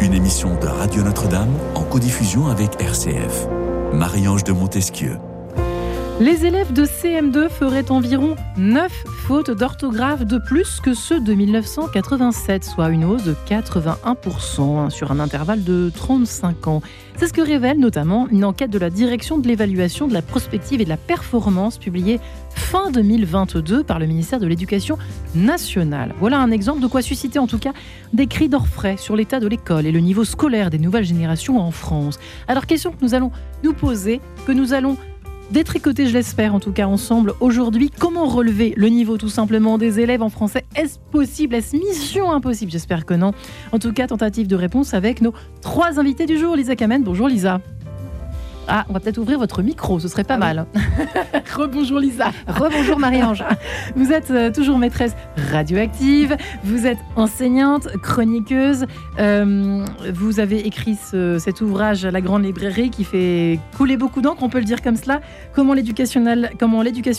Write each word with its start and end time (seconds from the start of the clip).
Une 0.00 0.14
émission 0.14 0.54
de 0.60 0.66
Radio 0.66 1.02
Notre-Dame 1.02 1.52
en 1.74 1.82
codiffusion 1.82 2.46
avec 2.46 2.80
RCF. 2.80 3.48
Marie-Ange 3.92 4.44
de 4.44 4.52
Montesquieu. 4.52 5.16
Les 6.20 6.46
élèves 6.46 6.72
de 6.72 6.84
CM2 6.84 7.48
feraient 7.48 7.90
environ 7.90 8.36
9 8.56 8.92
fautes 9.28 9.50
d'orthographe 9.50 10.24
de 10.24 10.38
plus 10.38 10.80
que 10.80 10.94
ceux 10.94 11.20
de 11.20 11.34
1987, 11.34 12.64
soit 12.64 12.88
une 12.88 13.04
hausse 13.04 13.24
de 13.24 13.34
81% 13.46 14.78
hein, 14.78 14.88
sur 14.88 15.12
un 15.12 15.20
intervalle 15.20 15.64
de 15.64 15.92
35 15.94 16.66
ans. 16.66 16.80
C'est 17.14 17.26
ce 17.26 17.34
que 17.34 17.42
révèle 17.42 17.78
notamment 17.78 18.26
une 18.30 18.46
enquête 18.46 18.70
de 18.70 18.78
la 18.78 18.88
direction 18.88 19.36
de 19.36 19.46
l'évaluation 19.46 20.08
de 20.08 20.14
la 20.14 20.22
prospective 20.22 20.80
et 20.80 20.84
de 20.84 20.88
la 20.88 20.96
performance 20.96 21.76
publiée 21.76 22.20
fin 22.54 22.90
2022 22.90 23.84
par 23.84 23.98
le 23.98 24.06
ministère 24.06 24.40
de 24.40 24.46
l'Éducation 24.46 24.96
nationale. 25.34 26.14
Voilà 26.20 26.38
un 26.38 26.50
exemple 26.50 26.80
de 26.80 26.86
quoi 26.86 27.02
susciter 27.02 27.38
en 27.38 27.46
tout 27.46 27.58
cas 27.58 27.74
des 28.14 28.28
cris 28.28 28.48
d'orfraie 28.48 28.96
sur 28.96 29.14
l'état 29.14 29.40
de 29.40 29.46
l'école 29.46 29.84
et 29.84 29.92
le 29.92 30.00
niveau 30.00 30.24
scolaire 30.24 30.70
des 30.70 30.78
nouvelles 30.78 31.04
générations 31.04 31.60
en 31.60 31.70
France. 31.70 32.18
Alors 32.46 32.64
question 32.64 32.92
que 32.92 33.02
nous 33.02 33.14
allons 33.14 33.30
nous 33.62 33.74
poser, 33.74 34.22
que 34.46 34.52
nous 34.52 34.72
allons 34.72 34.96
détricoter, 35.50 36.06
je 36.06 36.12
l'espère 36.12 36.54
en 36.54 36.60
tout 36.60 36.72
cas 36.72 36.86
ensemble 36.86 37.34
aujourd'hui, 37.40 37.90
comment 37.98 38.26
relever 38.26 38.74
le 38.76 38.88
niveau 38.88 39.16
tout 39.16 39.28
simplement 39.28 39.78
des 39.78 40.00
élèves 40.00 40.22
en 40.22 40.28
français? 40.28 40.64
Est-ce 40.76 40.98
possible? 41.10 41.54
Est-ce 41.54 41.76
mission 41.76 42.30
impossible? 42.32 42.70
J'espère 42.70 43.06
que 43.06 43.14
non. 43.14 43.32
En 43.72 43.78
tout 43.78 43.92
cas, 43.92 44.06
tentative 44.06 44.46
de 44.46 44.56
réponse 44.56 44.94
avec 44.94 45.20
nos 45.20 45.32
trois 45.60 45.98
invités 45.98 46.26
du 46.26 46.38
jour. 46.38 46.56
Lisa 46.56 46.76
Kamen, 46.76 47.02
bonjour 47.02 47.28
Lisa. 47.28 47.60
Ah, 48.70 48.84
on 48.88 48.92
va 48.92 49.00
peut-être 49.00 49.16
ouvrir 49.16 49.38
votre 49.38 49.62
micro, 49.62 49.98
ce 49.98 50.08
serait 50.08 50.24
pas 50.24 50.34
ah 50.34 50.38
mal. 50.38 50.66
Rebonjour 51.56 51.98
Lisa. 51.98 52.32
Rebonjour 52.46 52.98
Marie-Ange. 52.98 53.42
vous 53.96 54.12
êtes 54.12 54.30
euh, 54.30 54.52
toujours 54.52 54.78
maîtresse 54.78 55.16
radioactive, 55.50 56.36
vous 56.64 56.86
êtes 56.86 56.98
enseignante, 57.16 57.88
chroniqueuse. 58.02 58.84
Euh, 59.18 59.84
vous 60.12 60.38
avez 60.38 60.66
écrit 60.66 60.96
cet 61.38 61.62
ouvrage 61.62 62.04
à 62.04 62.10
la 62.10 62.20
Grande 62.20 62.44
Librairie 62.44 62.90
qui 62.90 63.04
fait 63.04 63.58
couler 63.76 63.96
beaucoup 63.96 64.20
d'encre, 64.20 64.42
on 64.42 64.50
peut 64.50 64.58
le 64.58 64.64
dire 64.64 64.82
comme 64.82 64.96
cela. 64.96 65.20
Comment 65.54 65.72
l'éducation 65.74 66.20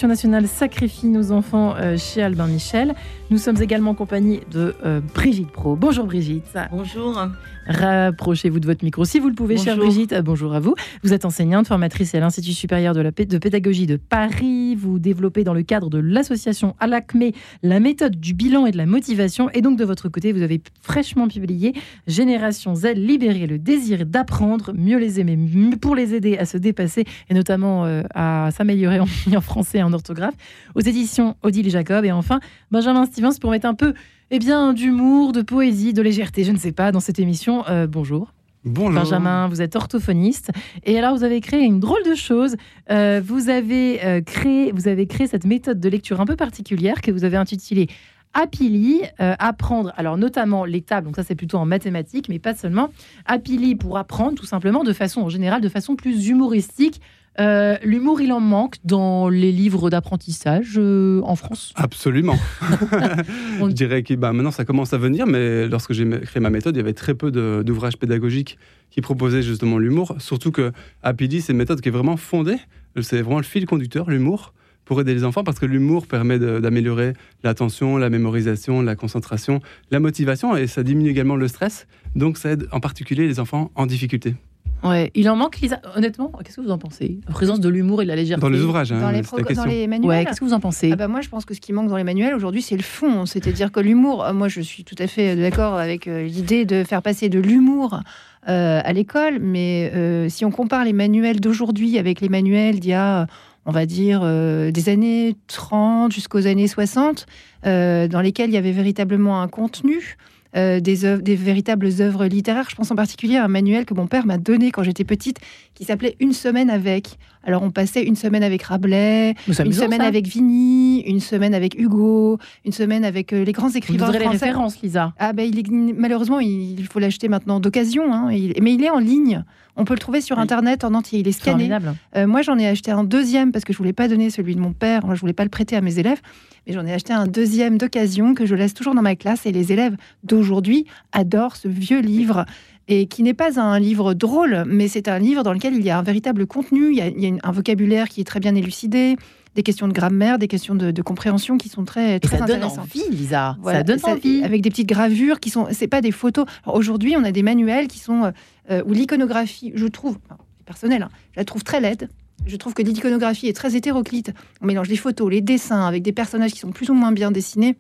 nationale 0.07 0.47
sacrifie 0.47 1.07
nos 1.07 1.31
enfants 1.31 1.73
euh, 1.77 1.97
chez 1.97 2.21
Albin 2.21 2.47
Michel? 2.47 2.93
Nous 3.29 3.37
sommes 3.37 3.61
également 3.61 3.91
en 3.91 3.95
compagnie 3.95 4.39
de 4.51 4.75
Brigitte 5.13 5.51
Pro. 5.51 5.75
Bonjour 5.75 6.05
Brigitte. 6.05 6.57
Bonjour. 6.71 7.29
Rapprochez-vous 7.69 8.59
de 8.59 8.65
votre 8.65 8.83
micro 8.83 9.05
si 9.05 9.19
vous 9.19 9.29
le 9.29 9.35
pouvez, 9.35 9.55
chère 9.55 9.77
Brigitte. 9.77 10.15
Bonjour 10.23 10.55
à 10.55 10.59
vous. 10.59 10.73
Vous 11.03 11.13
êtes 11.13 11.23
enseignante, 11.23 11.67
formatrice 11.67 12.15
à 12.15 12.19
l'Institut 12.19 12.53
supérieur 12.53 12.95
de, 12.95 13.01
la, 13.01 13.11
de 13.11 13.37
pédagogie 13.37 13.85
de 13.85 13.95
Paris. 13.95 14.75
Vous 14.75 14.97
développez 14.97 15.43
dans 15.43 15.53
le 15.53 15.61
cadre 15.61 15.91
de 15.91 15.99
l'association 15.99 16.75
Alacmé 16.79 17.35
la 17.61 17.79
méthode 17.79 18.19
du 18.19 18.33
bilan 18.33 18.65
et 18.65 18.71
de 18.71 18.77
la 18.77 18.87
motivation. 18.87 19.51
Et 19.51 19.61
donc, 19.61 19.77
de 19.77 19.85
votre 19.85 20.09
côté, 20.09 20.31
vous 20.31 20.41
avez 20.41 20.61
fraîchement 20.81 21.27
publié 21.27 21.75
Génération 22.07 22.73
Z, 22.73 22.93
libérer 22.95 23.45
le 23.45 23.59
désir 23.59 24.03
d'apprendre, 24.07 24.73
mieux 24.73 24.97
les 24.97 25.19
aimer, 25.19 25.37
pour 25.79 25.93
les 25.93 26.15
aider 26.15 26.39
à 26.39 26.45
se 26.45 26.57
dépasser 26.57 27.05
et 27.29 27.35
notamment 27.35 27.85
euh, 27.85 28.01
à 28.15 28.49
s'améliorer 28.49 28.99
en, 28.99 29.07
en 29.35 29.41
français 29.41 29.77
et 29.77 29.83
en 29.83 29.93
orthographe, 29.93 30.33
aux 30.73 30.81
éditions 30.81 31.35
Odile 31.43 31.69
Jacob. 31.69 32.03
Et 32.03 32.11
enfin, 32.11 32.39
Benjamin 32.71 33.05
Pour 33.41 33.51
mettre 33.51 33.65
un 33.65 33.73
peu 33.73 33.93
eh 34.31 34.39
bien, 34.39 34.71
d'humour, 34.73 35.33
de 35.33 35.41
poésie, 35.41 35.91
de 35.91 36.01
légèreté, 36.01 36.45
je 36.45 36.53
ne 36.53 36.57
sais 36.57 36.71
pas, 36.71 36.93
dans 36.93 37.01
cette 37.01 37.19
émission. 37.19 37.67
Euh, 37.67 37.85
bonjour. 37.85 38.33
Bonjour. 38.63 39.01
Benjamin, 39.01 39.49
vous 39.49 39.61
êtes 39.61 39.75
orthophoniste. 39.75 40.51
Et 40.85 40.97
alors, 40.97 41.17
vous 41.17 41.25
avez 41.25 41.41
créé 41.41 41.63
une 41.63 41.81
drôle 41.81 42.03
de 42.03 42.15
chose. 42.15 42.55
Euh, 42.89 43.21
vous, 43.23 43.49
avez, 43.49 44.05
euh, 44.05 44.21
créé, 44.21 44.71
vous 44.71 44.87
avez 44.87 45.05
créé 45.05 45.27
cette 45.27 45.45
méthode 45.45 45.81
de 45.81 45.89
lecture 45.89 46.21
un 46.21 46.25
peu 46.25 46.37
particulière 46.37 47.01
que 47.01 47.11
vous 47.11 47.25
avez 47.25 47.37
intitulée 47.37 47.87
Apili, 48.35 49.01
apprendre, 49.17 49.91
alors 49.97 50.15
notamment 50.15 50.63
les 50.63 50.81
tables, 50.81 51.07
donc 51.07 51.15
ça 51.15 51.23
c'est 51.23 51.33
plutôt 51.33 51.57
en 51.57 51.65
mathématiques, 51.65 52.29
mais 52.29 52.37
pas 52.37 52.53
seulement. 52.53 52.89
Apili 53.25 53.75
pour 53.75 53.97
apprendre 53.97 54.35
tout 54.37 54.45
simplement 54.45 54.83
de 54.83 54.93
façon 54.93 55.21
en 55.21 55.29
général, 55.29 55.61
de 55.61 55.67
façon 55.67 55.95
plus 55.95 56.27
humoristique, 56.27 57.01
euh, 57.39 57.77
l'humour, 57.83 58.21
il 58.21 58.31
en 58.33 58.39
manque 58.39 58.75
dans 58.83 59.29
les 59.29 59.51
livres 59.51 59.89
d'apprentissage 59.89 60.75
euh, 60.77 61.21
en 61.23 61.35
France? 61.35 61.73
Absolument. 61.75 62.37
On 63.61 63.67
dirait 63.67 64.03
que 64.03 64.13
bah, 64.13 64.33
maintenant 64.33 64.51
ça 64.51 64.65
commence 64.65 64.93
à 64.93 64.97
venir, 64.97 65.25
mais 65.25 65.67
lorsque 65.67 65.93
j'ai 65.93 66.07
créé 66.21 66.41
ma 66.41 66.49
méthode, 66.49 66.75
il 66.75 66.79
y 66.79 66.81
avait 66.81 66.93
très 66.93 67.13
peu 67.13 67.31
d'ouvrages 67.31 67.97
pédagogiques 67.97 68.57
qui 68.89 69.01
proposaient 69.01 69.41
justement 69.41 69.77
l'humour. 69.77 70.15
Surtout 70.19 70.51
que 70.51 70.71
Apidi, 71.03 71.41
c'est 71.41 71.53
une 71.53 71.57
méthode 71.57 71.81
qui 71.81 71.89
est 71.89 71.93
vraiment 71.93 72.17
fondée, 72.17 72.57
c'est 73.01 73.21
vraiment 73.21 73.37
le 73.37 73.43
fil 73.43 73.65
conducteur, 73.65 74.09
l'humour, 74.09 74.53
pour 74.83 74.99
aider 74.99 75.13
les 75.13 75.23
enfants, 75.23 75.43
parce 75.43 75.59
que 75.59 75.67
l'humour 75.67 76.07
permet 76.07 76.39
d'améliorer 76.39 77.13
l'attention, 77.43 77.97
la 77.97 78.09
mémorisation, 78.09 78.81
la 78.81 78.95
concentration, 78.95 79.61
la 79.91 79.99
motivation, 79.99 80.57
et 80.57 80.65
ça 80.65 80.81
diminue 80.81 81.11
également 81.11 81.35
le 81.35 81.47
stress. 81.47 81.85
Donc 82.15 82.37
ça 82.37 82.49
aide 82.49 82.67
en 82.71 82.79
particulier 82.79 83.27
les 83.27 83.39
enfants 83.39 83.69
en 83.75 83.85
difficulté. 83.85 84.33
Ouais, 84.83 85.11
il 85.13 85.29
en 85.29 85.35
manque, 85.35 85.59
Lisa. 85.59 85.81
Honnêtement, 85.95 86.31
qu'est-ce 86.43 86.57
que 86.57 86.61
vous 86.61 86.71
en 86.71 86.77
pensez? 86.77 87.19
La 87.27 87.33
présence 87.33 87.59
de 87.59 87.67
l'humour 87.67 88.01
et 88.01 88.05
de 88.05 88.09
la 88.09 88.15
légèreté. 88.15 88.41
Dans 88.41 88.49
les 88.49 88.61
ouvrages, 88.61 88.91
hein, 88.91 89.01
dans, 89.01 89.11
les 89.11 89.21
dans, 89.53 89.65
les 89.65 89.87
manuels. 89.87 90.09
Ouais, 90.09 90.25
qu'est-ce 90.25 90.39
que 90.39 90.45
vous 90.45 90.53
en 90.53 90.61
pensez? 90.61 90.91
Ah 90.93 90.95
bah 90.95 91.07
Moi, 91.07 91.21
je 91.21 91.27
pense 91.27 91.43
que 91.43 91.53
ce 91.53 91.59
qui 91.59 91.73
manque 91.73 91.89
dans 91.89 91.97
les 91.97 92.05
manuels 92.05 92.33
aujourd'hui, 92.33 92.61
c'est 92.61 92.77
le 92.77 92.83
fond. 92.83 93.25
C'est-à-dire 93.25 93.71
que 93.71 93.81
l'humour, 93.81 94.23
euh, 94.23 94.33
moi, 94.33 94.47
je 94.47 94.61
suis 94.61 94.85
tout 94.85 94.95
à 94.97 95.07
fait 95.07 95.35
d'accord 95.35 95.75
avec 95.75 96.07
euh, 96.07 96.23
l'idée 96.23 96.65
de 96.65 96.83
faire 96.85 97.01
passer 97.01 97.27
de 97.27 97.39
l'humour 97.39 97.99
euh, 98.47 98.81
à 98.83 98.93
l'école, 98.93 99.39
mais 99.41 99.91
si 100.29 100.45
on 100.45 100.51
compare 100.51 100.85
les 100.85 100.93
manuels 100.93 101.41
d'aujourd'hui 101.41 101.97
avec 101.97 102.21
les 102.21 102.29
manuels 102.29 102.79
d'il 102.79 102.91
y 102.91 102.93
a 102.93 103.27
on 103.65 103.71
va 103.71 103.85
dire, 103.85 104.21
des 104.21 104.89
années 104.89 105.35
30 105.45 106.11
jusqu'aux 106.11 106.47
années 106.47 106.67
60, 106.67 107.27
dans 107.65 108.21
lesquels 108.23 108.49
il 108.49 108.53
y 108.53 108.57
avait 108.57 108.71
véritablement 108.71 109.43
un 109.43 109.47
contenu, 109.47 110.17
euh, 110.55 110.79
des, 110.79 111.17
des 111.21 111.35
véritables 111.35 111.89
œuvres 111.99 112.25
littéraires. 112.25 112.67
Je 112.69 112.75
pense 112.75 112.89
en 112.89 112.95
particulier 112.95 113.37
à 113.37 113.45
un 113.45 113.47
manuel 113.47 113.85
que 113.85 113.93
mon 113.93 114.07
père 114.07 114.25
m'a 114.25 114.37
donné 114.37 114.71
quand 114.71 114.83
j'étais 114.83 115.03
petite, 115.03 115.37
qui 115.75 115.85
s'appelait 115.85 116.15
Une 116.19 116.33
semaine 116.33 116.69
avec. 116.69 117.17
Alors 117.43 117.63
on 117.63 117.71
passait 117.71 118.03
une 118.03 118.15
semaine 118.15 118.43
avec 118.43 118.63
Rabelais, 118.63 119.35
une 119.47 119.73
semaine 119.73 120.01
avec 120.01 120.27
Vigny, 120.27 121.01
une 121.01 121.19
semaine 121.19 121.53
avec 121.53 121.79
Hugo, 121.79 122.37
une 122.65 122.71
semaine 122.71 123.05
avec 123.05 123.31
euh, 123.31 123.43
les 123.43 123.51
grands 123.51 123.69
écrivains 123.69 124.07
Vous 124.07 124.13
français. 124.13 124.25
les 124.25 124.31
références, 124.31 124.81
Lisa. 124.81 125.13
Ah 125.19 125.33
ben 125.33 125.43
il 125.43 125.59
est, 125.59 125.69
malheureusement 125.95 126.39
il, 126.39 126.85
faut 126.91 126.99
l'acheter 126.99 127.27
maintenant 127.27 127.59
d'occasion, 127.59 128.13
hein, 128.13 128.29
mais 128.29 128.73
il 128.73 128.83
est 128.83 128.89
en 128.89 128.99
ligne. 128.99 129.43
On 129.79 129.85
peut 129.85 129.93
le 129.93 129.99
trouver 129.99 130.19
sur 130.19 130.37
Internet 130.39 130.83
en 130.83 130.93
entier. 130.93 131.19
Il 131.19 131.27
est 131.27 131.31
scanné. 131.31 131.71
Euh, 132.15 132.27
moi, 132.27 132.41
j'en 132.41 132.57
ai 132.57 132.67
acheté 132.67 132.91
un 132.91 133.05
deuxième 133.05 133.53
parce 133.53 133.63
que 133.63 133.71
je 133.71 133.77
voulais 133.77 133.93
pas 133.93 134.09
donner 134.09 134.29
celui 134.29 134.53
de 134.53 134.59
mon 134.59 134.73
père. 134.73 135.05
Moi, 135.05 135.15
je 135.15 135.21
voulais 135.21 135.33
pas 135.33 135.45
le 135.45 135.49
prêter 135.49 135.77
à 135.77 135.81
mes 135.81 135.99
élèves. 135.99 136.19
Mais 136.67 136.73
j'en 136.73 136.85
ai 136.85 136.93
acheté 136.93 137.13
un 137.13 137.27
deuxième 137.27 137.77
d'occasion 137.77 138.35
que 138.35 138.45
je 138.45 138.55
laisse 138.55 138.73
toujours 138.73 138.93
dans 138.93 139.01
ma 139.01 139.15
classe. 139.15 139.45
Et 139.45 139.53
les 139.53 139.71
élèves 139.71 139.95
d'aujourd'hui 140.23 140.85
adorent 141.13 141.55
ce 141.55 141.69
vieux 141.69 142.01
livre 142.01 142.45
et 142.89 143.05
qui 143.05 143.23
n'est 143.23 143.35
pas 143.35 143.59
un 143.59 143.79
livre 143.79 144.15
drôle, 144.15 144.63
mais 144.67 144.87
c'est 144.87 145.07
un 145.07 145.19
livre 145.19 145.43
dans 145.43 145.53
lequel 145.53 145.75
il 145.75 145.83
y 145.83 145.91
a 145.91 145.97
un 145.97 146.01
véritable 146.01 146.47
contenu, 146.47 146.89
il 146.91 146.97
y 146.97 147.27
a, 147.27 147.33
un 147.43 147.51
vocabulaire 147.51 148.09
qui 148.09 148.19
est 148.19 148.23
très 148.23 148.39
bien 148.39 148.55
élucidé, 148.55 149.15
des 149.55 149.63
questions 149.63 149.87
de 149.87 149.93
grammaire, 149.93 150.37
des 150.39 150.47
questions 150.47 150.75
de, 150.75 151.01
compréhension 151.01 151.57
qui 151.57 151.69
sont 151.69 151.83
très, 151.83 152.19
très 152.19 152.37
ça 152.37 152.45
donne 152.45 152.63
envie, 152.63 153.03
Lisa. 153.11 153.57
ça 153.63 153.83
donne 153.83 153.99
envie. 154.03 154.43
Avec 154.43 154.61
des 154.61 154.69
petites 154.69 154.87
gravures 154.87 155.39
qui 155.39 155.49
sont, 155.49 155.67
c'est 155.71 155.87
pas 155.87 156.01
des 156.01 156.11
photos. 156.11 156.45
Aujourd'hui, 156.65 157.15
on 157.17 157.23
a 157.23 157.31
des 157.31 157.43
manuels 157.43 157.87
qui 157.87 157.99
sont 157.99 158.25
euh, 158.25 158.31
euh, 158.71 158.83
où 158.85 158.93
l'iconographie, 158.93 159.71
je 159.75 159.87
trouve, 159.87 160.17
personnel, 160.65 161.03
hein, 161.03 161.09
je 161.33 161.39
la 161.39 161.45
trouve 161.45 161.63
très 161.63 161.81
laide. 161.81 162.09
Je 162.45 162.55
trouve 162.55 162.73
que 162.73 162.81
l'iconographie 162.81 163.47
est 163.47 163.53
très 163.53 163.75
hétéroclite. 163.75 164.31
On 164.61 164.65
mélange 164.65 164.87
les 164.87 164.95
photos, 164.95 165.29
les 165.29 165.41
dessins 165.41 165.85
avec 165.85 166.03
des 166.03 166.13
personnages 166.13 166.53
qui 166.53 166.59
sont 166.59 166.71
plus 166.71 166.89
ou 166.89 166.93
moins 166.93 167.11
bien 167.11 167.31
dessinés. 167.31 167.75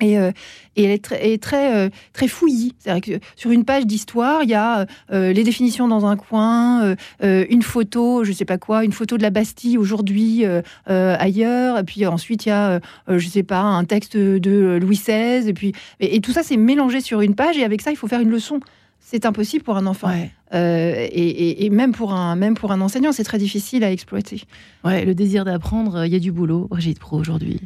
Et, 0.00 0.18
euh, 0.18 0.32
et, 0.76 0.84
elle 0.84 0.90
est, 0.90 1.04
très, 1.04 1.38
très, 1.38 1.76
euh, 1.76 1.88
très 2.12 2.28
fouillie. 2.28 2.74
C'est-à-dire 2.78 3.18
que 3.18 3.24
sur 3.36 3.50
une 3.50 3.64
page 3.64 3.86
d'histoire, 3.86 4.42
il 4.42 4.50
y 4.50 4.54
a 4.54 4.86
euh, 5.12 5.32
les 5.32 5.44
définitions 5.44 5.88
dans 5.88 6.06
un 6.06 6.16
coin, 6.16 6.96
une 7.22 7.62
photo, 7.62 8.24
je 8.24 8.30
ne 8.30 8.34
sais 8.34 8.44
pas 8.44 8.58
quoi, 8.58 8.84
une 8.84 8.92
photo 8.92 9.16
de 9.16 9.22
la 9.22 9.30
Bastille 9.30 9.78
aujourd'hui 9.78 10.44
ailleurs, 10.86 11.78
et 11.78 11.84
puis 11.84 12.06
ensuite 12.06 12.46
il 12.46 12.48
y 12.48 12.52
a, 12.52 12.80
je 13.08 13.14
ne 13.14 13.30
sais 13.30 13.42
pas, 13.42 13.60
un 13.60 13.84
texte 13.84 14.16
de 14.16 14.78
Louis 14.80 14.96
XVI, 14.96 15.48
et 15.48 15.52
puis 15.52 15.72
et, 16.00 16.20
tout 16.20 16.32
ça 16.32 16.42
c'est 16.42 16.56
mélangé 16.56 17.00
sur 17.00 17.20
une 17.20 17.34
page, 17.34 17.56
et 17.58 17.64
avec 17.64 17.82
ça 17.82 17.90
il 17.90 17.96
faut 17.96 18.08
faire 18.08 18.20
une 18.20 18.30
leçon. 18.30 18.60
C'est 19.00 19.26
impossible 19.26 19.64
pour 19.64 19.76
un 19.76 19.86
enfant. 19.86 20.10
et, 20.52 21.64
et, 21.64 21.70
même, 21.70 21.92
pour 21.92 22.14
un, 22.14 22.34
même 22.36 22.54
pour 22.54 22.72
un 22.72 22.80
enseignant, 22.80 23.12
c'est 23.12 23.24
très 23.24 23.38
difficile 23.38 23.84
à 23.84 23.92
exploiter. 23.92 24.42
Ouais, 24.84 25.04
le 25.04 25.14
désir 25.14 25.44
d'apprendre, 25.44 26.04
il 26.06 26.12
y 26.12 26.16
a 26.16 26.20
du 26.20 26.32
boulot. 26.32 26.66
Brigitte 26.70 26.98
Pro 26.98 27.18
aujourd'hui 27.18 27.60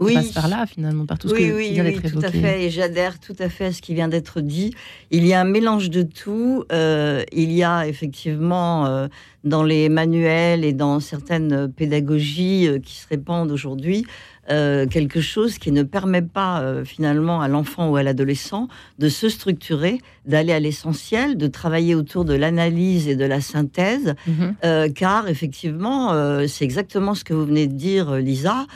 oui. 0.00 0.14
passe 0.14 0.32
par 0.32 0.48
là 0.48 0.66
finalement, 0.66 1.06
par 1.06 1.18
tout 1.18 1.28
ce 1.28 1.34
oui, 1.34 1.48
que, 1.48 1.54
oui, 1.54 1.66
qui 1.68 1.72
vient 1.74 1.84
d'être 1.84 2.02
oui, 2.04 2.10
tout 2.10 2.18
à 2.20 2.30
fait, 2.30 2.64
et 2.64 2.70
j'adhère 2.70 3.20
tout 3.20 3.36
à 3.38 3.48
fait 3.48 3.66
à 3.66 3.72
ce 3.72 3.80
qui 3.80 3.94
vient 3.94 4.08
d'être 4.08 4.40
dit. 4.40 4.74
Il 5.10 5.26
y 5.26 5.32
a 5.32 5.40
un 5.40 5.44
mélange 5.44 5.90
de 5.90 6.02
tout. 6.02 6.64
Euh, 6.72 7.22
il 7.32 7.52
y 7.52 7.62
a 7.62 7.86
effectivement 7.86 8.86
euh, 8.86 9.08
dans 9.44 9.62
les 9.62 9.88
manuels 9.88 10.64
et 10.64 10.72
dans 10.72 11.00
certaines 11.00 11.70
pédagogies 11.70 12.66
euh, 12.66 12.78
qui 12.78 12.96
se 12.96 13.06
répandent 13.08 13.52
aujourd'hui 13.52 14.06
quelque 14.46 15.22
chose 15.22 15.56
qui 15.56 15.72
ne 15.72 15.82
permet 15.82 16.20
pas 16.20 16.84
finalement 16.84 17.40
à 17.40 17.48
l'enfant 17.48 17.88
ou 17.88 17.96
à 17.96 18.02
l'adolescent 18.02 18.68
de 18.98 19.08
se 19.08 19.30
structurer, 19.30 20.02
d'aller 20.26 20.52
à 20.52 20.60
l'essentiel, 20.60 21.38
de 21.38 21.46
travailler 21.46 21.94
autour 21.94 22.26
de 22.26 22.34
l'analyse 22.34 23.08
et 23.08 23.16
de 23.16 23.24
la 23.24 23.40
synthèse, 23.40 24.14
mhm. 24.26 24.92
car 24.92 25.28
effectivement, 25.28 26.12
c'est 26.46 26.66
exactement 26.66 27.14
ce 27.14 27.24
que 27.24 27.32
vous 27.32 27.46
venez 27.46 27.66
de 27.66 27.72
dire, 27.72 28.16
Lisa. 28.16 28.66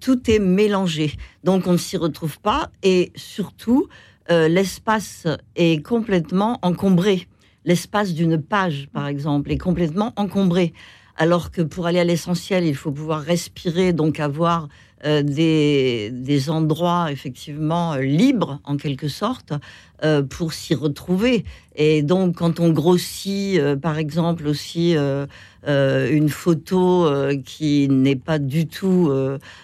Tout 0.00 0.30
est 0.30 0.38
mélangé. 0.38 1.12
Donc 1.42 1.66
on 1.66 1.72
ne 1.72 1.76
s'y 1.76 1.96
retrouve 1.96 2.38
pas 2.40 2.70
et 2.82 3.12
surtout, 3.16 3.88
l'espace 4.28 5.26
est 5.56 5.84
complètement 5.84 6.58
encombré. 6.62 7.28
L'espace 7.64 8.12
d'une 8.12 8.40
page, 8.40 8.88
par 8.92 9.06
exemple, 9.06 9.50
est 9.50 9.58
complètement 9.58 10.12
encombré 10.16 10.72
alors 11.16 11.50
que 11.50 11.62
pour 11.62 11.86
aller 11.86 12.00
à 12.00 12.04
l'essentiel, 12.04 12.64
il 12.64 12.74
faut 12.74 12.90
pouvoir 12.90 13.20
respirer, 13.20 13.92
donc 13.92 14.18
avoir 14.18 14.68
euh, 15.04 15.22
des, 15.22 16.10
des, 16.12 16.48
endroits 16.48 17.12
effectivement 17.12 17.92
euh, 17.92 18.00
libres 18.00 18.60
en 18.64 18.78
quelque 18.78 19.08
sorte 19.08 19.52
euh, 20.02 20.22
pour 20.22 20.54
s'y 20.54 20.74
retrouver. 20.74 21.44
Et 21.76 22.02
donc 22.02 22.36
quand 22.36 22.58
on 22.58 22.70
grossit 22.70 23.60
par 23.82 23.98
exemple 23.98 24.46
aussi 24.46 24.96
une 25.66 26.28
photo 26.28 27.10
qui 27.44 27.88
n'est 27.88 28.16
pas 28.16 28.38
du 28.38 28.66
tout 28.68 29.12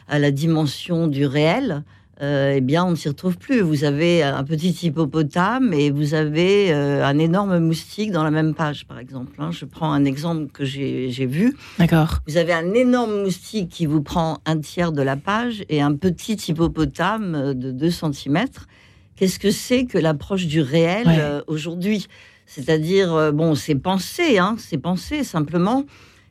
à 0.09 0.19
la 0.19 0.31
dimension 0.33 1.07
du 1.07 1.25
réel, 1.25 1.85
euh, 2.23 2.53
eh 2.57 2.61
bien, 2.61 2.85
on 2.85 2.91
ne 2.91 2.97
s'y 2.97 3.09
retrouve 3.09 3.39
plus. 3.39 3.63
Vous 3.63 3.85
avez 3.85 4.23
un 4.23 4.45
petit 4.45 4.77
hippopotame 4.83 5.73
et 5.73 5.91
vous 5.91 6.13
avez 6.13 6.71
euh, 6.71 7.03
un 7.05 7.19
énorme 7.19 7.59
moustique 7.61 8.13
dans 8.13 8.25
la 8.25 8.31
même 8.31 8.55
page, 8.55 8.87
par 8.87 8.99
exemple. 8.99 9.33
Hein. 9.39 9.51
Je 9.53 9.65
prends 9.65 9.91
un 9.91 10.05
exemple 10.05 10.49
que 10.53 10.65
j'ai 10.65 11.27
vu. 11.27 11.57
D'accord. 11.79 12.19
Vous 12.27 12.37
avez 12.37 12.53
un 12.53 12.75
énorme 12.75 13.23
moustique 13.23 13.71
qui 13.71 13.87
vous 13.87 14.03
prend 14.03 14.41
un 14.45 14.59
tiers 14.59 14.93
de 14.93 15.01
la 15.01 15.17
page 15.17 15.65
et 15.71 15.81
un 15.81 15.95
petit 15.95 16.35
hippopotame 16.35 17.55
de 17.55 17.71
2 17.71 17.91
cm. 17.91 18.45
Qu'est-ce 19.17 19.39
que 19.39 19.51
c'est 19.51 19.87
que 19.87 19.97
l'approche 19.97 20.47
du 20.47 20.61
réel 20.61 21.07
euh, 21.09 21.41
aujourd'hui? 21.47 22.07
C'est-à-dire, 22.45 23.33
bon, 23.33 23.55
c'est 23.55 23.77
pensé, 23.77 24.39
hein, 24.39 24.57
c'est 24.59 24.79
pensé 24.79 25.25
simplement. 25.25 25.85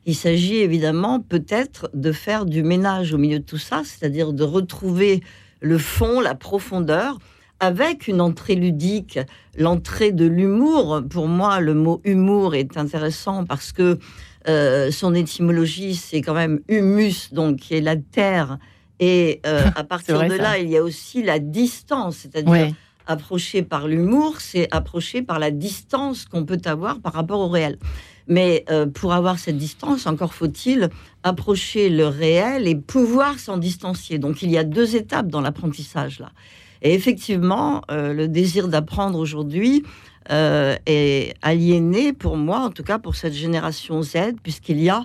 Il 0.05 0.15
s'agit 0.15 0.57
évidemment 0.57 1.19
peut-être 1.19 1.89
de 1.93 2.11
faire 2.11 2.45
du 2.45 2.61
ménage 2.61 3.13
au 3.13 3.17
milieu 3.17 3.39
de 3.39 3.43
tout 3.43 3.57
ça, 3.57 3.81
c'est-à-dire 3.85 4.33
de 4.33 4.43
retrouver 4.43 5.21
le 5.61 5.77
fond, 5.77 6.19
la 6.19 6.35
profondeur, 6.35 7.17
avec 7.59 8.07
une 8.07 8.21
entrée 8.21 8.55
ludique, 8.55 9.19
l'entrée 9.57 10.11
de 10.11 10.25
l'humour. 10.25 11.01
Pour 11.09 11.27
moi, 11.27 11.59
le 11.59 11.73
mot 11.73 12.01
humour 12.03 12.55
est 12.55 12.77
intéressant 12.77 13.45
parce 13.45 13.71
que 13.71 13.99
euh, 14.47 14.91
son 14.91 15.13
étymologie, 15.13 15.95
c'est 15.95 16.21
quand 16.21 16.33
même 16.33 16.61
humus, 16.67 17.33
donc 17.33 17.57
qui 17.57 17.75
est 17.75 17.81
la 17.81 17.97
terre. 17.97 18.57
Et 18.99 19.41
euh, 19.45 19.63
à 19.75 19.83
partir 19.83 20.19
de 20.19 20.35
là, 20.35 20.57
il 20.57 20.69
y 20.69 20.77
a 20.77 20.83
aussi 20.83 21.23
la 21.23 21.39
distance, 21.39 22.17
c'est-à-dire 22.17 22.73
approcher 23.09 23.63
par 23.63 23.87
l'humour, 23.87 24.39
c'est 24.39 24.67
approcher 24.69 25.23
par 25.23 25.39
la 25.39 25.49
distance 25.49 26.25
qu'on 26.25 26.45
peut 26.45 26.61
avoir 26.65 26.99
par 26.99 27.13
rapport 27.13 27.39
au 27.39 27.49
réel. 27.49 27.79
Mais 28.29 28.63
euh, 28.69 28.85
pour 28.85 29.13
avoir 29.13 29.39
cette 29.39 29.57
distance, 29.57 30.05
encore 30.05 30.35
faut-il 30.35 30.89
approcher 31.23 31.89
le 31.89 32.07
réel 32.07 32.67
et 32.67 32.75
pouvoir 32.75 33.39
s'en 33.39 33.57
distancier. 33.57 34.19
Donc 34.19 34.43
il 34.43 34.51
y 34.51 34.57
a 34.57 34.63
deux 34.63 34.95
étapes 34.95 35.27
dans 35.27 35.41
l'apprentissage 35.41 36.19
là. 36.19 36.31
Et 36.81 36.93
effectivement, 36.93 37.81
euh, 37.91 38.13
le 38.13 38.29
désir 38.29 38.69
d'apprendre 38.69 39.19
aujourd'hui 39.19 39.83
euh, 40.31 40.77
est 40.85 41.33
aliéné 41.41 42.13
pour 42.13 42.37
moi, 42.37 42.59
en 42.59 42.69
tout 42.69 42.83
cas 42.83 42.99
pour 42.99 43.15
cette 43.15 43.33
génération 43.33 44.01
Z, 44.01 44.35
puisqu'il 44.41 44.79
y 44.79 44.89
a 44.89 45.03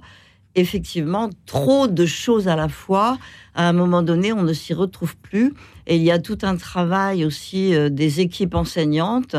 effectivement 0.54 1.30
trop 1.46 1.88
de 1.88 2.06
choses 2.06 2.46
à 2.46 2.54
la 2.54 2.68
fois. 2.68 3.18
À 3.56 3.68
un 3.68 3.72
moment 3.72 4.02
donné, 4.02 4.32
on 4.32 4.42
ne 4.42 4.52
s'y 4.52 4.72
retrouve 4.72 5.16
plus. 5.16 5.52
Et 5.88 5.96
il 5.96 6.02
y 6.02 6.12
a 6.12 6.20
tout 6.20 6.38
un 6.42 6.56
travail 6.56 7.24
aussi 7.24 7.74
des 7.90 8.20
équipes 8.20 8.54
enseignantes 8.54 9.34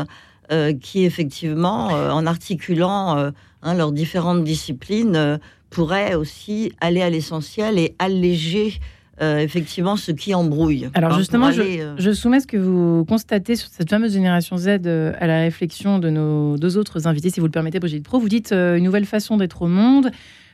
qui, 0.82 1.06
effectivement, 1.06 1.86
en 1.86 2.26
articulant 2.26 3.32
Hein, 3.66 3.74
leurs 3.74 3.90
différentes 3.90 4.44
disciplines, 4.44 5.16
euh, 5.16 5.38
pourraient 5.70 6.14
aussi 6.14 6.72
aller 6.80 7.02
à 7.02 7.10
l'essentiel 7.10 7.80
et 7.80 7.96
alléger 7.98 8.74
euh, 9.20 9.38
effectivement 9.38 9.96
ce 9.96 10.12
qui 10.12 10.36
embrouille. 10.36 10.88
Alors 10.94 11.18
justement, 11.18 11.48
euh, 11.48 11.96
je, 11.98 12.12
soumets 12.12 12.38
ce 12.38 12.46
que 12.46 12.56
vous 12.56 13.04
constatez 13.06 13.56
sur 13.56 13.68
cette 13.68 13.90
fameuse 13.90 14.12
génération 14.12 14.56
Z 14.56 14.68
à 14.68 15.26
la 15.26 15.40
réflexion 15.40 15.98
de 15.98 16.10
nos 16.10 16.56
deux 16.56 16.78
autres 16.78 17.08
invités, 17.08 17.30
si 17.30 17.40
vous 17.40 17.46
le 17.46 17.52
permettez, 17.52 17.80
Brigitte 17.80 18.04
Pro. 18.04 18.20
Vous 18.20 18.28
dites 18.28 18.52
une 18.52 18.84
nouvelle 18.84 19.04
façon 19.04 19.36
d'être 19.36 19.62
au 19.62 19.66
monde. 19.66 20.12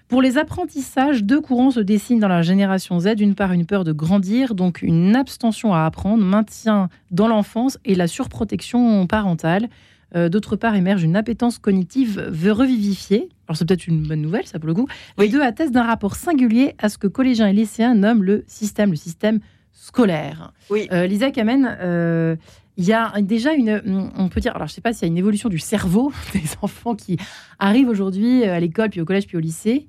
Pour 0.09 0.23
les 0.23 0.39
apprentissages, 0.39 1.23
deux 1.23 1.43
courants 1.43 1.71
se 1.71 1.81
dessinent 1.81 2.21
dans 2.21 2.29
la 2.29 2.41
génération 2.41 2.99
Z. 2.99 3.15
D'une 3.17 3.35
part, 3.35 3.53
une 3.53 3.67
peur 3.67 3.85
de 3.85 3.93
grandir, 3.93 4.55
donc 4.55 4.81
une 4.81 5.17
abstention 5.17 5.75
à 5.75 5.85
apprendre, 5.85 6.25
maintien 6.25 6.89
dans 7.11 7.29
l'enfance 7.29 7.79
et 7.85 7.95
la 7.95 8.07
surprotection 8.07 9.07
parentale. 9.07 9.69
Euh, 10.15 10.29
d'autre 10.29 10.57
part, 10.57 10.75
émerge 10.75 11.03
une 11.03 11.17
appétence 11.17 11.59
cognitive 11.59 12.31
revivifiée. 12.51 13.29
Alors, 13.47 13.57
c'est 13.57 13.67
peut-être 13.67 13.87
une 13.87 14.03
bonne 14.03 14.21
nouvelle, 14.21 14.47
ça 14.47 14.59
pour 14.59 14.69
le 14.69 14.75
coup. 14.75 14.87
Les 15.19 15.29
deux 15.29 15.41
attestent 15.41 15.73
d'un 15.73 15.85
rapport 15.85 16.17
singulier 16.17 16.75
à 16.79 16.89
ce 16.89 16.99
que 16.99 17.07
collégiens 17.07 17.49
et 17.49 17.53
lycéens 17.53 17.95
nomment 17.95 18.23
le 18.23 18.45
système, 18.47 18.91
le 18.91 18.97
système 18.97 19.41
scolaire. 19.73 20.53
Oui. 20.71 20.89
Euh, 20.93 21.07
Lisa 21.07 21.31
Kamen, 21.31 21.77
euh, 21.81 22.37
il 22.77 22.85
y 22.85 22.93
a 22.93 23.13
déjà 23.21 23.53
une, 23.53 24.13
on 24.17 24.29
peut 24.29 24.41
dire, 24.41 24.55
alors 24.55 24.69
je 24.69 24.73
ne 24.73 24.75
sais 24.77 24.81
pas 24.81 24.93
s'il 24.93 25.03
y 25.03 25.05
a 25.07 25.13
une 25.13 25.19
évolution 25.19 25.49
du 25.49 25.59
cerveau 25.59 26.13
des 26.35 26.43
enfants 26.61 26.95
qui 26.95 27.17
arrivent 27.59 27.89
aujourd'hui 27.89 28.45
à 28.45 28.61
l'école, 28.61 28.91
puis 28.91 29.01
au 29.01 29.05
collège, 29.05 29.27
puis 29.27 29.37
au 29.37 29.41
lycée. 29.41 29.87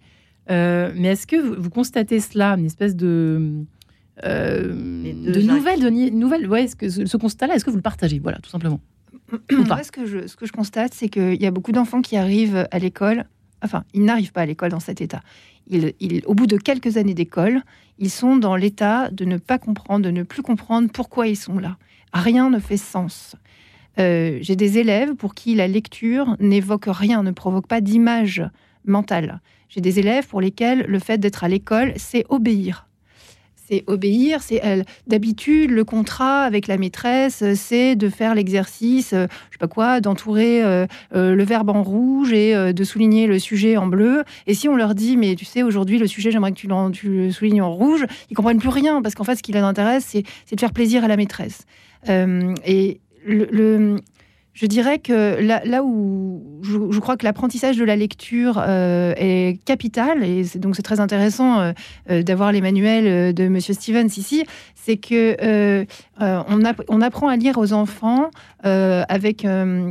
mais 0.50 1.04
est-ce 1.04 1.28
que 1.28 1.36
vous, 1.36 1.70
constatez 1.70 2.20
cela, 2.20 2.54
une 2.54 2.66
espèce 2.66 2.96
de, 2.96 3.66
de 4.24 5.42
nouvelles, 5.42 5.82
de 5.82 5.90
nouvelles, 5.90 6.48
ouais, 6.48 6.68
ce, 6.68 6.76
que, 6.76 6.90
ce 6.90 7.18
constat-là, 7.18 7.56
est-ce 7.56 7.66
que 7.66 7.70
vous 7.70 7.78
le 7.78 7.82
partagez? 7.82 8.20
Voilà, 8.20 8.40
tout 8.40 8.50
simplement. 8.50 8.80
Moi, 9.52 9.84
ce 9.84 9.92
que 9.92 10.06
je, 10.06 10.28
ce 10.28 10.36
que 10.36 10.46
je 10.46 10.52
constate, 10.52 10.94
c'est 10.94 11.10
qu'il 11.10 11.42
y 11.42 11.46
a 11.46 11.52
beaucoup 11.52 11.72
d'enfants 11.72 12.02
qui 12.02 12.18
arrivent 12.18 12.68
à 12.72 12.80
l'école, 12.80 13.26
enfin, 13.64 13.84
ils 13.94 14.04
n'arrivent 14.04 14.32
pas 14.32 14.42
à 14.42 14.46
l'école 14.46 14.70
dans 14.70 14.80
cet 14.80 15.02
état. 15.02 15.22
Ils, 15.68 16.22
au 16.26 16.34
bout 16.34 16.48
de 16.48 16.58
quelques 16.58 16.98
années 16.98 17.14
d'école, 17.14 17.62
ils 17.98 18.10
sont 18.10 18.36
dans 18.36 18.56
l'état 18.56 19.10
de 19.12 19.26
ne 19.26 19.38
pas 19.38 19.58
comprendre, 19.58 20.04
de 20.06 20.12
ne 20.12 20.24
plus 20.24 20.42
comprendre 20.42 20.90
pourquoi 20.92 21.28
ils 21.28 21.38
sont 21.38 21.60
là. 21.60 21.78
Rien 22.14 22.50
ne 22.50 22.60
fait 22.60 22.78
sens. 22.78 23.36
Euh, 24.00 24.40
j'ai 24.42 24.56
des 24.56 24.78
élèves 24.78 25.16
pour 25.16 25.36
qui 25.36 25.56
la 25.56 25.68
lecture 25.68 26.36
n'évoque 26.40 26.86
rien, 26.88 27.24
ne 27.24 27.32
provoque 27.32 27.68
pas 27.68 27.82
d'image 27.82 28.44
mentale. 28.86 29.40
J'ai 29.70 29.82
des 29.82 30.00
élèves 30.00 30.28
pour 30.28 30.42
lesquels 30.42 30.86
le 30.88 31.00
fait 31.00 31.18
d'être 31.18 31.44
à 31.44 31.48
l'école, 31.48 31.94
c'est 31.96 32.26
obéir 32.30 32.88
c'est 33.68 33.84
obéir. 33.88 34.42
C'est 34.42 34.62
d'habitude 35.08 35.72
le 35.72 35.84
contrat 35.84 36.44
avec 36.44 36.68
la 36.68 36.78
maîtresse, 36.78 37.44
c'est 37.56 37.96
de 37.96 38.10
faire 38.10 38.36
l'exercice, 38.36 39.14
euh, 39.14 39.28
je 39.50 39.56
sais 39.56 39.60
pas 39.60 39.68
quoi, 39.68 40.02
d'entourer 40.02 40.64
euh, 40.64 40.86
euh, 41.16 41.36
le 41.36 41.44
verbe 41.44 41.70
en 41.70 41.84
rouge 41.84 42.34
et 42.34 42.54
de 42.74 42.84
souligner 42.84 43.28
le 43.28 43.40
sujet 43.40 43.78
en 43.78 43.88
bleu. 43.88 44.24
Et 44.48 44.54
si 44.54 44.68
on 44.70 44.76
leur 44.76 44.96
dit, 44.96 45.18
mais 45.18 45.36
tu 45.36 45.46
sais, 45.46 45.64
aujourd'hui 45.64 45.98
le 45.98 46.08
sujet, 46.08 46.32
j'aimerais 46.32 46.52
que 46.52 46.58
tu, 46.58 46.68
le 46.68 47.32
soulignes 47.32 47.62
en 47.62 47.72
rouge, 47.72 48.06
ils 48.30 48.36
comprennent 48.36 48.60
plus 48.60 48.70
rien 48.70 49.02
parce 49.02 49.16
qu'en 49.16 49.24
fait, 49.24 49.36
ce 49.36 49.44
qui 49.44 49.52
les 49.52 49.60
intéresse, 49.60 50.06
c'est 50.06 50.56
de 50.56 50.60
faire 50.60 50.74
plaisir 50.74 51.04
à 51.04 51.08
la 51.08 51.18
maîtresse. 51.18 51.66
et 52.08 53.00
le, 53.26 53.98
je 54.54 54.68
dirais 54.68 55.00
que 55.00 55.42
là, 55.42 55.84
où 55.84 56.62
je, 56.62 57.00
crois 57.00 57.18
que 57.18 57.26
l'apprentissage 57.26 57.76
de 57.76 57.84
la 57.84 57.96
lecture 57.96 58.60
euh, 58.60 59.14
est 59.18 59.60
capital, 59.66 60.24
et 60.24 60.44
donc 60.56 60.76
c'est 60.76 60.84
très 60.84 61.00
intéressant 61.00 61.60
euh, 61.60 61.72
euh, 62.10 62.24
d'avoir 62.24 62.52
les 62.52 62.62
manuels 62.62 63.34
de 63.34 63.48
Monsieur 63.48 63.74
Stevens 63.74 64.10
ici, 64.16 64.46
c'est 64.76 64.98
que 64.98 65.86
on, 66.20 67.02
apprend 67.02 67.28
à 67.28 67.36
lire 67.36 67.58
aux 67.58 67.74
enfants 67.74 68.30
avec, 68.64 69.46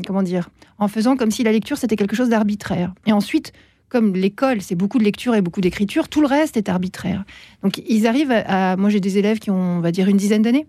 comment 0.07 0.23
dire, 0.23 0.49
en 0.79 0.89
faisant 0.89 1.17
comme 1.17 1.31
si 1.31 1.43
la 1.43 1.53
lecture 1.53 1.77
c'était 1.77 1.97
quelque 1.97 2.17
chose 2.17 2.29
d'arbitraire. 2.29 2.95
Et 3.07 3.13
ensuite, 3.13 3.53
comme 3.89 4.15
l'école, 4.15 4.63
c'est 4.63 4.75
beaucoup 4.75 4.99
de 4.99 5.05
lecture 5.05 5.35
et 5.35 5.43
beaucoup 5.43 5.61
d'écriture, 5.61 6.09
tout 6.09 6.21
le 6.21 6.27
reste 6.27 6.57
est 6.57 6.69
arbitraire. 6.69 7.25
Donc 7.63 7.83
ils 7.87 8.07
arrivent 8.07 8.33
à 8.33 8.77
moi 8.77 8.91
j'ai 8.91 9.01
des 9.01 9.19
élèves 9.19 9.41
qui 9.41 9.51
ont, 9.51 9.79
on 9.79 9.81
va 9.81 9.91
dire, 9.91 10.09
une 10.09 10.17
dizaine 10.17 10.43
d'années. 10.43 10.67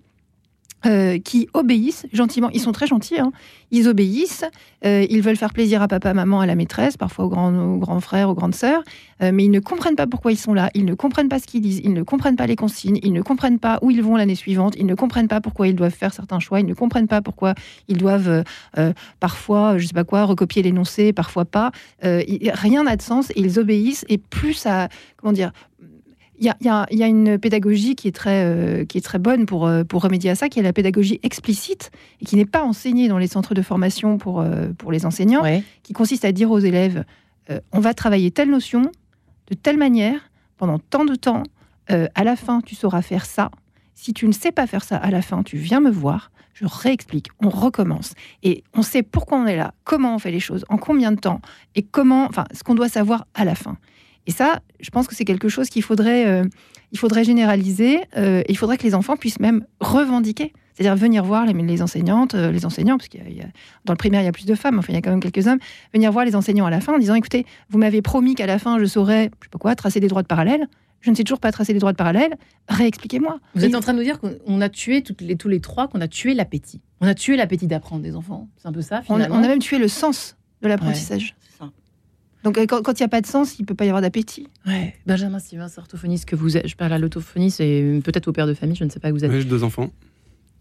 Euh, 0.86 1.18
qui 1.18 1.48
obéissent 1.54 2.06
gentiment. 2.12 2.50
Ils 2.52 2.60
sont 2.60 2.74
très 2.74 2.88
gentils, 2.88 3.18
hein. 3.18 3.32
ils 3.72 3.88
obéissent, 3.88 4.44
euh, 4.86 5.06
ils 5.10 5.22
veulent 5.22 5.38
faire 5.38 5.54
plaisir 5.54 5.82
à 5.82 5.88
papa, 5.88 6.13
maman, 6.13 6.42
à 6.42 6.46
la 6.46 6.56
maîtresse, 6.56 6.98
parfois 6.98 7.24
aux 7.24 7.30
grands, 7.30 7.78
grands 7.78 8.02
frères, 8.02 8.30
aux 8.30 8.34
grandes 8.34 8.54
sœurs, 8.54 8.84
euh, 9.22 9.32
mais 9.34 9.46
ils 9.46 9.52
ne 9.52 9.62
comprennent 9.62 9.96
pas 9.96 10.08
pourquoi 10.08 10.34
ils 10.34 10.38
sont 10.38 10.54
là, 10.54 10.70
ils 10.74 10.84
ne 10.84 10.94
comprennent 10.94 11.30
pas 11.30 11.40
ce 11.40 11.48
qu'ils 11.48 11.62
disent, 11.62 11.80
ils 11.86 11.94
ne 11.94 12.04
comprennent 12.04 12.36
pas 12.36 12.48
les 12.48 12.58
consignes, 12.58 13.00
ils 13.02 13.13
ne 13.13 13.22
comprennent 13.22 13.60
pas 13.60 13.80
où 13.82 13.92
ils 13.92 14.04
vont 14.04 14.18
l'année 14.18 14.36
suivante, 14.36 14.74
ils 14.78 14.86
ne 14.86 14.94
comprennent 14.94 15.30
pas 15.30 15.40
pourquoi 15.40 15.70
ils 15.70 15.75
doivent 15.75 15.96
faire 15.96 16.13
certains 16.13 16.42
choix, 16.42 16.60
ils 16.60 16.66
ne 16.66 16.74
comprennent 16.74 17.08
pas 17.08 17.22
pourquoi 17.22 17.54
ils 17.88 17.98
doivent 17.98 18.44
parfois, 19.22 19.78
je 19.78 19.88
sais 19.88 19.94
pas 19.94 20.04
quoi, 20.04 20.25
recopier 20.25 20.63
l'énoncé, 20.63 21.13
parfois 21.13 21.46
pas. 21.46 21.72
rien 22.02 22.84
n'a 22.84 22.98
de 22.98 23.02
sens, 23.02 23.32
ils 23.38 23.58
obéissent 23.58 24.04
et 24.10 24.18
plus 24.18 24.54
ça, 24.54 24.90
comment 25.16 25.32
dire, 25.32 25.54
il 26.40 26.46
y, 26.62 26.70
a, 27.04 27.08
une 27.08 27.38
pédagogie 27.38 27.96
qui 27.96 28.08
est 28.08 28.12
très, 28.12 28.44
euh, 28.44 28.86
qui 28.86 28.98
est 28.98 29.02
très 29.02 29.20
bonne 29.20 29.46
pour, 29.46 29.68
euh, 29.68 29.84
pour 29.84 30.02
remédier 30.02 30.32
à 30.32 30.36
ça, 30.36 30.50
qui 30.50 30.60
est 30.60 30.63
la 30.63 30.74
pédagogie 30.74 31.20
explicite 31.24 31.92
et 32.22 32.25
qui 32.25 32.36
n'est 32.36 32.46
pas 32.46 32.63
enseignée 32.63 33.08
dans 33.08 33.18
les 33.18 33.28
centres 33.28 33.54
de 33.54 33.62
formation 33.62 34.18
pour, 34.18 34.42
euh, 34.42 34.70
pour 34.78 34.92
les 34.92 35.06
enseignants, 35.06 35.44
qui 35.84 35.94
consiste 35.94 36.25
à 36.25 36.32
dire 36.32 36.52
aux 36.52 36.60
élèves 36.60 37.06
on 37.74 37.82
va 37.82 37.94
travailler 37.94 38.32
telle 38.32 38.50
notion 38.50 38.84
de 39.50 39.54
telle 39.54 39.78
manière 39.78 40.32
pendant 40.58 40.80
tant 40.80 41.04
de 41.04 41.13
temps. 41.13 41.44
à 41.90 42.24
la 42.24 42.38
fin, 42.38 42.62
tu 42.62 42.74
sauras 42.74 43.02
faire 43.02 43.25
ça. 43.25 43.52
Si 43.96 44.13
tu 44.13 44.28
ne 44.28 44.32
sais 44.32 44.54
pas 44.54 44.66
faire 44.66 44.84
ça 44.84 44.96
à 44.96 45.12
la 45.12 45.22
fin, 45.22 45.44
tu 45.44 45.58
viens 45.58 45.82
me 45.82 45.92
voir. 45.92 46.32
Je 46.54 46.66
réexplique, 46.66 47.28
on 47.42 47.50
recommence. 47.50 48.13
Et 48.44 48.63
on 48.74 48.82
sait 48.82 49.04
pourquoi 49.04 49.40
on 49.40 49.46
est 49.46 49.58
là, 49.58 49.74
comment 49.84 50.16
on 50.16 50.20
fait 50.20 50.32
les 50.32 50.40
choses, 50.40 50.63
en 50.70 50.78
combien 50.78 51.12
de 51.12 51.20
temps, 51.20 51.42
et 51.75 51.84
comment, 51.84 52.25
enfin, 52.25 52.46
ce 52.54 52.63
qu'on 52.63 52.75
doit 52.75 52.88
savoir 52.88 53.28
à 53.34 53.44
la 53.44 53.56
fin. 53.56 53.78
Et 54.27 54.32
ça, 54.32 54.62
je 54.80 54.89
pense 54.89 55.08
que 55.08 55.15
c'est 55.15 55.25
quelque 55.25 55.50
chose 55.50 55.70
qu'il 55.70 55.84
faudrait. 55.84 56.25
Euh, 56.25 56.44
il 56.92 57.00
faudrait 57.00 57.24
généraliser, 57.24 58.01
euh, 58.18 58.44
il 58.48 58.56
faudrait 58.58 58.77
que 58.77 58.84
les 58.84 58.94
enfants 58.94 59.18
puissent 59.18 59.39
même 59.39 59.65
revendiquer. 59.80 60.53
C'est-à-dire 60.75 60.96
venir 60.96 61.24
voir 61.24 61.46
les, 61.46 61.53
les 61.53 61.82
enseignantes, 61.82 62.36
euh, 62.36 62.51
les 62.51 62.65
enseignants, 62.65 62.98
parce 62.98 63.10
que 63.10 63.18
dans 63.86 63.94
le 63.94 63.98
primaire, 63.98 64.22
il 64.22 64.25
y 64.25 64.27
a 64.27 64.32
plus 64.32 64.46
de 64.46 64.56
femmes, 64.56 64.80
enfin, 64.80 64.88
il 64.89 64.96
y 64.96 64.98
a 64.98 65.01
quand 65.01 65.12
même 65.12 65.20
quelques 65.20 65.48
hommes, 65.48 65.60
venir 65.94 66.12
voir 66.12 66.25
les 66.25 66.36
enseignants 66.36 66.65
à 66.65 66.72
la 66.72 66.82
fin 66.82 66.96
en 66.96 67.00
disant, 67.00 67.15
écoutez, 67.15 67.46
vous 67.70 67.77
m'avez 67.77 68.01
promis 68.01 68.34
qu'à 68.36 68.48
la 68.48 68.60
fin, 68.60 68.80
je 68.80 68.86
saurais, 68.86 69.32
je 69.42 69.46
sais 69.46 69.50
pas 69.51 69.60
quoi, 69.60 69.75
tracer 69.75 70.00
des 70.00 70.08
droits 70.08 70.22
de 70.24 70.27
parallèle. 70.27 70.68
Je 71.01 71.10
ne 71.12 71.15
sais 71.15 71.24
toujours 71.24 71.39
pas 71.39 71.51
tracer 71.51 71.74
des 71.74 71.80
droits 71.80 71.92
de 71.92 71.98
parallèle. 71.98 72.36
Réexpliquez-moi. 72.70 73.39
Vous 73.56 73.65
êtes 73.65 73.75
en 73.75 73.82
train 73.82 73.94
de 73.94 73.98
nous 73.98 74.03
dire 74.03 74.20
qu'on 74.20 74.62
a 74.62 74.70
tué 74.70 75.01
toutes 75.01 75.20
les, 75.22 75.36
tous 75.36 75.50
les 75.50 75.60
trois, 75.60 75.89
qu'on 75.89 76.00
a 76.00 76.08
tué 76.08 76.34
l'appétit. 76.34 76.82
On 77.01 77.08
a 77.08 77.13
tué 77.13 77.36
l'appétit 77.36 77.68
d'apprendre 77.68 78.01
des 78.01 78.15
enfants. 78.15 78.48
C'est 78.58 78.70
un 78.70 78.72
peu 78.72 78.82
ça, 78.82 79.01
on, 79.10 79.15
finalement. 79.15 79.36
on 79.36 79.44
a 79.44 79.48
même 79.48 79.60
tué 79.60 79.80
le 79.80 79.89
sens 79.89 80.38
de 80.62 80.70
l'apprentissage. 80.70 81.36
C'est 81.42 81.58
ça. 81.58 81.72
Donc 82.44 82.58
euh, 82.58 82.66
quand 82.66 83.00
il 83.00 83.02
n'y 83.02 83.06
a 83.06 83.10
pas 83.10 83.22
de 83.22 83.26
sens, 83.28 83.58
il 83.58 83.64
ne 83.64 83.68
peut 83.68 83.76
pas 83.76 83.86
y 83.86 83.90
avoir 83.90 84.02
d'appétit. 84.02 84.48
Ouais. 84.68 84.96
Benjamin 85.06 85.40
Sylvain, 85.40 85.68
orthophoniste 85.78 86.26
que 86.26 86.36
vous 86.36 86.58
êtes. 86.58 86.68
Je 86.68 86.76
parle 86.76 86.94
à 86.94 86.98
l'orthophoniste 86.98 87.62
et 87.62 88.00
peut-être 88.04 88.28
au 88.28 88.34
père 88.34 88.48
de 88.48 88.54
famille, 88.54 88.76
je 88.76 88.84
ne 88.84 88.90
sais 88.90 89.00
pas 89.00 89.10
que 89.10 89.14
vous 89.14 89.24
êtes. 89.24 89.32
Oui, 89.32 89.42
j'ai 89.42 89.48
deux 89.48 89.64
enfants. 89.64 89.92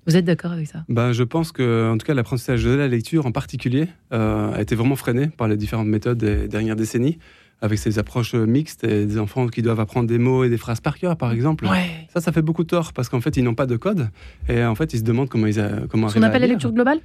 Vous 0.06 0.16
êtes 0.16 0.24
d'accord 0.24 0.52
avec 0.52 0.66
ça? 0.66 0.84
Bah, 0.88 1.12
Je 1.12 1.22
pense 1.22 1.52
que, 1.52 1.90
en 1.92 1.96
tout 1.96 2.04
cas, 2.04 2.14
l'apprentissage 2.14 2.64
de 2.64 2.70
la 2.70 2.88
lecture 2.88 3.24
en 3.26 3.30
particulier 3.32 3.86
euh, 4.12 4.52
a 4.52 4.60
été 4.60 4.74
vraiment 4.74 4.96
freiné 4.96 5.28
par 5.28 5.46
les 5.46 5.56
différentes 5.56 5.86
méthodes 5.86 6.18
des 6.18 6.48
dernières 6.48 6.74
décennies, 6.74 7.18
avec 7.60 7.78
ces 7.78 8.00
approches 8.00 8.34
mixtes 8.34 8.82
et 8.82 9.06
des 9.06 9.18
enfants 9.18 9.46
qui 9.46 9.62
doivent 9.62 9.78
apprendre 9.78 10.08
des 10.08 10.18
mots 10.18 10.42
et 10.42 10.48
des 10.48 10.58
phrases 10.58 10.80
par 10.80 10.98
cœur, 10.98 11.16
par 11.16 11.30
exemple. 11.30 11.66
Ouais. 11.66 12.08
Ça, 12.12 12.20
ça 12.20 12.32
fait 12.32 12.42
beaucoup 12.42 12.64
de 12.64 12.68
tort 12.68 12.92
parce 12.92 13.08
qu'en 13.08 13.20
fait, 13.20 13.36
ils 13.36 13.44
n'ont 13.44 13.54
pas 13.54 13.66
de 13.66 13.76
code 13.76 14.08
et 14.48 14.64
en 14.64 14.74
fait, 14.74 14.92
ils 14.92 14.98
se 14.98 15.04
demandent 15.04 15.28
comment 15.28 15.46
ils 15.46 15.60
a, 15.60 15.70
comment 15.88 16.08
Ce 16.08 16.14
qu'on 16.14 16.22
appelle 16.22 16.40
la 16.42 16.48
lecture 16.48 16.72
globale? 16.72 16.98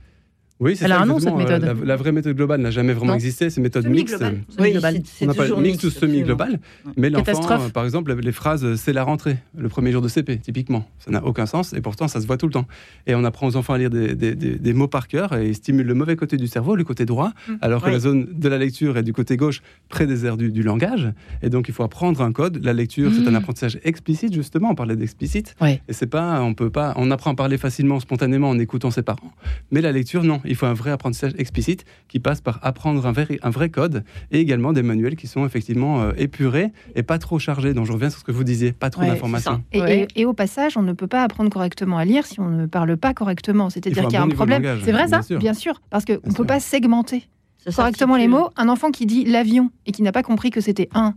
Oui, 0.59 0.75
c'est 0.75 0.85
Elle 0.85 0.91
ça, 0.91 0.99
a 0.99 1.03
un 1.03 1.05
nom, 1.05 1.15
exactement. 1.17 1.39
cette 1.39 1.49
méthode. 1.51 1.69
Euh, 1.69 1.79
La, 1.81 1.85
la 1.85 1.95
vraie 1.95 2.11
méthode 2.11 2.35
globale 2.35 2.61
n'a 2.61 2.71
jamais 2.71 2.93
vraiment 2.93 3.11
Non. 3.11 3.15
existé. 3.15 3.49
C'est 3.49 3.57
une 3.57 3.63
méthode 3.63 3.85
mixte. 3.87 4.17
Semi-globale. 4.17 4.43
Oui, 4.59 4.73
On 5.21 5.29
appelle 5.29 5.43
mixte 5.43 5.53
ou 5.53 5.61
mixte, 5.61 5.85
absolument. 5.85 5.99
semi-global. 6.13 6.59
Mais 6.97 7.09
l'enfant, 7.11 7.25
Catastrophe. 7.25 7.67
euh, 7.67 7.69
par 7.69 7.85
exemple, 7.85 8.15
les 8.15 8.31
phrases 8.31 8.75
c'est 8.75 8.93
la 8.93 9.03
rentrée, 9.03 9.37
le 9.55 9.69
premier 9.69 9.91
jour 9.91 10.01
de 10.01 10.07
CP, 10.07 10.39
typiquement. 10.39 10.89
Ça 10.99 11.11
n'a 11.11 11.23
aucun 11.23 11.45
sens 11.45 11.73
et 11.73 11.81
pourtant 11.81 12.07
ça 12.07 12.21
se 12.21 12.27
voit 12.27 12.37
tout 12.37 12.47
le 12.47 12.53
temps. 12.53 12.65
Et 13.05 13.13
on 13.13 13.23
apprend 13.23 13.47
aux 13.47 13.55
enfants 13.55 13.73
à 13.73 13.77
lire 13.77 13.89
des, 13.91 14.15
des- 14.15 14.33
des- 14.35 14.55
des 14.57 14.73
mots 14.73 14.87
par 14.87 15.07
cœur 15.07 15.35
et 15.35 15.47
ils 15.49 15.55
stimulent 15.55 15.85
le 15.85 15.93
mauvais 15.93 16.15
côté 16.15 16.37
du 16.37 16.47
cerveau, 16.47 16.75
le 16.75 16.83
côté 16.83 17.05
droit, 17.05 17.33
Mm. 17.47 17.53
alors 17.61 17.81
que 17.81 17.87
Oui. 17.87 17.93
la 17.93 17.99
zone 17.99 18.27
de 18.33 18.49
la 18.49 18.57
lecture 18.57 18.97
est 18.97 19.03
du 19.03 19.13
côté 19.13 19.37
gauche, 19.37 19.61
près 19.89 20.07
des 20.07 20.25
aires 20.25 20.37
du, 20.37 20.51
du 20.51 20.63
langage. 20.63 21.11
Et 21.43 21.49
donc 21.49 21.67
il 21.67 21.73
faut 21.73 21.83
apprendre 21.83 22.21
un 22.21 22.31
code. 22.31 22.63
La 22.63 22.73
lecture, 22.73 23.11
c'est 23.13 23.27
un 23.27 23.35
apprentissage 23.35 23.79
explicite, 23.83 24.33
justement. 24.33 24.71
On 24.71 24.75
parlait 24.75 24.95
d'explicite. 24.95 25.55
Ouais. 25.61 25.81
Et 25.87 25.93
c'est 25.93 26.07
pas, 26.07 26.41
on 26.41 26.53
peut 26.55 26.69
pas, 26.71 26.93
on 26.95 27.11
apprend 27.11 27.31
à 27.31 27.35
parler 27.35 27.57
facilement, 27.59 27.99
spontanément 27.99 28.49
en 28.49 28.57
écoutant 28.57 28.89
ses 28.91 29.03
parents. 29.03 29.31
Mais 29.71 29.81
la 29.81 29.91
lecture, 29.91 30.23
non. 30.23 30.41
Il 30.47 30.55
faut 30.55 30.65
un 30.65 30.73
vrai 30.73 30.91
apprentissage 30.91 31.33
explicite 31.37 31.85
qui 32.07 32.19
passe 32.19 32.41
par 32.41 32.59
apprendre 32.63 33.05
un 33.05 33.11
vrai, 33.11 33.27
un 33.41 33.49
vrai 33.49 33.69
code 33.69 34.03
et 34.31 34.39
également 34.39 34.73
des 34.73 34.83
manuels 34.83 35.15
qui 35.15 35.27
sont 35.27 35.45
effectivement 35.45 36.01
euh, 36.01 36.11
épurés 36.17 36.71
et 36.95 37.03
pas 37.03 37.17
trop 37.19 37.39
chargés. 37.39 37.73
Donc 37.73 37.85
je 37.85 37.91
reviens 37.91 38.09
sur 38.09 38.19
ce 38.19 38.23
que 38.23 38.31
vous 38.31 38.43
disiez, 38.43 38.71
pas 38.71 38.89
trop 38.89 39.01
Ouais, 39.01 39.09
d'informations. 39.09 39.63
Et, 39.71 39.81
Ouais. 39.81 40.07
et- 40.15 40.21
et 40.21 40.25
au 40.25 40.33
passage, 40.33 40.77
on 40.77 40.81
ne 40.81 40.93
peut 40.93 41.07
pas 41.07 41.23
apprendre 41.23 41.49
correctement 41.49 41.97
à 41.97 42.05
lire 42.05 42.25
si 42.25 42.39
on 42.39 42.49
ne 42.49 42.65
parle 42.65 42.97
pas 42.97 43.13
correctement. 43.13 43.69
C'est-à-dire 43.69 44.03
qu'il 44.03 44.13
y 44.13 44.15
a 44.17 44.25
bon 44.25 44.31
un 44.31 44.35
problème. 44.35 44.79
C'est 44.83 44.91
vrai, 44.91 45.07
ça 45.07 45.17
bien 45.17 45.21
sûr. 45.21 45.39
Bien 45.39 45.53
sûr, 45.53 45.81
parce 45.89 46.05
qu'on 46.05 46.13
ne 46.13 46.33
peut 46.33 46.45
pas 46.45 46.59
segmenter 46.59 47.27
Ça 47.65 47.71
correctement 47.71 48.15
les 48.17 48.27
mots. 48.27 48.49
Un 48.55 48.69
enfant 48.69 48.91
qui 48.91 49.05
dit 49.05 49.25
l'avion 49.25 49.71
et 49.85 49.91
qui 49.91 50.01
n'a 50.01 50.11
pas 50.11 50.23
compris 50.23 50.49
que 50.51 50.61
c'était 50.61 50.89
un 50.93 51.15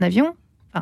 avion, 0.00 0.34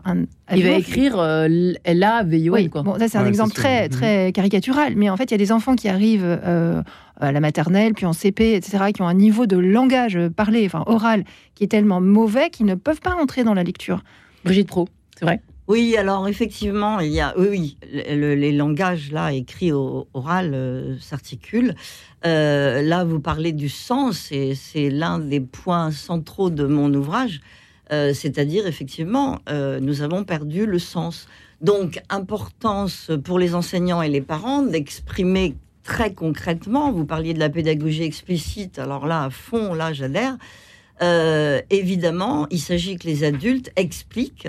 un 0.04 0.24
Il 0.54 0.62
va 0.64 0.70
écrire 0.78 1.18
euh, 1.18 1.46
L-A-V-I-O-N, 1.84 2.62
Oui, 2.64 2.70
quoi. 2.70 2.82
bon, 2.82 2.98
ça 2.98 3.08
c'est 3.08 3.18
un 3.18 3.22
Ouais, 3.22 3.28
exemple 3.28 3.52
très, 3.54 3.88
très 3.88 4.32
caricatural, 4.32 4.94
mais 4.96 5.10
en 5.10 5.16
fait, 5.16 5.24
il 5.24 5.30
y 5.32 5.34
a 5.34 5.38
des 5.38 5.52
enfants 5.52 5.74
qui 5.76 5.88
arrivent 5.88 6.24
euh, 6.24 6.82
à 7.20 7.32
la 7.32 7.40
maternelle, 7.40 7.94
puis 7.94 8.06
en 8.06 8.12
CP, 8.12 8.54
etc., 8.54 8.92
qui 8.94 9.02
ont 9.02 9.08
un 9.08 9.14
niveau 9.14 9.46
de 9.46 9.56
langage 9.56 10.18
parlé, 10.36 10.64
enfin 10.66 10.82
oral, 10.86 11.24
qui 11.54 11.64
est 11.64 11.68
tellement 11.68 12.00
mauvais 12.00 12.50
qu'ils 12.50 12.66
ne 12.66 12.74
peuvent 12.74 13.00
pas 13.00 13.14
entrer 13.14 13.44
dans 13.44 13.54
la 13.54 13.62
lecture. 13.64 14.02
Brigitte 14.44 14.68
Pro, 14.68 14.88
c'est 15.18 15.24
vrai 15.24 15.40
Oui, 15.68 15.96
alors 15.96 16.26
effectivement, 16.26 16.98
il 17.00 17.12
y 17.12 17.20
a, 17.20 17.34
oui, 17.38 17.46
oui, 17.50 17.76
le- 17.92 18.16
le- 18.16 18.34
les 18.34 18.50
langages 18.52 19.12
là 19.12 19.32
écrits 19.32 19.70
au 19.72 20.08
oral 20.14 20.50
euh, 20.54 20.96
s'articulent. 21.00 21.74
Euh, 22.26 22.82
là, 22.82 23.04
vous 23.04 23.20
parlez 23.20 23.52
du 23.52 23.68
sens, 23.68 24.30
et 24.32 24.54
c'est 24.54 24.90
l'un 24.90 25.18
des 25.18 25.40
points 25.40 25.90
centraux 25.92 26.50
de 26.50 26.64
mon 26.66 26.92
ouvrage. 26.94 27.40
Euh, 27.92 28.14
C'est-à-dire, 28.14 28.66
effectivement, 28.66 29.38
euh, 29.48 29.78
nous 29.80 30.02
avons 30.02 30.24
perdu 30.24 30.66
le 30.66 30.78
sens. 30.78 31.26
Donc, 31.60 32.00
importance 32.08 33.10
pour 33.24 33.38
les 33.38 33.54
enseignants 33.54 34.02
et 34.02 34.08
les 34.08 34.22
parents 34.22 34.62
d'exprimer 34.62 35.54
très 35.84 36.12
concrètement. 36.12 36.90
Vous 36.90 37.04
parliez 37.04 37.34
de 37.34 37.38
la 37.38 37.50
pédagogie 37.50 38.02
explicite, 38.02 38.78
alors 38.78 39.06
là, 39.06 39.24
à 39.24 39.30
fond, 39.30 39.74
là, 39.74 39.92
j'adhère. 39.92 40.38
Euh, 41.02 41.60
évidemment, 41.70 42.46
il 42.50 42.60
s'agit 42.60 42.96
que 42.96 43.06
les 43.06 43.24
adultes 43.24 43.70
expliquent. 43.76 44.48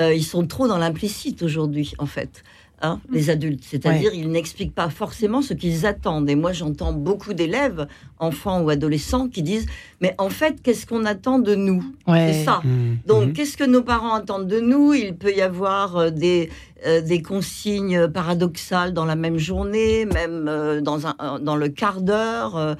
Ils 0.00 0.24
sont 0.24 0.48
trop 0.48 0.66
dans 0.66 0.78
l'implicite 0.78 1.44
aujourd'hui, 1.44 1.92
en 1.98 2.06
fait. 2.06 2.42
Hein, 2.82 3.00
les 3.10 3.30
adultes, 3.30 3.62
c'est-à-dire 3.64 4.12
ils 4.12 4.30
n'expliquent 4.30 4.74
pas 4.74 4.90
forcément 4.90 5.40
ce 5.40 5.54
qu'ils 5.54 5.86
attendent. 5.86 6.28
Et 6.28 6.34
moi, 6.34 6.52
j'entends 6.52 6.92
beaucoup 6.92 7.32
d'élèves, 7.32 7.86
enfants 8.18 8.60
ou 8.62 8.68
adolescents, 8.68 9.28
qui 9.28 9.42
disent 9.42 9.66
mais 10.00 10.14
en 10.18 10.28
fait, 10.30 10.60
qu'est-ce 10.62 10.84
qu'on 10.86 11.04
attend 11.04 11.38
de 11.38 11.54
nous? 11.54 11.82
Ouais. 12.06 12.32
C'est 12.32 12.44
ça. 12.44 12.60
Mhm. 12.64 12.98
Donc, 13.06 13.26
Mhm. 13.28 13.32
qu'est-ce 13.32 13.56
que 13.56 13.64
nos 13.64 13.82
parents 13.82 14.14
attendent 14.14 14.48
de 14.48 14.60
nous? 14.60 14.92
Il 14.94 15.14
peut 15.16 15.32
y 15.32 15.40
avoir 15.40 15.96
euh, 15.96 16.10
des, 16.10 16.50
euh, 16.86 17.00
des 17.00 17.22
consignes 17.22 18.08
paradoxales 18.08 18.92
dans 18.92 19.04
la 19.06 19.16
même 19.16 19.38
journée, 19.38 20.04
même 20.04 20.46
euh, 20.48 20.80
dans, 20.80 21.06
un, 21.06 21.38
dans 21.40 21.56
le 21.56 21.68
quart 21.68 22.00
d'heure. 22.02 22.56
euh, 22.56 22.74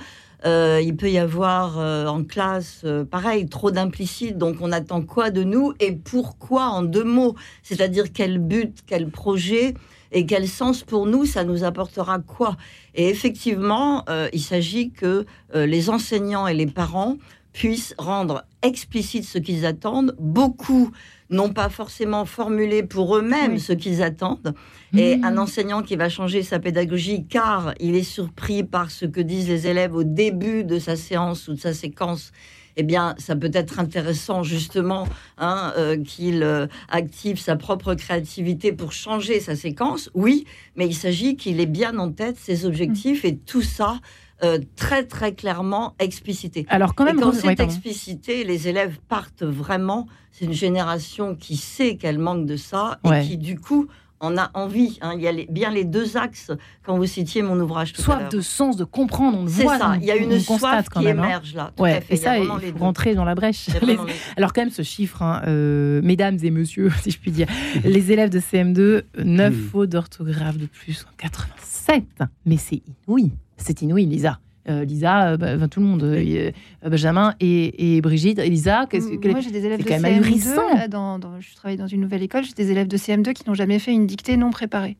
euh, 0.44 0.80
il 0.82 0.96
peut 0.96 1.08
y 1.08 1.18
avoir 1.18 1.78
euh, 1.78 2.06
en 2.06 2.24
classe, 2.24 2.80
euh, 2.84 3.04
pareil, 3.04 3.46
trop 3.48 3.70
d'implicite. 3.70 4.36
Donc, 4.38 4.56
on 4.60 4.72
attend 4.72 5.00
quoi 5.00 5.30
de 5.30 5.44
nous? 5.44 5.72
Et 5.78 5.92
pourquoi 5.92 6.64
en 6.64 6.82
deux 6.82 7.04
mots? 7.04 7.36
C'est-à-dire 7.62 8.06
quel 8.12 8.40
but, 8.40 8.78
quel 8.88 9.08
projet 9.08 9.74
et 10.12 10.26
quel 10.26 10.46
sens 10.46 10.82
pour 10.82 11.06
nous 11.06 11.24
ça 11.24 11.42
nous 11.44 11.64
apportera 11.64 12.18
quoi? 12.20 12.56
Et 12.94 13.08
effectivement, 13.08 14.04
euh, 14.08 14.28
il 14.32 14.40
s'agit 14.42 14.90
que 14.90 15.24
euh, 15.54 15.66
les 15.66 15.90
enseignants 15.90 16.46
et 16.46 16.54
les 16.54 16.66
parents 16.66 17.16
puissent 17.52 17.94
rendre 17.98 18.44
explicite 18.62 19.24
ce 19.24 19.38
qu'ils 19.38 19.66
attendent. 19.66 20.14
Beaucoup 20.18 20.90
n'ont 21.28 21.50
pas 21.52 21.68
forcément 21.68 22.24
formulé 22.24 22.82
pour 22.82 23.16
eux-mêmes 23.16 23.52
Oui. 23.52 23.60
ce 23.60 23.72
qu'ils 23.72 24.02
attendent. 24.02 24.54
Et 24.96 25.16
Mmh. 25.16 25.24
un 25.24 25.38
enseignant 25.38 25.82
qui 25.82 25.96
va 25.96 26.08
changer 26.08 26.42
sa 26.42 26.58
pédagogie 26.58 27.26
car 27.26 27.74
il 27.80 27.94
est 27.96 28.02
surpris 28.02 28.62
par 28.62 28.90
ce 28.90 29.04
que 29.06 29.20
disent 29.20 29.48
les 29.48 29.66
élèves 29.66 29.94
au 29.94 30.04
début 30.04 30.64
de 30.64 30.78
sa 30.78 30.96
séance 30.96 31.48
ou 31.48 31.54
de 31.54 31.60
sa 31.60 31.72
séquence, 31.74 32.32
eh 32.76 32.82
bien, 32.82 33.14
ça 33.18 33.36
peut 33.36 33.50
être 33.52 33.78
intéressant 33.78 34.42
justement 34.42 35.06
hein, 35.38 35.72
euh, 35.76 35.96
qu'il 36.02 36.42
euh, 36.42 36.66
active 36.88 37.38
sa 37.38 37.56
propre 37.56 37.94
créativité 37.94 38.72
pour 38.72 38.92
changer 38.92 39.40
sa 39.40 39.56
séquence. 39.56 40.10
Oui, 40.14 40.44
mais 40.76 40.86
il 40.86 40.94
s'agit 40.94 41.36
qu'il 41.36 41.60
ait 41.60 41.66
bien 41.66 41.98
en 41.98 42.10
tête 42.10 42.36
ses 42.38 42.64
objectifs 42.64 43.24
et 43.24 43.36
tout 43.36 43.62
ça 43.62 43.98
euh, 44.42 44.58
très 44.74 45.04
très 45.04 45.34
clairement 45.34 45.94
explicité. 46.00 46.66
Alors, 46.68 46.96
quand 46.96 47.04
même, 47.04 47.18
et 47.18 47.22
quand 47.22 47.32
c'est 47.32 47.60
explicité, 47.60 48.42
les 48.42 48.66
élèves 48.66 48.98
partent 49.08 49.44
vraiment. 49.44 50.08
C'est 50.32 50.46
une 50.46 50.52
génération 50.52 51.36
qui 51.36 51.56
sait 51.56 51.96
qu'elle 51.96 52.18
manque 52.18 52.46
de 52.46 52.56
ça 52.56 52.98
et 53.04 53.08
Ouais. 53.08 53.22
qui, 53.24 53.36
du 53.36 53.58
coup, 53.58 53.86
en 54.22 54.38
a 54.38 54.50
envie. 54.54 54.98
hein. 55.02 55.12
Il 55.16 55.22
y 55.22 55.28
a 55.28 55.32
les- 55.32 55.46
bien 55.50 55.70
les 55.70 55.84
deux 55.84 56.16
axes 56.16 56.50
quand 56.84 56.96
vous 56.96 57.06
citiez 57.06 57.42
mon 57.42 57.58
ouvrage 57.60 57.92
tout 57.92 58.00
soif 58.02 58.28
de 58.30 58.40
sens, 58.40 58.76
de 58.76 58.84
comprendre, 58.84 59.38
on 59.38 59.44
le 59.44 59.50
C'est 59.50 59.64
voit. 59.64 59.78
ça. 59.78 59.90
on- 59.90 60.00
Il 60.00 60.04
y 60.06 60.10
a 60.10 60.14
on 60.14 60.30
une 60.30 60.40
soif 60.40 60.88
qui 60.88 61.00
même, 61.04 61.18
hein. 61.20 61.24
émerge 61.24 61.54
là. 61.54 61.72
Tout 61.76 61.82
Ouais, 61.82 61.92
à 61.96 62.00
fait. 62.00 62.14
et 62.14 62.16
Il 62.16 62.22
y 62.22 62.26
a 62.26 62.30
ça, 62.30 62.38
il 62.38 62.46
faut 62.72 62.78
rentrer 62.78 63.14
dans 63.14 63.24
la 63.24 63.34
brèche. 63.34 63.66
Les-. 63.82 63.98
Alors 64.36 64.52
quand 64.52 64.62
même 64.62 64.70
ce 64.70 64.82
chiffre, 64.82 65.20
hein, 65.22 65.42
euh, 65.46 66.00
mesdames 66.02 66.38
et 66.42 66.50
messieurs, 66.50 66.90
si 67.02 67.10
je 67.10 67.18
puis 67.18 67.30
dire, 67.32 67.48
les 67.84 68.12
élèves 68.12 68.30
de 68.30 68.40
CM2, 68.40 69.02
9 69.22 69.52
Mm. 69.54 69.68
fautes 69.70 69.90
d'orthographe 69.90 70.56
de 70.56 70.66
plus 70.66 71.04
en 71.08 71.12
87. 71.18 72.04
Mais 72.46 72.56
c'est 72.56 72.80
inouï, 73.08 73.32
c'est 73.56 73.82
inouï, 73.82 74.06
Lisa. 74.06 74.38
Euh, 74.68 74.84
Lisa, 74.84 75.30
euh, 75.32 75.36
bah, 75.36 75.66
tout 75.68 75.80
le 75.80 75.86
monde, 75.86 76.04
euh, 76.04 76.52
euh, 76.84 76.88
Benjamin 76.88 77.34
et, 77.40 77.96
et 77.96 78.00
Brigitte. 78.00 78.38
Et 78.38 78.48
Lisa, 78.48 78.86
qu'est-ce 78.88 79.08
que- 79.08 79.28
Moi, 79.28 79.40
j'ai 79.40 79.50
des 79.50 79.64
élèves 79.66 79.80
de 79.82 79.84
quand 79.88 79.98
même 80.00 80.22
CM2. 80.22 80.26
ahurissant. 80.28 80.74
là, 80.76 80.86
dans, 80.88 81.18
dans- 81.18 81.40
je 81.40 81.54
travaille 81.56 81.76
dans 81.76 81.88
une 81.88 82.00
nouvelle 82.00 82.22
école. 82.22 82.44
J'ai 82.44 82.52
des 82.52 82.70
élèves 82.70 82.86
de 82.86 82.96
CM2 82.96 83.32
qui 83.32 83.42
n'ont 83.48 83.54
jamais 83.54 83.78
fait 83.80 83.92
une 83.92 84.06
dictée 84.06 84.36
non 84.36 84.50
préparée. 84.50 84.96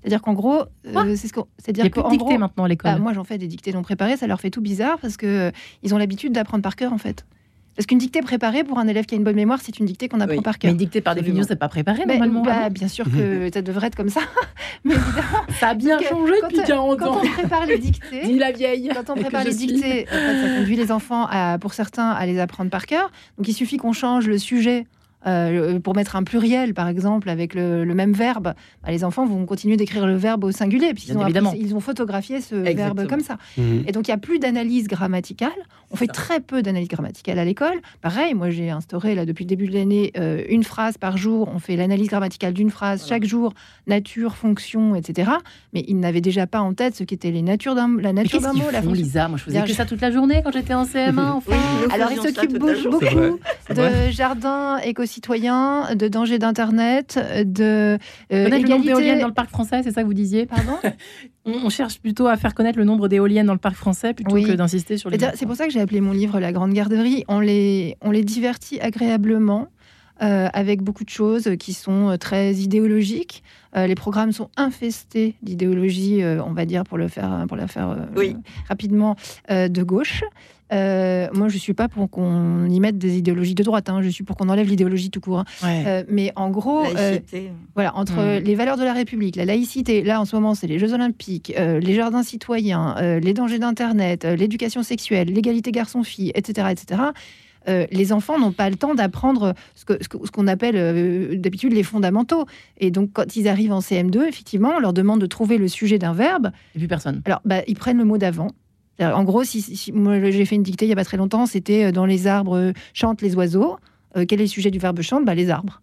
C'est-à-dire 0.00 0.22
qu'en 0.22 0.32
gros, 0.32 0.62
euh, 0.86 1.14
c'est 1.16 1.28
ce 1.28 1.32
qu'on. 1.32 1.46
C'est-à-dire 1.58 1.84
qu'en 1.90 2.08
gros, 2.16 2.38
maintenant 2.38 2.64
à 2.64 2.68
l'école. 2.68 2.92
bah, 2.92 2.98
moi, 2.98 3.12
j'en 3.12 3.24
fais 3.24 3.38
des 3.38 3.46
dictées 3.46 3.72
non 3.72 3.82
préparées. 3.82 4.16
Ça 4.16 4.26
leur 4.26 4.40
fait 4.40 4.50
tout 4.50 4.60
bizarre 4.60 4.98
parce 5.00 5.16
que 5.16 5.52
ils 5.82 5.94
ont 5.94 5.98
l'habitude 5.98 6.32
d'apprendre 6.32 6.62
par 6.62 6.74
cœur, 6.76 6.92
en 6.92 6.98
fait. 6.98 7.24
Parce 7.76 7.86
qu'une 7.86 7.98
dictée 7.98 8.20
préparée 8.20 8.64
pour 8.64 8.78
un 8.78 8.86
élève 8.86 9.06
qui 9.06 9.14
a 9.14 9.18
une 9.18 9.24
bonne 9.24 9.36
mémoire, 9.36 9.60
c'est 9.62 9.78
une 9.78 9.86
dictée 9.86 10.08
qu'on 10.08 10.20
apprend 10.20 10.36
Oui. 10.36 10.42
par 10.42 10.54
mais 10.54 10.58
cœur. 10.58 10.70
une 10.72 10.76
dictée 10.76 11.00
par 11.00 11.12
Absolument. 11.12 11.34
définition, 11.34 11.48
c'est 11.54 11.58
pas 11.58 11.68
préparé 11.68 12.02
Mais, 12.06 12.18
normalement. 12.18 12.42
bah, 12.42 12.64
hein. 12.66 12.68
bien 12.70 12.88
sûr 12.88 13.04
que 13.10 13.48
ça 13.52 13.62
devrait 13.62 13.86
être 13.86 13.96
comme 13.96 14.10
ça. 14.10 14.20
Mais 14.84 14.94
évidemment, 14.94 15.46
ça 15.58 15.68
a 15.68 15.74
bien 15.74 15.98
que 15.98 16.04
changé 16.04 16.32
quand, 16.40 16.48
depuis 16.48 16.62
40 16.66 16.98
quand 16.98 17.06
ans. 17.12 17.20
on 17.22 17.28
prépare 17.28 17.66
les 17.66 17.78
dictées, 17.78 18.20
Dis 18.24 18.38
la 18.38 18.52
vieille. 18.52 18.90
Quand 18.94 19.10
on 19.10 19.14
prépare 19.20 19.44
les 19.44 19.54
dictées, 19.54 20.06
en 20.10 20.14
fait, 20.14 20.42
ça 20.48 20.56
conduit 20.58 20.76
les 20.76 20.92
enfants, 20.92 21.26
à, 21.30 21.58
pour 21.58 21.72
certains, 21.74 22.10
à 22.10 22.26
les 22.26 22.38
apprendre 22.38 22.70
par 22.70 22.84
cœur. 22.86 23.10
Donc 23.38 23.48
il 23.48 23.54
suffit 23.54 23.76
qu'on 23.78 23.92
change 23.92 24.26
le 24.28 24.38
sujet. 24.38 24.86
Euh, 25.26 25.78
pour 25.78 25.94
mettre 25.94 26.16
un 26.16 26.24
pluriel, 26.24 26.74
par 26.74 26.88
exemple, 26.88 27.28
avec 27.28 27.54
le, 27.54 27.84
même 27.94 28.12
verbe, 28.12 28.54
bah, 28.82 28.90
les 28.90 29.04
enfants 29.04 29.24
vont 29.24 29.46
continuer 29.46 29.76
d'écrire 29.76 30.06
le 30.06 30.16
verbe 30.16 30.44
au 30.44 30.50
singulier, 30.50 30.92
puisqu'ils 30.94 31.16
ont, 31.16 31.54
ils 31.54 31.74
ont 31.74 31.80
photographié 31.80 32.40
ce 32.40 32.54
verbe 32.54 33.06
comme 33.06 33.20
ça. 33.20 33.36
Mhm. 33.56 33.84
Et 33.86 33.92
donc, 33.92 34.08
il 34.08 34.10
n'y 34.10 34.14
a 34.14 34.18
plus 34.18 34.38
d'analyse 34.38 34.88
grammaticale. 34.88 35.50
On 35.90 35.96
fait 35.96 36.06
très 36.06 36.40
peu 36.40 36.62
d'analyse 36.62 36.88
grammaticale 36.88 37.38
à 37.38 37.44
l'école. 37.44 37.80
Pareil, 38.00 38.34
moi, 38.34 38.50
j'ai 38.50 38.70
instauré, 38.70 39.14
là, 39.14 39.26
depuis 39.26 39.44
le 39.44 39.48
début 39.48 39.68
de 39.68 39.74
l'année, 39.74 40.12
euh, 40.16 40.42
une 40.48 40.64
phrase 40.64 40.98
par 40.98 41.16
jour. 41.16 41.50
On 41.54 41.58
fait 41.58 41.76
l'analyse 41.76 42.08
grammaticale 42.08 42.54
d'une 42.54 42.70
phrase 42.70 43.06
chaque 43.06 43.24
jour, 43.24 43.52
nature, 43.86 44.36
fonction, 44.36 44.94
etc. 44.96 45.30
Mais 45.72 45.84
ils 45.86 46.00
n'avaient 46.00 46.20
déjà 46.20 46.46
pas 46.46 46.60
en 46.60 46.72
tête 46.72 46.96
ce 46.96 47.04
qu'étaient 47.04 47.30
les 47.30 47.42
natures 47.42 47.74
d'un, 47.74 47.96
la 48.00 48.12
nature 48.12 48.40
d'un 48.40 48.54
mot. 48.54 48.70
La 48.72 48.80
Lisa? 48.80 49.28
Moi, 49.28 49.38
je 49.38 49.44
faisais 49.44 49.62
que 49.62 49.72
ça 49.72 49.84
toute 49.84 50.00
la 50.00 50.10
journée 50.10 50.40
quand 50.42 50.52
j'étais 50.52 50.74
en 50.74 50.84
CM1. 50.84 51.20
Enfin. 51.42 51.56
Alors, 51.92 52.10
ils 52.10 52.20
s'occupent 52.20 52.58
beaucoup 52.58 52.98
de 52.98 54.10
jardin 54.10 54.78
écosystème 54.78 55.11
citoyens, 55.12 55.94
de 55.94 56.08
danger 56.08 56.38
d'Internet, 56.38 57.18
de 57.44 57.98
euh, 58.32 58.48
le 58.48 58.68
nombre 58.68 58.84
d'éoliennes 58.84 59.20
dans 59.20 59.28
le 59.28 59.34
parc 59.34 59.50
français, 59.50 59.82
c'est 59.82 59.92
ça 59.92 60.02
que 60.02 60.06
vous 60.06 60.14
disiez? 60.14 60.46
Pardon? 60.46 60.78
On, 61.44 61.70
cherche 61.70 61.98
plutôt 61.98 62.28
à 62.28 62.36
faire 62.36 62.54
connaître 62.54 62.78
le 62.78 62.84
nombre 62.84 63.08
d'éoliennes 63.08 63.46
dans 63.46 63.52
le 63.52 63.58
parc 63.58 63.74
français 63.74 64.14
plutôt 64.14 64.36
que 64.36 64.52
d'insister 64.52 64.96
sur 64.96 65.10
les. 65.10 65.18
C'est 65.34 65.46
pour 65.46 65.56
ça 65.56 65.66
que 65.66 65.72
j'ai 65.72 65.80
appelé 65.80 66.00
mon 66.00 66.12
livre 66.12 66.38
La 66.38 66.52
Grande 66.52 66.72
Garderie. 66.72 67.24
On 67.26 67.40
les, 67.40 67.96
on 68.00 68.10
les 68.10 68.22
divertit 68.22 68.80
agréablement. 68.80 69.68
Euh, 70.22 70.48
avec 70.52 70.82
beaucoup 70.82 71.02
de 71.02 71.10
choses 71.10 71.50
qui 71.58 71.72
sont 71.72 72.10
euh, 72.10 72.16
très 72.16 72.54
idéologiques. 72.54 73.42
Euh, 73.74 73.88
les 73.88 73.96
programmes 73.96 74.30
sont 74.30 74.50
infestés 74.56 75.34
d'idéologie, 75.42 76.22
on 76.24 76.52
va 76.52 76.64
dire, 76.64 76.84
pour 76.84 76.96
le 76.96 77.08
faire, 77.08 77.44
pour 77.48 77.56
la 77.56 77.66
faire 77.66 77.96
rapidement, 78.68 79.16
de 79.48 79.82
gauche. 79.82 80.22
Euh, 80.72 81.28
moi, 81.32 81.48
je 81.48 81.58
suis 81.58 81.74
pas 81.74 81.88
pour 81.88 82.08
qu'on 82.10 82.68
y 82.68 82.80
mette 82.80 82.98
des 82.98 83.18
idéologies 83.18 83.54
de 83.54 83.62
droite. 83.62 83.88
Hein. 83.88 84.00
Je 84.02 84.08
suis 84.08 84.24
pour 84.24 84.36
qu'on 84.36 84.48
enlève 84.48 84.66
l'idéologie 84.66 85.10
tout 85.10 85.20
court. 85.20 85.40
Hein. 85.40 85.44
Euh, 85.64 86.04
mais 86.08 86.32
en 86.36 86.50
gros, 86.50 86.84
euh, 86.96 87.18
voilà, 87.74 87.96
entre 87.96 88.14
hmm. 88.14 88.44
les 88.44 88.54
valeurs 88.54 88.76
de 88.76 88.84
la 88.84 88.92
République, 88.92 89.36
la 89.36 89.44
laïcité, 89.44 90.02
là 90.02 90.20
en 90.20 90.24
ce 90.24 90.34
moment, 90.34 90.54
c'est 90.54 90.66
les 90.66 90.78
Jeux 90.78 90.92
Olympiques, 90.92 91.52
les 91.56 91.94
jardins 91.94 92.22
citoyens, 92.22 92.96
les 93.20 93.34
dangers 93.34 93.58
d'Internet, 93.58 94.24
l'éducation 94.24 94.82
sexuelle, 94.82 95.28
l'égalité 95.28 95.72
garçon-fille, 95.72 96.32
etc., 96.34 96.68
etc. 96.70 97.86
les 97.90 98.12
enfants 98.12 98.38
n'ont 98.38 98.52
pas 98.52 98.70
le 98.70 98.76
temps 98.76 98.94
d'apprendre 98.94 99.54
ce 99.74 99.84
qu'on 99.84 100.24
ce 100.24 100.30
qu'on 100.30 100.46
appelle 100.46 101.40
d'habitude 101.40 101.72
les 101.72 101.82
fondamentaux. 101.82 102.46
Et 102.78 102.90
donc, 102.90 103.10
quand 103.12 103.36
ils 103.36 103.48
arrivent 103.48 103.72
en 103.72 103.80
CM2, 103.80 104.26
effectivement, 104.26 104.72
on 104.76 104.80
leur 104.80 104.92
demande 104.92 105.20
de 105.20 105.26
trouver 105.26 105.58
le 105.58 105.68
sujet 105.68 105.98
d'un 105.98 106.12
verbe. 106.12 106.50
Et 106.74 106.78
puis 106.78 106.88
personne. 106.88 107.22
Alors, 107.24 107.40
bah, 107.44 107.62
ils 107.66 107.76
prennent 107.76 107.98
le 107.98 108.04
mot 108.04 108.18
d'avant. 108.18 108.48
En 109.02 109.24
gros, 109.24 109.44
si, 109.44 109.92
moi 109.92 110.30
j'ai 110.30 110.44
fait 110.44 110.54
une 110.54 110.62
dictée 110.62 110.84
il 110.84 110.88
n'y 110.88 110.92
a 110.92 110.96
pas 110.96 111.04
très 111.04 111.16
longtemps, 111.16 111.46
c'était 111.46 111.86
euh, 111.86 111.92
dans 111.92 112.06
les 112.06 112.26
arbres 112.26 112.56
euh, 112.56 112.72
chantent 112.94 113.22
les 113.22 113.34
oiseaux. 113.34 113.76
Euh, 114.16 114.24
quel 114.28 114.40
est 114.40 114.44
le 114.44 114.48
sujet 114.48 114.70
du 114.70 114.78
verbe 114.78 115.00
chante? 115.00 115.24
Bah, 115.24 115.34
Les 115.34 115.50
arbres. 115.50 115.82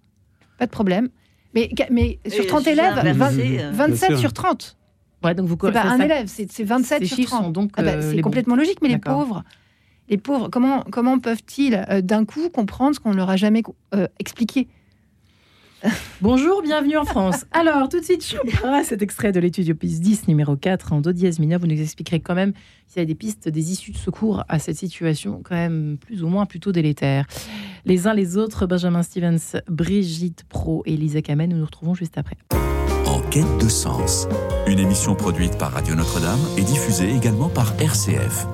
Pas 0.57 0.65
de 0.65 0.71
problème. 0.71 1.09
Mais, 1.55 1.69
mais 1.89 2.19
sur 2.27 2.45
30 2.45 2.67
élèves, 2.67 3.17
27 3.73 4.17
sur 4.17 4.33
30. 4.33 4.77
Ouais, 5.23 5.33
donc 5.33 5.47
vous 5.47 5.57
c'est 5.61 5.71
pas 5.71 5.83
un 5.83 5.99
élève, 5.99 6.27
c'est 6.27 6.63
27 6.63 7.05
sur 7.05 7.25
30. 7.25 7.51
donc 7.51 7.71
ah 7.75 7.83
bah, 7.83 8.01
c'est 8.01 8.21
complètement 8.21 8.55
logique, 8.55 8.79
mais 8.81 8.89
les 8.89 8.97
pauvres, 8.99 9.43
les 10.09 10.17
pauvres, 10.17 10.49
comment, 10.49 10.83
comment 10.91 11.19
peuvent-ils 11.19 11.85
d'un 12.03 12.25
coup 12.25 12.49
comprendre 12.49 12.95
ce 12.95 12.99
qu'on 12.99 13.11
ne 13.11 13.17
leur 13.17 13.29
a 13.29 13.35
jamais 13.35 13.63
expliqué? 14.19 14.67
Bonjour, 16.21 16.61
bienvenue 16.61 16.97
en 16.97 17.05
France. 17.05 17.45
Alors, 17.51 17.89
tout 17.89 17.99
de 17.99 18.05
suite, 18.05 18.25
Chopin, 18.25 18.83
cet 18.83 19.01
extrait 19.01 19.31
de 19.31 19.39
l'étude 19.39 19.69
opus 19.69 19.99
10, 19.99 20.27
numéro 20.27 20.55
4, 20.55 20.93
en 20.93 21.01
do 21.01 21.11
dièse 21.11 21.39
mineur. 21.39 21.59
Vous 21.59 21.67
nous 21.67 21.79
expliquerez 21.79 22.19
quand 22.19 22.35
même 22.35 22.53
s'il 22.87 22.99
y 22.99 23.03
a 23.03 23.05
des 23.05 23.15
pistes, 23.15 23.47
des 23.47 23.71
issues 23.71 23.91
de 23.91 23.97
secours 23.97 24.43
à 24.49 24.59
cette 24.59 24.77
situation, 24.77 25.41
quand 25.43 25.55
même 25.55 25.97
plus 25.99 26.23
ou 26.23 26.27
moins 26.27 26.45
plutôt 26.45 26.71
délétère. 26.71 27.25
Les 27.85 28.07
uns 28.07 28.13
les 28.13 28.37
autres, 28.37 28.65
Benjamin 28.65 29.03
Stevens, 29.03 29.61
Brigitte 29.67 30.43
Pro 30.49 30.83
et 30.85 30.97
Lisa 30.97 31.21
Kamen, 31.21 31.49
nous 31.49 31.57
nous 31.57 31.65
retrouvons 31.65 31.93
juste 31.93 32.17
après. 32.17 32.35
En 33.05 33.21
quête 33.29 33.57
de 33.61 33.69
sens, 33.69 34.27
une 34.67 34.79
émission 34.79 35.15
produite 35.15 35.57
par 35.57 35.71
Radio 35.71 35.95
Notre-Dame 35.95 36.39
et 36.57 36.61
diffusée 36.61 37.09
également 37.09 37.49
par 37.49 37.73
RCF. 37.79 38.45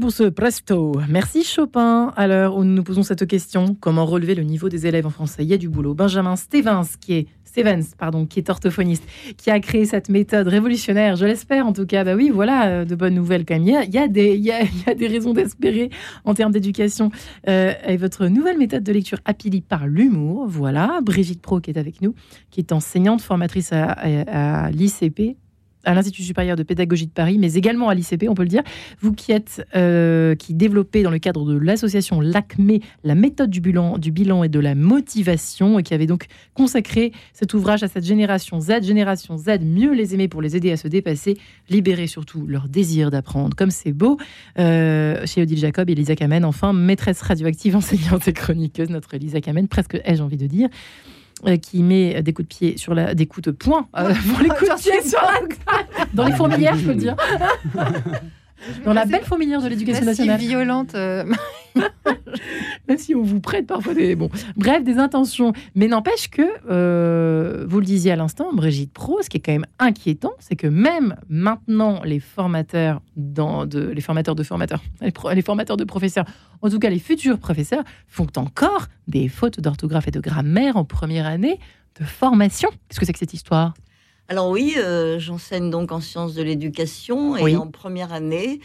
Pour 0.00 0.12
ce 0.12 0.24
presto. 0.24 0.94
Merci 1.08 1.44
Chopin. 1.44 2.12
À 2.16 2.26
l'heure 2.26 2.56
où 2.56 2.64
nous 2.64 2.74
nous 2.74 2.82
posons 2.82 3.02
cette 3.02 3.26
question, 3.26 3.76
comment 3.78 4.06
relever 4.06 4.34
le 4.34 4.42
niveau 4.42 4.70
des 4.70 4.86
élèves 4.86 5.06
en 5.06 5.10
français? 5.10 5.42
Il 5.44 5.48
y 5.48 5.52
a 5.52 5.58
du 5.58 5.68
boulot. 5.68 5.94
Benjamin 5.94 6.36
Stevens, 6.36 6.86
qui 7.00 7.12
est 7.12 7.26
Stevens, 7.44 7.84
pardon, 7.98 8.26
qui 8.26 8.38
est 8.38 8.48
orthophoniste, 8.48 9.04
qui 9.36 9.50
a 9.50 9.60
créé 9.60 9.84
cette 9.84 10.08
méthode 10.08 10.48
révolutionnaire, 10.48 11.16
je 11.16 11.26
l'espère 11.26 11.66
en 11.66 11.72
tout 11.72 11.84
cas. 11.84 12.04
Bah 12.04 12.14
oui, 12.14 12.30
voilà, 12.30 12.68
euh, 12.68 12.84
de 12.84 12.94
bonnes 12.94 13.14
nouvelles 13.14 13.44
quand 13.44 13.54
même. 13.58 13.62
Il 13.62 13.94
y 13.94 13.98
a, 13.98 14.08
des, 14.08 14.36
il 14.36 14.44
y 14.44 14.52
a, 14.52 14.94
des 14.94 15.06
raisons 15.06 15.34
d'espérer 15.34 15.90
en 16.24 16.32
termes 16.32 16.52
d'éducation. 16.52 17.10
Euh, 17.48 17.72
et 17.86 17.96
votre 17.96 18.26
nouvelle 18.26 18.56
méthode 18.56 18.82
de 18.82 18.92
lecture 18.92 19.18
Apili 19.26 19.60
par 19.60 19.86
l'humour, 19.86 20.46
voilà. 20.48 21.00
Brigitte 21.02 21.42
Pro 21.42 21.60
qui 21.60 21.70
est 21.70 21.78
avec 21.78 22.00
nous, 22.00 22.14
qui 22.50 22.60
est 22.60 22.72
enseignante, 22.72 23.20
formatrice 23.20 23.72
à 23.72 24.70
l'ICP, 24.70 25.36
à 25.84 25.94
l'Institut 25.94 26.22
supérieur 26.22 26.56
de 26.56 26.62
pédagogie 26.62 27.06
de 27.06 27.12
Paris, 27.12 27.38
mais 27.38 27.54
également 27.54 27.88
à 27.88 27.94
l'ICP, 27.94 28.26
on 28.28 28.34
peut 28.34 28.42
le 28.42 28.48
dire. 28.48 28.62
Vous 29.00 29.12
qui 29.12 29.32
êtes, 29.32 29.66
euh, 29.76 30.34
qui 30.34 30.54
développez 30.54 31.02
dans 31.02 31.10
le 31.10 31.18
cadre 31.18 31.44
de 31.44 31.58
l'association 31.58 32.20
LACME 32.20 32.78
la 33.04 33.14
méthode 33.14 33.50
du 33.50 33.60
bilan, 33.60 33.98
et 34.44 34.48
de 34.48 34.60
la 34.60 34.74
motivation, 34.74 35.78
et 35.78 35.82
qui 35.82 35.94
avez 35.94 36.06
donc 36.06 36.26
consacré 36.54 37.12
cet 37.32 37.54
ouvrage 37.54 37.82
à 37.82 37.88
cette 37.88 38.04
génération 38.04 38.60
Z, 38.60 38.82
génération 38.82 39.36
Z, 39.36 39.60
mieux 39.62 39.92
les 39.92 40.14
aimer 40.14 40.28
pour 40.28 40.42
les 40.42 40.56
aider 40.56 40.70
à 40.72 40.76
se 40.76 40.88
dépasser, 40.88 41.38
libérer 41.68 42.06
surtout 42.06 42.46
leur 42.46 42.68
désir 42.68 43.10
d'apprendre. 43.10 43.56
Comme 43.56 43.70
c'est 43.70 43.92
beau, 43.92 44.18
euh, 44.58 45.24
chez 45.26 45.42
Odile 45.42 45.58
Jacob 45.58 45.88
et 45.90 45.94
Lisa 45.94 46.16
Kamen, 46.16 46.44
enfin, 46.44 46.72
maîtresse 46.72 47.22
radioactive, 47.22 47.76
enseignante 47.76 48.28
et 48.28 48.32
chroniqueuse, 48.32 48.90
notre 48.90 49.16
Lisa 49.16 49.40
Kamen, 49.40 49.68
presque 49.68 50.00
ai-je 50.04 50.22
envie 50.22 50.36
de 50.36 50.46
dire. 50.46 50.68
Euh, 51.46 51.56
qui 51.56 51.82
met 51.82 52.22
des 52.22 52.32
coups 52.32 52.48
de 52.48 52.54
pied 52.54 52.76
sur 52.76 52.94
la, 52.94 53.14
des 53.14 53.26
coups 53.26 53.46
de 53.46 53.50
poing 53.50 53.88
euh, 53.96 54.12
pour 54.28 54.40
les 54.40 54.48
coups 54.48 54.70
de 54.70 54.76
pied 54.80 55.02
sur 55.08 55.20
la 55.20 55.40
dans 56.12 56.24
les 56.24 56.32
fourmilières, 56.32 56.76
je 56.76 56.86
peux 56.86 56.94
dire. 56.94 57.16
Dans 58.84 58.92
la 58.92 59.06
belle 59.06 59.24
fourmilière 59.24 59.62
de 59.62 59.68
l'éducation 59.68 60.04
nationale. 60.04 60.38
violente. 60.38 60.94
Même 62.88 62.98
si 62.98 63.14
on 63.14 63.22
vous 63.22 63.40
prête 63.40 63.66
parfois 63.66 63.94
des. 63.94 64.16
Bon, 64.16 64.28
bref, 64.56 64.82
des 64.82 64.98
intentions. 64.98 65.52
Mais 65.74 65.86
n'empêche 65.86 66.28
que, 66.28 66.42
euh, 66.70 67.64
vous 67.68 67.78
le 67.80 67.86
disiez 67.86 68.12
à 68.12 68.16
l'instant, 68.16 68.52
Brigitte 68.52 68.92
Pro, 68.92 69.20
ce 69.22 69.28
qui 69.28 69.36
est 69.36 69.40
quand 69.40 69.52
même 69.52 69.66
inquiétant, 69.78 70.32
c'est 70.40 70.56
que 70.56 70.66
même 70.66 71.16
maintenant, 71.28 72.02
les 72.04 72.18
formateurs, 72.20 73.00
dans 73.16 73.66
de, 73.66 73.80
les 73.80 74.00
formateurs 74.00 74.34
de 74.34 74.42
formateurs, 74.42 74.82
les, 75.00 75.12
pro- 75.12 75.30
les 75.32 75.42
formateurs 75.42 75.76
de 75.76 75.84
professeurs, 75.84 76.24
en 76.62 76.68
tout 76.70 76.78
cas 76.78 76.90
les 76.90 76.98
futurs 76.98 77.38
professeurs, 77.38 77.84
font 78.08 78.26
encore 78.36 78.86
des 79.06 79.28
fautes 79.28 79.60
d'orthographe 79.60 80.08
et 80.08 80.12
de 80.12 80.20
grammaire 80.20 80.76
en 80.76 80.84
première 80.84 81.26
année 81.26 81.58
de 82.00 82.04
formation. 82.04 82.68
Qu'est-ce 82.88 82.98
que 83.00 83.06
c'est 83.06 83.12
que 83.12 83.18
cette 83.18 83.34
histoire? 83.34 83.74
Alors 84.28 84.48
oui, 84.50 84.74
euh, 84.78 85.18
j'enseigne 85.18 85.70
donc 85.70 85.90
en 85.92 86.00
sciences 86.00 86.34
de 86.34 86.42
l'éducation 86.42 87.36
et 87.36 87.42
Oui. 87.42 87.56
en 87.56 87.66
première 87.66 88.12
année, 88.12 88.60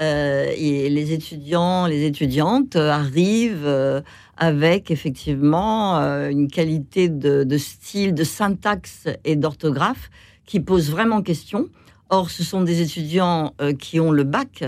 euh, 0.00 0.52
et 0.54 0.90
les 0.90 1.12
étudiants, 1.12 1.86
les 1.86 2.04
étudiantes 2.04 2.76
euh, 2.76 2.90
arrivent 2.90 3.66
euh, 3.66 4.02
avec 4.36 4.90
effectivement 4.90 5.94
une 6.28 6.48
qualité 6.48 7.08
de, 7.08 7.42
de 7.44 7.58
style, 7.58 8.12
de 8.12 8.22
syntaxe 8.22 9.08
et 9.24 9.34
d'orthographe 9.34 10.10
qui 10.44 10.60
pose 10.60 10.90
vraiment 10.90 11.22
question. 11.22 11.68
Or, 12.10 12.28
ce 12.28 12.44
sont 12.44 12.60
des 12.60 12.82
étudiants 12.82 13.54
qui 13.78 13.98
ont 13.98 14.12
le 14.12 14.24
bac, 14.24 14.64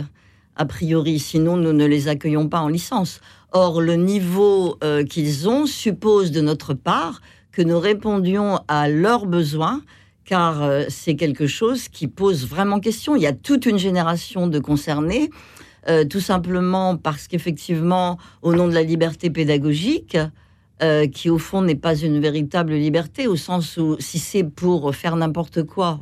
a 0.57 0.65
priori, 0.65 1.19
sinon 1.19 1.59
nous 1.59 1.75
ne 1.75 1.85
les 1.85 2.09
accueillons 2.09 2.49
pas 2.49 2.61
en 2.61 2.69
licence. 2.69 3.21
Or, 3.53 3.83
le 3.83 3.97
niveau 3.97 4.79
qu'ils 5.11 5.51
ont 5.51 5.67
suppose 5.67 6.31
de 6.31 6.41
notre 6.41 6.73
part 6.73 7.21
que 7.53 7.61
nous 7.61 7.79
répondions 7.79 8.61
à 8.69 8.89
leurs 8.89 9.27
besoins 9.27 9.83
car 10.29 10.63
euh, 10.63 10.85
c'est 10.91 11.17
quelque 11.17 11.47
chose 11.47 11.89
qui 11.89 12.07
pose 12.07 12.47
vraiment 12.47 12.81
question. 12.81 13.17
Il 13.17 13.23
y 13.23 13.27
a 13.27 13.33
toute 13.33 13.65
une 13.65 13.79
génération 13.79 14.47
de 14.47 14.59
concernés, 14.59 15.31
euh, 15.89 16.05
tout 16.05 16.21
simplement 16.21 16.99
parce 16.99 17.29
qu'effectivement, 17.29 18.19
au 18.43 18.53
nom 18.55 18.69
de 18.69 18.75
la 18.75 18.83
liberté 18.83 19.31
pédagogique, 19.31 20.19
euh, 20.83 21.07
qui 21.09 21.31
au 21.31 21.39
fond 21.39 21.63
n'est 21.63 21.75
pas 21.75 21.97
une 21.97 22.21
véritable 22.21 22.75
liberté, 22.75 23.27
au 23.27 23.37
sens 23.37 23.79
où 23.79 23.97
si 24.01 24.19
c'est 24.19 24.45
pour 24.45 24.95
faire 24.95 25.17
n'importe 25.17 25.63
quoi, 25.63 26.01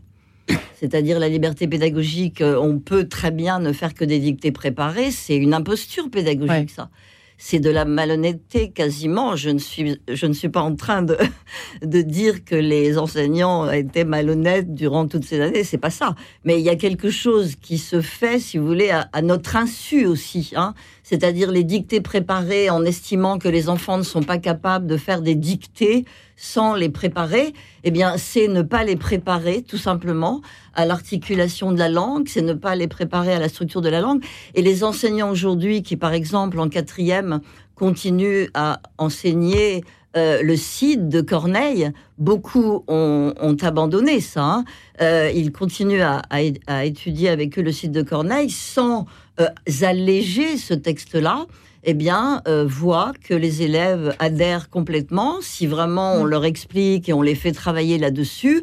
c'est-à-dire 0.74 1.20
la 1.20 1.28
liberté 1.28 1.68
pédagogique, 1.68 2.42
on 2.42 2.80
peut 2.80 3.06
très 3.08 3.30
bien 3.30 3.60
ne 3.60 3.72
faire 3.72 3.94
que 3.94 4.04
des 4.04 4.18
dictées 4.18 4.52
préparées, 4.52 5.12
c'est 5.12 5.36
une 5.36 5.54
imposture 5.54 6.10
pédagogique, 6.10 6.50
Ouais. 6.50 6.66
ça. 6.74 6.90
C'est 7.38 7.60
de 7.60 7.70
la 7.70 7.84
malhonnêteté 7.84 8.70
quasiment. 8.70 9.36
Je 9.36 9.50
ne 9.50 9.58
suis, 9.58 10.00
je 10.08 10.26
ne 10.26 10.32
suis 10.32 10.48
pas 10.48 10.62
en 10.62 10.74
train 10.74 11.02
de, 11.82 12.02
dire 12.02 12.44
que 12.44 12.54
les 12.54 12.98
enseignants 12.98 13.70
étaient 13.70 14.04
malhonnêtes 14.04 14.74
durant 14.74 15.06
toutes 15.06 15.24
ces 15.24 15.40
années. 15.40 15.64
C'est 15.64 15.78
pas 15.78 15.90
ça. 15.90 16.14
Mais 16.44 16.58
il 16.58 16.64
y 16.64 16.70
a 16.70 16.76
quelque 16.76 17.10
chose 17.10 17.56
qui 17.56 17.78
se 17.78 18.00
fait, 18.00 18.38
si 18.38 18.58
vous 18.58 18.66
voulez, 18.66 18.90
à, 18.90 19.08
à 19.12 19.22
notre 19.22 19.56
insu 19.56 20.06
aussi. 20.06 20.52
Hein. 20.56 20.74
C'est-à-dire 21.08 21.52
les 21.52 21.62
dictées 21.62 22.00
préparées 22.00 22.68
en 22.68 22.84
estimant 22.84 23.38
que 23.38 23.48
les 23.48 23.68
enfants 23.68 23.96
ne 23.96 24.02
sont 24.02 24.24
pas 24.24 24.38
capables 24.38 24.88
de 24.88 24.96
faire 24.96 25.22
des 25.22 25.36
dictées 25.36 26.04
sans 26.34 26.74
les 26.74 26.88
préparer. 26.88 27.54
Eh 27.84 27.92
bien, 27.92 28.16
c'est 28.18 28.48
ne 28.48 28.62
pas 28.62 28.82
les 28.82 28.96
préparer, 28.96 29.62
tout 29.62 29.76
simplement, 29.78 30.40
à 30.74 30.84
l'articulation 30.84 31.70
de 31.70 31.78
la 31.78 31.88
langue. 31.88 32.26
C'est 32.26 32.42
ne 32.42 32.54
pas 32.54 32.74
les 32.74 32.88
préparer 32.88 33.32
à 33.32 33.38
la 33.38 33.48
structure 33.48 33.82
de 33.82 33.88
la 33.88 34.00
langue. 34.00 34.20
Et 34.56 34.62
les 34.62 34.82
enseignants 34.82 35.30
aujourd'hui, 35.30 35.84
qui 35.84 35.96
par 35.96 36.12
exemple 36.12 36.58
en 36.58 36.68
quatrième 36.68 37.38
continuent 37.76 38.48
à 38.54 38.80
enseigner 38.98 39.84
euh, 40.16 40.42
le 40.42 40.56
Cid 40.56 41.08
de 41.08 41.20
Corneille, 41.20 41.92
beaucoup 42.18 42.82
ont, 42.88 43.32
ont 43.40 43.56
abandonné 43.62 44.20
ça. 44.20 44.42
hein. 44.42 44.64
Euh, 45.00 45.30
ils 45.32 45.52
continuent 45.52 46.02
à, 46.02 46.22
à 46.66 46.84
étudier 46.84 47.28
avec 47.28 47.56
eux 47.60 47.62
le 47.62 47.70
Cid 47.70 47.92
de 47.92 48.02
Corneille 48.02 48.50
sans 48.50 49.06
euh, 49.40 49.48
alléger 49.82 50.56
ce 50.56 50.74
texte-là. 50.74 51.46
Eh 51.84 51.94
bien, 51.94 52.42
euh, 52.48 52.64
voient 52.66 53.12
que 53.22 53.34
les 53.34 53.62
élèves 53.62 54.16
adhèrent 54.18 54.70
complètement. 54.70 55.36
Si 55.40 55.66
vraiment 55.66 56.14
on 56.14 56.24
leur 56.24 56.44
explique 56.44 57.08
et 57.08 57.12
on 57.12 57.22
les 57.22 57.36
fait 57.36 57.52
travailler 57.52 57.98
là-dessus, 57.98 58.62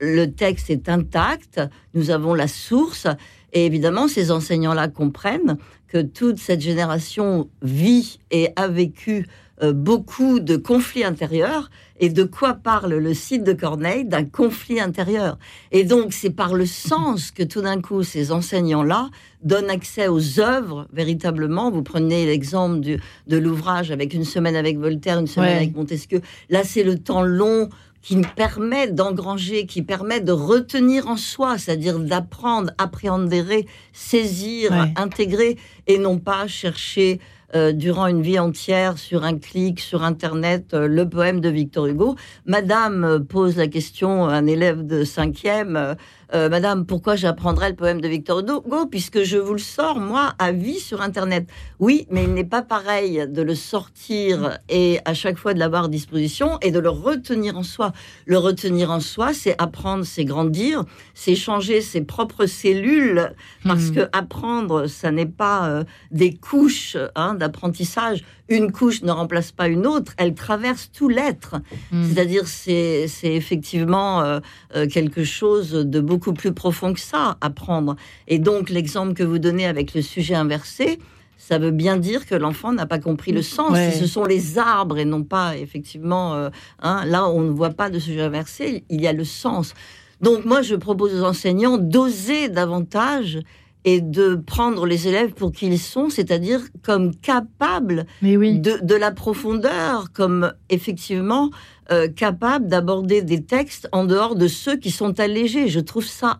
le 0.00 0.26
texte 0.26 0.68
est 0.68 0.88
intact. 0.88 1.60
Nous 1.94 2.10
avons 2.10 2.34
la 2.34 2.46
source. 2.46 3.06
Et 3.52 3.64
évidemment, 3.64 4.06
ces 4.06 4.30
enseignants-là 4.30 4.88
comprennent 4.88 5.56
que 5.88 6.02
toute 6.02 6.38
cette 6.38 6.60
génération 6.60 7.48
vit 7.62 8.20
et 8.30 8.50
a 8.56 8.68
vécu 8.68 9.26
beaucoup 9.74 10.40
de 10.40 10.56
conflits 10.56 11.04
intérieurs. 11.04 11.70
Et 12.00 12.10
de 12.10 12.22
quoi 12.22 12.54
parle 12.54 12.94
le 12.94 13.12
site 13.12 13.42
de 13.42 13.52
Corneille? 13.52 14.04
D'un 14.04 14.24
conflit 14.24 14.78
intérieur. 14.80 15.36
Et 15.72 15.82
donc, 15.82 16.12
c'est 16.12 16.30
par 16.30 16.54
le 16.54 16.64
sens 16.64 17.32
que 17.32 17.42
tout 17.42 17.60
d'un 17.60 17.80
coup, 17.80 18.04
ces 18.04 18.30
enseignants-là 18.30 19.10
donnent 19.42 19.70
accès 19.70 20.06
aux 20.06 20.38
œuvres, 20.38 20.86
véritablement. 20.92 21.72
Vous 21.72 21.82
prenez 21.82 22.24
l'exemple 22.26 22.78
de 23.26 23.36
l'ouvrage 23.36 23.90
avec 23.90 24.14
une 24.14 24.24
semaine 24.24 24.54
avec 24.54 24.78
Voltaire, 24.78 25.18
une 25.18 25.26
semaine 25.26 25.50
Ouais. 25.50 25.56
avec 25.56 25.74
Montesquieu. 25.76 26.20
Là, 26.50 26.62
c'est 26.62 26.84
le 26.84 26.98
temps 26.98 27.22
long 27.22 27.68
qui 28.00 28.16
permet 28.36 28.86
d'engranger, 28.92 29.66
qui 29.66 29.82
permet 29.82 30.20
de 30.20 30.30
retenir 30.30 31.08
en 31.08 31.16
soi, 31.16 31.58
c'est-à-dire 31.58 31.98
d'apprendre, 31.98 32.70
appréhender, 32.78 33.66
saisir, 33.92 34.70
Ouais. 34.70 34.92
intégrer, 34.96 35.56
et 35.88 35.98
non 35.98 36.18
pas 36.18 36.46
chercher 36.46 37.18
euh, 37.54 37.72
durant 37.72 38.06
une 38.06 38.20
vie 38.20 38.38
entière 38.38 38.98
sur 38.98 39.24
un 39.24 39.38
clic 39.38 39.80
sur 39.80 40.02
Internet 40.02 40.74
euh, 40.74 40.86
le 40.86 41.08
poème 41.08 41.40
de 41.40 41.48
Victor 41.48 41.86
Hugo. 41.86 42.14
Madame 42.44 43.04
euh, 43.04 43.18
pose 43.20 43.56
la 43.56 43.68
question 43.68 44.26
à 44.26 44.34
un 44.34 44.46
élève 44.46 44.86
de 44.86 45.02
cinquième, 45.02 45.96
euh, 46.34 46.48
Madame, 46.48 46.84
pourquoi 46.84 47.16
j'apprendrais 47.16 47.70
le 47.70 47.76
poème 47.76 48.00
de 48.00 48.08
Victor 48.08 48.40
Hugo 48.40 48.86
Puisque 48.90 49.22
je 49.22 49.38
vous 49.38 49.52
le 49.54 49.58
sors, 49.58 49.98
moi, 49.98 50.34
à 50.38 50.52
vie 50.52 50.78
sur 50.78 51.00
Internet? 51.00 51.48
Oui, 51.78 52.06
mais 52.10 52.24
il 52.24 52.34
n'est 52.34 52.44
pas 52.44 52.62
pareil 52.62 53.24
de 53.28 53.42
le 53.42 53.54
sortir 53.54 54.58
et 54.68 55.00
à 55.04 55.14
chaque 55.14 55.38
fois 55.38 55.54
de 55.54 55.58
l'avoir 55.58 55.84
à 55.84 55.88
disposition 55.88 56.58
et 56.60 56.70
de 56.70 56.78
le 56.78 56.90
retenir 56.90 57.56
en 57.56 57.62
soi. 57.62 57.92
Le 58.26 58.36
retenir 58.38 58.90
en 58.90 59.00
soi, 59.00 59.32
c'est 59.32 59.54
apprendre, 59.58 60.04
c'est 60.04 60.24
grandir, 60.24 60.84
c'est 61.14 61.34
changer 61.34 61.80
ses 61.80 62.02
propres 62.02 62.46
cellules, 62.46 63.32
parce 63.64 63.88
Hmm. 63.88 63.94
que 63.94 64.08
apprendre, 64.12 64.86
ça 64.86 65.10
n'est 65.10 65.26
pas 65.26 65.68
euh, 65.68 65.84
des 66.10 66.34
couches 66.34 66.96
hein, 67.14 67.34
d'apprentissage. 67.34 68.22
Une 68.48 68.72
couche 68.72 69.02
ne 69.02 69.10
remplace 69.10 69.52
pas 69.52 69.68
une 69.68 69.86
autre, 69.86 70.12
elle 70.16 70.34
traverse 70.34 70.90
tout 70.90 71.08
l'être. 71.08 71.56
Hmm. 71.92 72.04
C'est-à-dire, 72.04 72.46
c'est 72.46 73.06
c'est 73.08 73.34
effectivement 73.34 74.22
euh, 74.22 74.40
euh, 74.74 74.86
quelque 74.86 75.24
chose 75.24 75.72
de 75.72 76.00
beaucoup 76.00 76.32
plus 76.32 76.52
profond 76.52 76.94
que 76.94 77.00
ça, 77.00 77.36
apprendre. 77.40 77.96
Et 78.26 78.38
donc, 78.38 78.70
l'exemple 78.70 79.14
que 79.14 79.22
vous 79.22 79.38
donnez 79.38 79.66
avec 79.66 79.94
le 79.94 80.02
sujet 80.02 80.34
inversé, 80.34 80.98
ça 81.38 81.58
veut 81.58 81.70
bien 81.70 81.96
dire 81.96 82.26
que 82.26 82.34
l'enfant 82.34 82.72
n'a 82.72 82.84
pas 82.84 82.98
compris 82.98 83.32
le 83.32 83.42
sens. 83.42 83.70
Ouais. 83.70 83.92
Ce 83.92 84.06
sont 84.06 84.24
les 84.24 84.58
arbres 84.58 84.98
et 84.98 85.04
non 85.04 85.22
pas, 85.22 85.56
effectivement, 85.56 86.34
euh, 86.34 86.50
hein, 86.80 87.04
là, 87.06 87.28
on 87.28 87.42
ne 87.42 87.50
voit 87.50 87.70
pas 87.70 87.90
de 87.90 87.98
sujet 87.98 88.22
inversé, 88.22 88.84
il 88.90 89.00
y 89.00 89.06
a 89.06 89.12
le 89.12 89.24
sens. 89.24 89.74
Donc, 90.20 90.44
moi, 90.44 90.62
je 90.62 90.74
propose 90.74 91.14
aux 91.14 91.24
enseignants 91.24 91.78
d'oser 91.78 92.48
davantage 92.48 93.38
et 93.84 94.00
de 94.00 94.34
prendre 94.34 94.86
les 94.86 95.08
élèves 95.08 95.32
pour 95.32 95.52
qui 95.52 95.66
ils 95.66 95.78
sont, 95.78 96.10
c'est-à-dire 96.10 96.60
comme 96.82 97.14
capables 97.14 98.06
Mais 98.22 98.36
oui. 98.36 98.58
de, 98.58 98.78
de 98.82 98.94
la 98.94 99.12
profondeur, 99.12 100.12
comme 100.12 100.52
effectivement 100.68 101.50
euh, 101.90 102.08
capable 102.08 102.66
d'aborder 102.68 103.22
des 103.22 103.42
textes 103.44 103.88
en 103.92 104.04
dehors 104.04 104.34
de 104.34 104.48
ceux 104.48 104.76
qui 104.76 104.90
sont 104.90 105.18
allégés. 105.20 105.68
Je 105.68 105.80
trouve 105.80 106.04
ça 106.04 106.38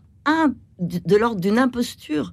de 0.80 1.16
l'ordre 1.16 1.40
d'une 1.40 1.58
imposture. 1.58 2.32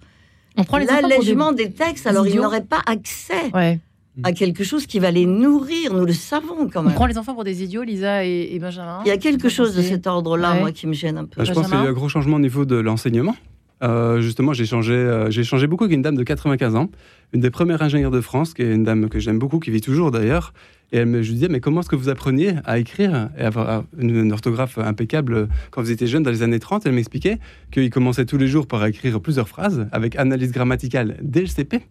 On 0.58 0.64
prend 0.64 0.78
les 0.78 0.86
enfants 0.86 1.00
pour 1.02 1.08
des- 1.10 1.16
L'allègement 1.16 1.52
des 1.52 1.72
textes, 1.72 2.08
alors 2.08 2.28
ils 2.28 2.36
n'auraient 2.38 2.64
pas 2.64 2.82
accès 2.86 3.52
Ouais. 3.54 3.80
à 4.24 4.32
quelque 4.34 4.64
chose 4.64 4.86
qui 4.86 5.00
va 5.00 5.12
les 5.12 5.26
nourrir. 5.26 5.94
Nous 5.94 6.06
le 6.06 6.14
savons 6.14 6.68
quand 6.72 6.82
On 6.82 6.84
même. 6.84 6.94
prend 6.94 7.06
les 7.06 7.18
enfants 7.18 7.34
pour 7.36 7.44
des 7.44 7.64
idiots, 7.64 7.84
Lisa 7.84 8.26
et, 8.26 8.50
et 8.54 8.60
Benjamin. 8.60 9.02
Il 9.06 9.10
y 9.10 9.12
a 9.12 9.18
quelque 9.18 9.50
chose 9.50 9.76
de 9.76 9.82
cet 9.82 10.08
ordre-là, 10.08 10.54
Ouais. 10.54 10.60
moi, 10.60 10.72
qui 10.72 10.88
me 10.88 10.94
gêne 10.94 11.18
un 11.18 11.26
peu. 11.26 11.38
Bah, 11.38 11.44
je 11.44 11.54
pense 11.54 11.68
qu'il 11.68 11.76
y 11.76 11.82
a 11.82 11.86
eu 11.86 11.88
un 11.90 11.94
gros 11.94 12.10
changement 12.10 12.38
au 12.38 12.40
niveau 12.40 12.66
de 12.66 12.76
l'enseignement. 12.76 13.36
Euh, 13.84 14.22
justement, 14.22 14.54
j'ai 14.54 14.66
changé, 14.66 14.94
euh, 14.94 15.68
beaucoup 15.68 15.84
avec 15.84 15.96
une 15.96 16.02
dame 16.02 16.16
de 16.16 16.24
95 16.24 16.76
ans, 16.76 16.90
une 17.34 17.42
des 17.42 17.50
premières 17.50 17.82
ingénieures 17.82 18.12
de 18.12 18.22
France, 18.22 18.54
qui 18.54 18.62
est 18.62 18.74
une 18.74 18.84
dame 18.84 19.10
que 19.10 19.20
j'aime 19.20 19.40
beaucoup, 19.40 19.60
qui 19.60 19.72
vit 19.72 19.82
toujours 19.82 20.12
d'ailleurs. 20.12 20.54
Et 20.92 20.98
elle 20.98 21.08
me 21.08 21.22
je 21.22 21.30
lui 21.30 21.36
disais, 21.36 21.50
mais 21.50 21.60
comment 21.60 21.82
est-ce 21.82 21.90
que 21.90 21.96
vous 21.96 22.10
appreniez 22.10 22.54
à 22.64 22.78
écrire 22.78 23.30
et 23.38 23.42
avoir 23.42 23.84
une, 23.98 24.32
orthographe 24.32 24.78
impeccable 24.78 25.50
quand 25.72 25.82
vous 25.82 25.92
étiez 25.92 26.08
jeune 26.08 26.24
dans 26.24 26.30
les 26.30 26.44
années 26.44 26.60
30 26.60 26.86
Elle 26.86 26.94
m'expliquait 26.94 27.40
qu'il 27.72 27.90
commençait 27.90 28.26
tous 28.26 28.38
les 28.38 28.48
jours 28.48 28.68
par 28.68 28.86
écrire 28.86 29.20
plusieurs 29.20 29.50
phrases 29.50 29.88
avec 29.92 30.16
analyse 30.16 30.52
grammaticale 30.52 31.18
dès 31.22 31.42
le 31.42 31.48
CP. 31.48 31.82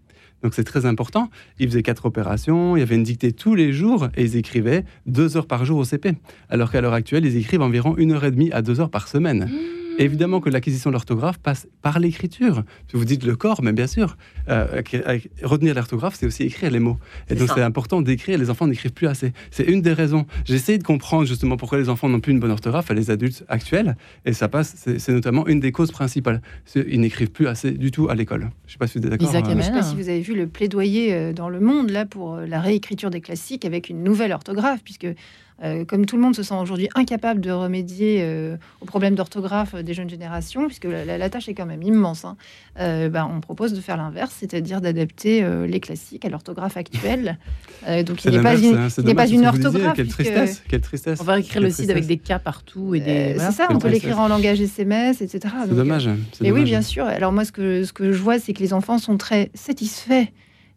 Donc 0.43 0.55
c'est 0.55 0.65
très 0.65 0.87
important. 0.87 1.29
Ils 1.59 1.69
faisaient 1.69 1.83
quatre 1.83 2.07
opérations, 2.07 2.77
il 2.77 2.81
y 2.81 2.83
avait 2.83 2.95
une 2.95 3.03
dictée 3.03 3.33
tous 3.33 3.55
les 3.55 3.73
jours 3.73 4.09
et 4.15 4.23
ils 4.23 4.37
écrivaient 4.37 4.85
deux 5.07 5.37
heures 5.37 5.47
par 5.47 5.65
jour 5.65 5.79
au 5.79 5.85
CP. 5.85 6.13
Alors 6.49 6.71
qu'à 6.71 6.81
l'heure 6.81 6.93
actuelle, 6.93 7.25
ils 7.27 7.37
écrivent 7.37 7.63
environ 7.63 7.97
une 7.97 8.13
heure 8.13 8.25
et 8.25 8.31
demie 8.31 8.53
à 8.53 8.63
deux 8.63 8.81
heures 8.81 8.91
par 8.91 9.09
semaine. 9.09 9.51
Évidemment 9.99 10.41
que 10.41 10.51
l'acquisition 10.51 10.91
de 10.91 10.95
l'orthographe 10.95 11.39
passe 11.39 11.69
par 11.83 11.99
l'écriture. 11.99 12.65
Vous 12.93 13.05
dites 13.05 13.25
le 13.25 13.37
corps, 13.37 13.63
mais 13.63 13.73
bien 13.73 13.87
sûr, 13.87 14.17
euh, 14.49 14.83
retenir 15.43 15.75
l'orthographe, 15.75 16.17
c'est 16.19 16.27
aussi 16.27 16.45
écrire 16.45 16.71
les 16.71 16.81
mots. 16.81 16.99
Et 17.29 17.35
donc 17.35 17.51
c'est 17.55 17.63
important 17.63 18.03
d'écrire. 18.03 18.39
Les 18.39 18.51
enfants 18.51 18.67
n'écrivent 18.67 18.93
plus 18.93 19.07
assez. 19.07 19.33
C'est 19.51 19.65
une 19.65 19.83
des 19.83 19.93
raisons. 19.93 20.27
J'essaie 20.45 20.79
de 20.79 20.83
comprendre 20.83 21.27
justement 21.27 21.57
pourquoi 21.57 21.79
les 21.79 21.89
enfants 21.89 22.09
n'ont 22.09 22.21
plus 22.21 22.33
une 22.33 22.41
bonne 22.41 22.51
orthographe 22.51 22.91
à 22.91 22.95
les 22.95 23.11
adultes 23.11 23.45
actuels, 23.49 23.97
et 24.25 24.33
ça 24.33 24.49
passe. 24.49 24.75
C'est 24.77 25.13
notamment 25.13 25.47
une 25.47 25.61
des 25.61 25.73
causes 25.73 25.93
principales. 25.93 26.43
Ils 26.75 27.01
n'écrivent 27.01 27.31
plus 27.31 27.47
assez 27.47 27.71
du 27.73 27.91
tout 27.91 28.09
à 28.09 28.15
l'école. 28.15 28.51
Je 28.67 28.71
ne 28.71 28.73
sais 28.73 28.79
pas 28.79 28.87
si 28.87 28.99
vous 28.99 29.05
êtes 29.05 29.11
d'accord. 29.11 29.29
Euh, 29.29 29.43
je 29.43 29.57
ne 29.57 29.63
sais 29.63 29.71
pas 29.71 29.83
si 29.83 29.97
vous 29.97 30.09
avez 30.09 30.21
vu 30.21 30.35
le 30.35 30.47
plaidoyer 30.47 31.15
euh, 31.15 31.33
dans 31.33 31.49
le 31.49 31.61
monde 31.61 31.91
là 31.91 32.05
pour 32.05 32.37
la 32.37 32.61
réécriture 32.61 33.11
des 33.11 33.21
classiques 33.21 33.65
avec 33.65 33.89
une 33.89 34.03
nouvelle 34.03 34.33
orthographe, 34.33 34.81
puisque 34.85 35.07
euh, 35.63 35.85
comme 35.85 36.05
tout 36.05 36.17
le 36.17 36.23
monde 36.23 36.35
se 36.35 36.43
sent 36.43 36.55
aujourd'hui 36.55 36.89
incapable 36.97 37.41
de 37.41 37.53
remédier 37.53 38.19
euh, 38.23 38.57
aux 38.81 38.87
problèmes 38.87 39.15
d'orthographe 39.15 39.77
des 39.77 39.95
jeunes 39.95 40.11
générations, 40.11 40.67
puisque 40.67 40.87
la, 40.87 41.31
tâche 41.31 41.49
est 41.49 41.55
quand 41.55 41.67
même 41.67 41.83
immense, 41.83 42.25
hein, 42.25 42.37
euh, 42.81 43.09
ben, 43.09 43.31
on 43.33 43.41
propose 43.41 43.73
de 43.73 43.81
faire 43.81 43.97
l'inverse, 43.97 44.35
c'est-à-dire 44.39 44.81
d'adapter 44.81 45.47
les 45.67 45.81
classiques 45.81 46.25
à 46.25 46.29
l'orthographe 46.29 46.77
actuelle. 46.77 47.39
donc 48.05 48.25
il 48.25 48.33
n'est 48.33 48.43
pas, 48.43 48.57
une, 48.57 48.77
hein, 48.77 49.15
pas 49.15 49.29
une 49.29 49.47
orthographe. 49.47 49.95
quelle, 49.95 50.09
tristesse, 50.09 50.63
quelle 50.69 50.81
tristesse. 50.81 51.21
On 51.21 51.25
va 51.25 51.39
écrire 51.39 51.63
le 51.63 51.71
site 51.71 51.91
avec 51.91 52.07
des 52.07 52.19
cas 52.19 52.41
partout. 52.41 52.95
et 52.95 53.01
des... 53.01 53.37
c'est 53.39 53.53
ça, 53.53 53.69
on 53.71 53.79
peut 53.79 53.89
l'écrire 53.89 54.19
en 54.19 54.29
langage 54.29 54.61
SMS, 54.61 55.21
etc. 55.21 55.55
C'est 55.69 55.75
dommage. 55.75 56.09
Et 56.43 56.51
oui, 56.51 56.65
bien 56.65 56.83
sûr. 56.83 57.05
Alors 57.05 57.33
moi, 57.33 57.45
ce 57.45 57.53
que, 57.53 57.85
ce 57.85 57.93
que 57.93 58.13
je 58.13 58.21
vois, 58.21 58.39
c'est 58.39 58.53
que 58.53 58.61
les 58.61 58.73
enfants 58.73 58.99
sont 58.99 59.17
très 59.17 59.51
satisfaits 59.55 60.27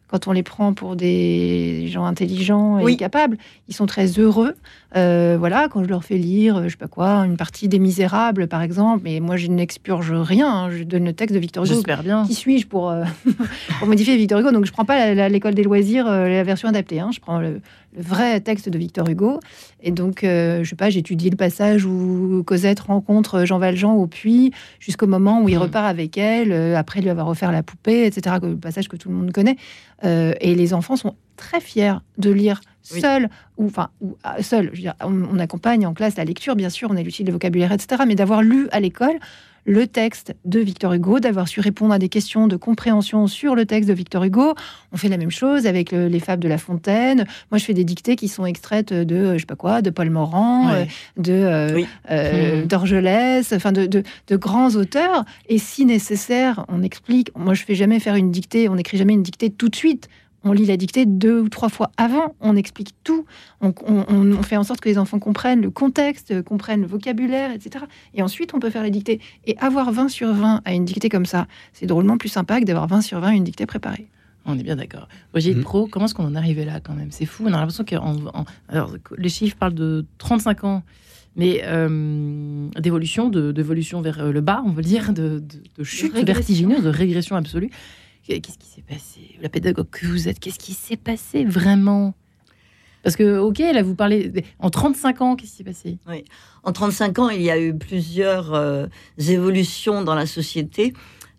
quand 0.08 0.26
on 0.26 0.32
les 0.32 0.42
prend 0.42 0.72
pour 0.72 0.96
des 0.96 1.86
gens 1.88 2.06
intelligents 2.06 2.78
et 2.86 2.96
capables, 2.96 3.36
ils 3.68 3.74
sont 3.74 3.86
très 3.86 4.06
heureux. 4.18 4.54
Euh, 4.96 5.36
voilà, 5.38 5.68
quand 5.68 5.84
je 5.84 5.88
leur 5.88 6.02
fais 6.02 6.16
lire, 6.16 6.62
je 6.64 6.70
sais 6.70 6.76
pas 6.76 6.88
quoi, 6.88 7.26
une 7.26 7.36
partie 7.36 7.68
des 7.68 7.78
Misérables, 7.78 8.48
par 8.48 8.62
exemple, 8.62 9.02
mais 9.04 9.20
moi 9.20 9.36
je 9.36 9.48
n'expurge 9.48 10.12
rien. 10.12 10.48
Hein. 10.48 10.70
je 10.70 10.82
donne 10.84 11.04
le 11.04 11.12
texte 11.12 11.34
de 11.34 11.40
Victor 11.40 11.64
Hugo. 11.64 11.74
J'espère 11.74 12.02
bien. 12.02 12.24
Qui 12.26 12.34
suis-je 12.34 12.66
pour, 12.66 12.90
euh, 12.90 13.04
pour 13.78 13.86
modifier 13.86 14.16
Victor 14.16 14.40
Hugo? 14.40 14.50
Donc 14.50 14.64
je 14.64 14.72
prends 14.72 14.86
pas 14.86 15.28
l'école 15.28 15.54
des 15.54 15.62
loisirs, 15.62 16.06
euh, 16.06 16.26
la 16.26 16.42
version 16.42 16.68
adaptée. 16.68 17.00
Hein. 17.00 17.10
je 17.12 17.20
prends 17.20 17.38
le, 17.38 17.60
vrai 17.96 18.40
texte 18.40 18.68
de 18.68 18.78
Victor 18.78 19.08
Hugo. 19.08 19.40
Et 19.82 19.90
donc, 19.90 20.20
je 20.22 20.64
sais 20.64 20.76
pas, 20.76 20.90
j'étudie 20.90 21.30
le 21.30 21.36
passage 21.36 21.84
où 21.84 22.42
Cosette 22.46 22.80
rencontre 22.80 23.44
Jean 23.44 23.58
Valjean 23.58 23.94
au 23.94 24.06
puits, 24.06 24.52
jusqu'au 24.78 25.06
moment 25.06 25.42
où 25.42 25.48
il 25.48 25.56
hmm. 25.56 25.62
repart 25.62 25.86
avec 25.86 26.18
elle, 26.18 26.52
après 26.76 27.00
lui 27.00 27.10
avoir 27.10 27.28
offert 27.28 27.52
la 27.52 27.62
poupée, 27.62 28.06
etc. 28.06 28.36
Le 28.42 28.56
passage 28.56 28.88
que 28.88 28.96
tout 28.96 29.08
le 29.08 29.14
monde 29.14 29.32
connaît. 29.32 29.56
et 30.02 30.54
les 30.54 30.74
enfants 30.74 30.96
sont 30.96 31.14
très 31.36 31.60
fiers 31.60 31.94
de 32.18 32.30
lire 32.30 32.60
seul, 32.82 33.28
ou 33.56 33.66
enfin, 33.66 33.90
ou, 34.00 34.16
seul, 34.40 34.70
je 34.72 34.76
veux 34.76 34.82
dire, 34.82 34.94
on, 35.02 35.38
accompagne 35.38 35.86
en 35.86 35.94
classe 35.94 36.16
la 36.16 36.24
lecture, 36.24 36.56
bien 36.56 36.70
sûr, 36.70 36.88
on 36.90 36.96
a 36.96 37.02
l'utile 37.02 37.26
de 37.26 37.32
vocabulaire, 37.32 37.72
etc., 37.72 38.02
mais 38.06 38.14
d'avoir 38.14 38.42
lu 38.42 38.68
à 38.72 38.80
l'école 38.80 39.18
le 39.68 39.86
texte 39.86 40.34
de 40.46 40.60
Victor 40.60 40.94
Hugo, 40.94 41.20
d'avoir 41.20 41.46
su 41.46 41.60
répondre 41.60 41.92
à 41.92 41.98
des 41.98 42.08
questions 42.08 42.46
de 42.46 42.56
compréhension 42.56 43.26
sur 43.26 43.54
le 43.54 43.66
texte 43.66 43.86
de 43.88 43.94
Victor 43.94 44.24
Hugo. 44.24 44.54
On 44.92 44.96
fait 44.96 45.10
la 45.10 45.18
même 45.18 45.30
chose 45.30 45.66
avec 45.66 45.92
les 45.92 46.20
fables 46.20 46.42
de 46.42 46.48
La 46.48 46.56
Fontaine. 46.56 47.26
Moi, 47.50 47.58
je 47.58 47.64
fais 47.66 47.74
des 47.74 47.84
dictées 47.84 48.16
qui 48.16 48.28
sont 48.28 48.46
extraites 48.46 48.94
de, 48.94 49.34
je 49.34 49.40
sais 49.40 49.46
pas 49.46 49.56
quoi, 49.56 49.82
de 49.82 49.90
Paul 49.90 50.08
Morand, 50.08 50.70
euh, 50.70 50.84
de 51.18 51.32
euh, 51.32 51.82
euh, 52.10 52.64
d'Orgelès, 52.64 53.52
enfin 53.52 53.72
de, 53.72 53.84
de, 53.84 54.02
de, 54.28 54.36
grands 54.36 54.70
auteurs. 54.70 55.26
Et 55.50 55.58
si 55.58 55.84
nécessaire, 55.84 56.64
on 56.68 56.82
explique. 56.82 57.30
Moi, 57.36 57.52
je 57.52 57.64
fais 57.64 57.74
jamais 57.74 58.00
faire 58.00 58.14
une 58.14 58.30
dictée, 58.30 58.70
on 58.70 58.76
n'écrit 58.76 58.96
jamais 58.96 59.12
une 59.12 59.22
dictée 59.22 59.50
tout 59.50 59.68
de 59.68 59.76
suite 59.76 60.08
on 60.44 60.52
lit 60.52 60.66
la 60.66 60.76
dictée 60.76 61.06
deux 61.06 61.40
ou 61.40 61.48
trois 61.48 61.68
fois 61.68 61.90
avant, 61.96 62.34
on 62.40 62.56
explique 62.56 62.94
tout, 63.04 63.24
on, 63.60 63.72
fait 64.42 64.56
en 64.56 64.64
sorte 64.64 64.80
que 64.80 64.88
les 64.88 64.98
enfants 64.98 65.18
comprennent 65.18 65.60
le 65.60 65.70
contexte, 65.70 66.42
comprennent 66.42 66.82
le 66.82 66.86
vocabulaire, 66.86 67.50
etc. 67.50 67.84
Et 68.14 68.22
ensuite, 68.22 68.54
on 68.54 68.60
peut 68.60 68.70
faire 68.70 68.82
la 68.82 68.90
dictée. 68.90 69.20
Et 69.46 69.56
avoir 69.58 69.92
20 69.92 70.08
sur 70.08 70.32
20 70.32 70.62
à 70.64 70.72
une 70.72 70.84
dictée 70.84 71.08
comme 71.08 71.26
ça, 71.26 71.46
c'est 71.72 71.86
drôlement 71.86 72.18
plus 72.18 72.28
sympa 72.28 72.60
que 72.60 72.64
d'avoir 72.64 72.86
20 72.86 73.00
sur 73.02 73.20
20 73.20 73.28
à 73.28 73.34
une 73.34 73.44
dictée 73.44 73.66
préparée. 73.66 74.08
On 74.46 74.58
est 74.58 74.62
bien 74.62 74.76
d'accord. 74.76 75.08
Roger 75.34 75.54
mmh. 75.54 75.62
Pro, 75.62 75.86
comment 75.86 76.06
est-ce 76.06 76.14
qu'on 76.14 76.24
en 76.24 76.34
est 76.34 76.38
arrivé 76.38 76.64
là 76.64 76.80
quand 76.80 76.94
même? 76.94 77.10
C'est 77.10 77.26
fou, 77.26 77.44
on 77.44 77.52
a 77.52 77.58
l'impression 77.58 77.84
que 77.84 77.96
alors, 78.68 78.96
les 79.16 79.28
chiffres 79.28 79.56
parlent 79.56 79.74
de 79.74 80.06
35 80.18 80.64
ans 80.64 80.82
mais 81.36 81.62
euh, 81.64 82.68
d'évolution, 82.80 83.28
d'évolution 83.28 84.00
vers 84.00 84.32
le 84.32 84.40
bas, 84.40 84.60
on 84.66 84.70
veut 84.70 84.82
dire, 84.82 85.12
de, 85.12 85.40
de 85.76 85.84
chute 85.84 86.12
vertigineuse, 86.14 86.82
de 86.82 86.88
régression 86.88 87.36
absolue. 87.36 87.70
Qu'est-ce 88.28 88.58
qui 88.58 88.68
s'est 88.68 88.82
passé? 88.82 89.38
La 89.40 89.48
pédagogue 89.48 89.88
que 89.90 90.04
vous 90.04 90.28
êtes, 90.28 90.38
qu'est-ce 90.38 90.58
qui 90.58 90.74
s'est 90.74 90.98
passé 90.98 91.46
vraiment? 91.46 92.12
Parce 93.02 93.16
que, 93.16 93.38
ok, 93.38 93.58
là, 93.58 93.82
vous 93.82 93.94
parlez. 93.94 94.30
En 94.58 94.68
35 94.68 95.22
ans, 95.22 95.34
qu'est-ce 95.34 95.52
qui 95.52 95.56
s'est 95.56 95.64
passé? 95.64 95.98
Oui. 96.06 96.24
En 96.62 96.72
35 96.72 97.18
ans, 97.20 97.30
il 97.30 97.40
y 97.40 97.50
a 97.50 97.58
eu 97.58 97.74
plusieurs 97.74 98.52
euh, 98.52 98.86
évolutions 99.16 100.02
dans 100.02 100.14
la 100.14 100.26
société. 100.26 100.92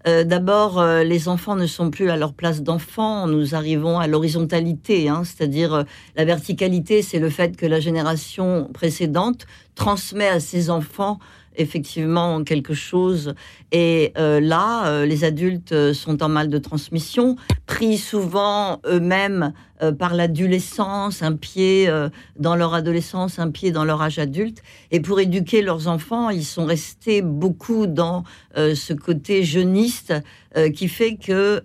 Euh, 0.07 0.23
d'abord, 0.23 0.79
euh, 0.79 1.03
les 1.03 1.27
enfants 1.27 1.55
ne 1.55 1.67
sont 1.67 1.91
plus 1.91 2.09
à 2.09 2.17
leur 2.17 2.33
place 2.33 2.63
d'enfants. 2.63 3.27
Nous 3.27 3.53
arrivons 3.53 3.99
à 3.99 4.07
l'horizontalité, 4.07 5.09
hein, 5.09 5.23
c'est-à-dire 5.23 5.83
la 6.15 6.25
verticalité, 6.25 7.03
c'est 7.03 7.19
le 7.19 7.29
fait 7.29 7.55
que 7.55 7.67
la 7.67 7.79
génération 7.79 8.67
précédente 8.73 9.45
transmet 9.75 10.29
à 10.29 10.39
ses 10.39 10.71
enfants 10.71 11.19
effectivement 11.55 12.43
quelque 12.43 12.73
chose. 12.73 13.33
Et 13.71 14.13
euh, 14.17 14.39
là, 14.39 14.87
euh, 14.87 15.05
les 15.05 15.23
adultes 15.23 15.71
euh, 15.71 15.93
sont 15.93 16.23
en 16.23 16.29
mal 16.29 16.49
de 16.49 16.57
transmission, 16.57 17.35
pris 17.65 17.97
souvent 17.97 18.81
eux-mêmes 18.85 19.53
par 19.97 20.13
l'adolescence, 20.13 21.23
un 21.23 21.37
pied 21.37 21.89
dans 22.37 22.57
leur 22.57 22.73
adolescence, 22.73 23.39
un 23.39 23.49
pied 23.49 23.71
dans 23.71 23.85
leur 23.85 24.01
âge 24.01 24.19
adulte. 24.19 24.61
Et 24.91 24.99
pour 24.99 25.21
éduquer 25.21 25.61
leurs 25.61 25.87
enfants, 25.87 26.29
ils 26.29 26.43
sont 26.43 26.65
restés 26.65 27.21
beaucoup 27.21 27.87
dans 27.87 28.25
ce 28.57 28.91
côté 28.91 29.45
jeuniste 29.45 30.13
qui 30.75 30.89
fait 30.89 31.15
que 31.15 31.63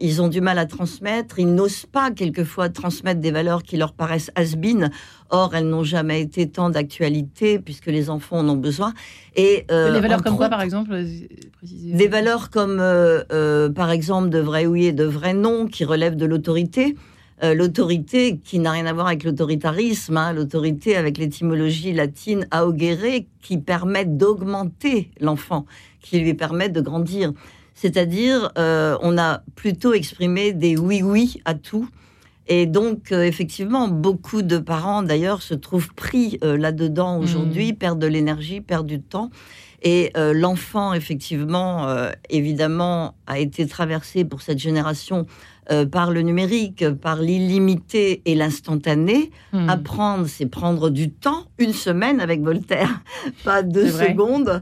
ils 0.00 0.22
ont 0.22 0.28
du 0.28 0.40
mal 0.40 0.58
à 0.58 0.64
transmettre. 0.64 1.38
Ils 1.38 1.54
n'osent 1.54 1.84
pas 1.84 2.10
quelquefois 2.10 2.70
transmettre 2.70 3.20
des 3.20 3.30
valeurs 3.30 3.62
qui 3.62 3.76
leur 3.76 3.92
paraissent 3.92 4.30
has 4.36 4.56
Or, 5.30 5.54
elles 5.54 5.68
n'ont 5.68 5.84
jamais 5.84 6.20
été 6.20 6.48
tant 6.48 6.70
d'actualité 6.70 7.58
puisque 7.60 7.86
les 7.86 8.10
enfants 8.10 8.38
en 8.38 8.48
ont 8.48 8.56
besoin. 8.56 8.92
Et 9.36 9.64
euh, 9.70 9.92
des 9.92 10.00
valeurs 10.00 10.22
comme 10.22 10.36
quoi, 10.36 10.48
par 10.48 10.60
exemple 10.60 10.92
euh, 10.92 11.04
Des 11.62 12.08
valeurs 12.08 12.50
comme, 12.50 12.78
euh, 12.80 13.70
par 13.70 13.90
exemple, 13.90 14.28
de 14.28 14.40
vrai 14.40 14.66
oui 14.66 14.86
et 14.86 14.92
de 14.92 15.04
vrai 15.04 15.32
non, 15.32 15.66
qui 15.66 15.84
relèvent 15.84 16.16
de 16.16 16.26
l'autorité. 16.26 16.96
l'autorité 17.42 18.38
qui 18.44 18.58
n'a 18.58 18.72
rien 18.72 18.86
à 18.86 18.92
voir 18.92 19.06
avec 19.06 19.24
l'autoritarisme, 19.24 20.16
hein, 20.16 20.32
l'autorité 20.32 20.96
avec 20.96 21.16
l'étymologie 21.16 21.92
latine 21.92 22.46
augere, 22.52 23.24
qui 23.40 23.56
permet 23.56 24.04
d'augmenter 24.04 25.10
l'enfant, 25.20 25.64
qui 26.02 26.18
lui 26.18 26.34
permet 26.34 26.68
de 26.68 26.80
grandir. 26.80 27.32
C'est-à-dire, 27.74 28.50
on 28.56 29.16
a 29.16 29.42
plutôt 29.54 29.94
exprimé 29.94 30.52
des 30.52 30.76
oui-oui 30.76 31.40
à 31.44 31.54
tout, 31.54 31.88
et 32.52 32.66
donc, 32.66 33.12
euh, 33.12 33.22
effectivement, 33.22 33.86
beaucoup 33.86 34.42
de 34.42 34.58
parents, 34.58 35.04
d'ailleurs, 35.04 35.40
se 35.40 35.54
trouvent 35.54 35.94
pris 35.94 36.36
euh, 36.42 36.58
là-dedans 36.58 37.16
mmh. 37.18 37.22
aujourd'hui, 37.22 37.72
perdent 37.72 38.00
de 38.00 38.08
l'énergie, 38.08 38.60
perdent 38.60 38.88
du 38.88 39.00
temps. 39.00 39.30
Et 39.82 40.10
euh, 40.16 40.34
l'enfant, 40.34 40.92
effectivement, 40.92 41.86
évidemment, 42.28 43.14
a 43.26 43.38
été 43.38 43.66
traversé 43.66 44.24
pour 44.26 44.42
cette 44.42 44.58
génération 44.58 45.26
par 45.92 46.10
le 46.10 46.22
numérique, 46.22 46.90
par 46.90 47.22
l'illimité 47.22 48.22
et 48.24 48.34
l'instantané. 48.34 49.30
Mmh. 49.52 49.68
Apprendre, 49.70 50.26
c'est 50.26 50.46
prendre 50.46 50.90
du 50.90 51.12
temps, 51.12 51.46
une 51.58 51.72
semaine 51.72 52.20
avec 52.20 52.42
Voltaire, 52.42 53.00
pas 53.44 53.62
deux 53.62 53.88
secondes. 53.88 54.60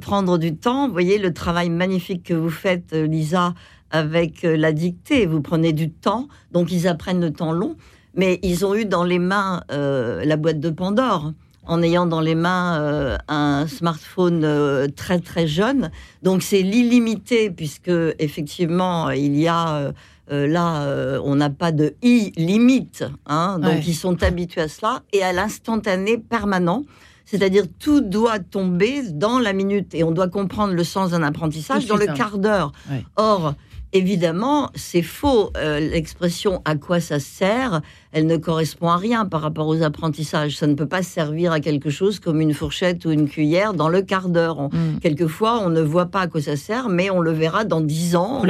prendre 0.00 0.38
du 0.38 0.56
temps. 0.56 0.86
Vous 0.86 0.92
voyez 0.92 1.18
le 1.18 1.34
travail 1.34 1.68
magnifique 1.68 2.22
que 2.22 2.34
vous 2.34 2.50
faites, 2.50 2.92
Lisa, 2.92 3.52
avec 3.90 4.44
euh, 4.44 4.56
la 4.56 4.72
dictée. 4.72 5.26
Vous 5.26 5.40
prenez 5.40 5.72
du 5.72 5.90
temps, 5.90 6.28
donc 6.52 6.72
ils 6.72 6.88
apprennent 6.88 7.20
le 7.20 7.32
temps 7.32 7.52
long, 7.52 7.76
mais 8.14 8.40
ils 8.42 8.64
ont 8.64 8.74
eu 8.74 8.84
dans 8.84 9.04
les 9.04 9.18
mains 9.18 9.62
euh, 9.70 10.24
la 10.24 10.36
boîte 10.36 10.60
de 10.60 10.70
Pandore 10.70 11.32
en 11.66 11.82
ayant 11.82 12.04
dans 12.04 12.20
les 12.20 12.34
mains 12.34 12.78
euh, 12.78 13.16
un 13.28 13.66
smartphone 13.66 14.90
très 14.94 15.20
très 15.20 15.46
jeune. 15.46 15.90
Donc 16.22 16.42
c'est 16.42 16.60
l'illimité 16.60 17.50
puisque 17.50 17.92
effectivement 18.18 19.10
il 19.10 19.38
y 19.38 19.48
a 19.48 19.92
là 20.28 21.18
on 21.24 21.36
n'a 21.36 21.48
pas 21.48 21.72
de 21.72 21.94
i 22.02 22.32
limite, 22.36 23.04
hein, 23.26 23.58
donc 23.58 23.86
ils 23.86 23.94
sont 23.94 24.22
habitués 24.22 24.62
à 24.62 24.68
cela 24.68 25.02
et 25.14 25.22
à 25.22 25.32
l'instantané 25.32 26.18
permanent. 26.18 26.84
C'est-à-dire 27.24 27.64
tout 27.78 28.00
doit 28.00 28.38
tomber 28.38 29.02
dans 29.10 29.38
la 29.38 29.52
minute 29.52 29.94
et 29.94 30.04
on 30.04 30.12
doit 30.12 30.28
comprendre 30.28 30.74
le 30.74 30.84
sens 30.84 31.12
d'un 31.12 31.22
apprentissage 31.22 31.86
dans 31.86 31.96
le 31.96 32.06
quart 32.06 32.38
d'heure. 32.38 32.72
Or, 33.16 33.54
Évidemment, 33.96 34.72
c'est 34.74 35.02
faux. 35.02 35.52
Euh, 35.56 35.78
l'expression 35.78 36.60
à 36.64 36.74
quoi 36.74 36.98
ça 36.98 37.20
sert, 37.20 37.80
elle 38.14 38.26
ne 38.26 38.36
correspond 38.36 38.88
à 38.88 38.96
rien 38.96 39.26
par 39.26 39.40
rapport 39.40 39.66
aux 39.66 39.82
apprentissages. 39.82 40.56
Ça 40.56 40.68
ne 40.68 40.74
peut 40.74 40.86
pas 40.86 41.02
servir 41.02 41.50
à 41.50 41.58
quelque 41.58 41.90
chose 41.90 42.20
comme 42.20 42.40
une 42.40 42.54
fourchette 42.54 43.04
ou 43.04 43.10
une 43.10 43.28
cuillère 43.28 43.74
dans 43.74 43.88
le 43.88 44.02
quart 44.02 44.28
d'heure. 44.28 44.68
Mm. 44.68 45.00
Quelquefois, 45.02 45.58
on 45.58 45.68
ne 45.68 45.80
voit 45.80 46.06
pas 46.06 46.20
à 46.20 46.26
quoi 46.28 46.40
ça 46.40 46.56
sert, 46.56 46.88
mais 46.88 47.10
on 47.10 47.20
le 47.20 47.32
verra 47.32 47.64
dans 47.64 47.80
dix 47.80 48.14
ans. 48.14 48.44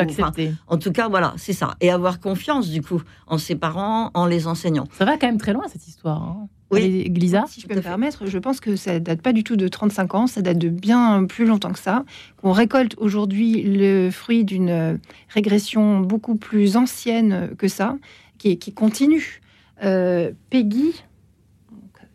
en 0.68 0.77
tout 0.77 0.92
cas, 0.92 1.09
voilà, 1.09 1.33
c'est 1.38 1.55
ça. 1.55 1.77
Et 1.81 1.90
avoir 1.90 2.20
confiance, 2.20 2.68
du 2.68 2.83
coup, 2.83 3.03
en 3.27 3.38
ses 3.38 3.55
parents, 3.55 4.11
en 4.12 4.27
les 4.27 4.46
enseignants. 4.46 4.87
Ça 4.98 5.07
va 5.07 5.16
quand 5.16 5.27
même 5.27 5.38
très 5.38 5.55
loin, 5.55 5.64
cette 5.66 5.88
histoire. 5.88 6.22
Hein. 6.22 6.48
Oui, 6.70 7.09
Glisa 7.09 7.44
Si 7.48 7.62
je 7.62 7.66
peux 7.66 7.74
me 7.74 7.81
permettre, 7.81 8.27
je 8.27 8.38
pense 8.38 8.61
que 8.61 8.77
ça 8.77 8.98
date 9.00 9.22
pas 9.22 9.33
du 9.33 9.44
tout 9.44 9.57
de 9.57 9.68
35 9.68 10.14
ans, 10.14 10.27
ça 10.27 10.42
date 10.42 10.59
de 10.59 10.68
bien 10.68 11.24
plus 11.24 11.46
longtemps 11.46 11.72
que 11.72 11.79
ça. 11.79 12.05
On 12.42 12.53
récolte 12.53 12.96
aujourd'hui 12.98 13.62
le 13.62 14.11
fruit 14.11 14.44
d'une 14.44 14.98
régression 15.29 16.00
beaucoup 16.00 16.35
plus 16.35 16.77
ancienne 16.77 17.50
que 17.57 17.68
ça, 17.68 17.96
qui, 18.38 18.59
qui 18.59 18.74
continue. 18.74 19.40
Euh, 19.82 20.32
Peggy, 20.50 20.92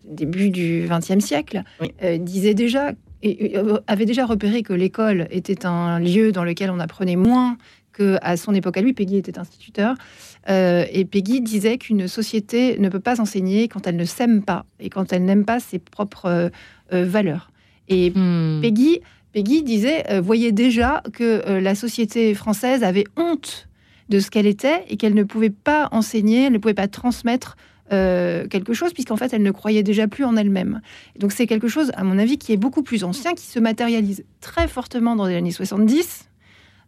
début 0.10 0.50
du 0.50 0.88
XXe 0.90 1.24
siècle, 1.24 1.64
euh, 2.04 2.18
disait 2.18 2.54
déjà 2.54 2.92
et 3.22 3.58
euh, 3.58 3.80
avait 3.88 4.06
déjà 4.06 4.26
repéré 4.26 4.64
que 4.64 4.72
l'école 4.72 5.28
était 5.30 5.66
un 5.66 6.00
lieu 6.00 6.32
dans 6.32 6.46
lequel 6.46 6.70
on 6.72 6.80
apprenait 6.80 7.18
moins 7.18 7.58
que 7.92 8.18
à 8.22 8.38
son 8.38 8.54
époque 8.54 8.78
à 8.78 8.82
lui. 8.82 8.94
Peggy 8.94 9.18
était 9.18 9.38
instituteur. 9.38 9.96
Euh, 10.50 10.86
et 10.90 11.04
Peggy 11.04 11.42
disait 11.42 11.78
qu'une 11.78 12.08
société 12.08 12.80
ne 12.80 12.88
peut 12.88 13.02
pas 13.02 13.20
enseigner 13.20 13.68
quand 13.68 13.88
elle 13.88 13.98
ne 13.98 14.06
s'aime 14.06 14.42
pas 14.42 14.66
et 14.80 14.90
quand 14.90 15.12
elle 15.12 15.26
n'aime 15.26 15.44
pas 15.44 15.60
ses 15.60 15.80
propres 15.80 16.50
valeurs. 16.92 17.52
Et 17.90 18.12
hmm. 18.12 18.62
Peggy, 18.62 19.02
Peggy 19.34 19.64
disait, 19.64 20.22
voyait 20.22 20.54
déjà 20.54 21.04
que 21.12 21.60
la 21.60 21.76
société 21.76 22.34
française 22.36 22.84
avait 22.84 23.06
honte 23.18 23.69
de 24.10 24.20
ce 24.20 24.30
qu'elle 24.30 24.48
était 24.48 24.84
et 24.90 24.98
qu'elle 24.98 25.14
ne 25.14 25.24
pouvait 25.24 25.50
pas 25.50 25.88
enseigner, 25.92 26.46
elle 26.46 26.54
ne 26.54 26.58
pouvait 26.58 26.74
pas 26.74 26.88
transmettre 26.88 27.56
euh, 27.92 28.48
quelque 28.48 28.74
chose, 28.74 28.94
puisqu'en 28.94 29.18
fait, 29.18 29.34
elle 29.34 29.42
ne 29.42 29.52
croyait 29.52 29.82
déjà 29.82 30.08
plus 30.08 30.24
en 30.24 30.36
elle-même. 30.36 30.82
Donc 31.18 31.32
c'est 31.32 31.48
quelque 31.48 31.68
chose, 31.68 31.92
à 31.96 32.04
mon 32.04 32.20
avis, 32.20 32.38
qui 32.38 32.54
est 32.54 32.58
beaucoup 32.58 32.84
plus 32.84 33.04
ancien, 33.04 33.34
qui 33.34 33.46
se 33.46 33.60
matérialise 33.60 34.24
très 34.42 34.68
fortement 34.68 35.16
dans 35.16 35.26
les 35.26 35.36
années 35.36 35.52
70. 35.52 36.26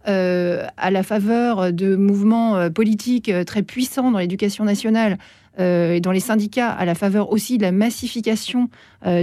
Euh, 0.07 0.65
à 0.77 0.89
la 0.89 1.03
faveur 1.03 1.71
de 1.71 1.95
mouvements 1.95 2.55
euh, 2.55 2.69
politiques 2.71 3.31
très 3.45 3.61
puissants 3.61 4.09
dans 4.09 4.17
l'éducation 4.17 4.63
nationale 4.63 5.17
et 5.59 5.99
dans 5.99 6.13
les 6.13 6.21
syndicats, 6.21 6.71
à 6.71 6.85
la 6.85 6.95
faveur 6.95 7.31
aussi 7.31 7.57
de 7.57 7.63
la 7.63 7.73
massification 7.73 8.69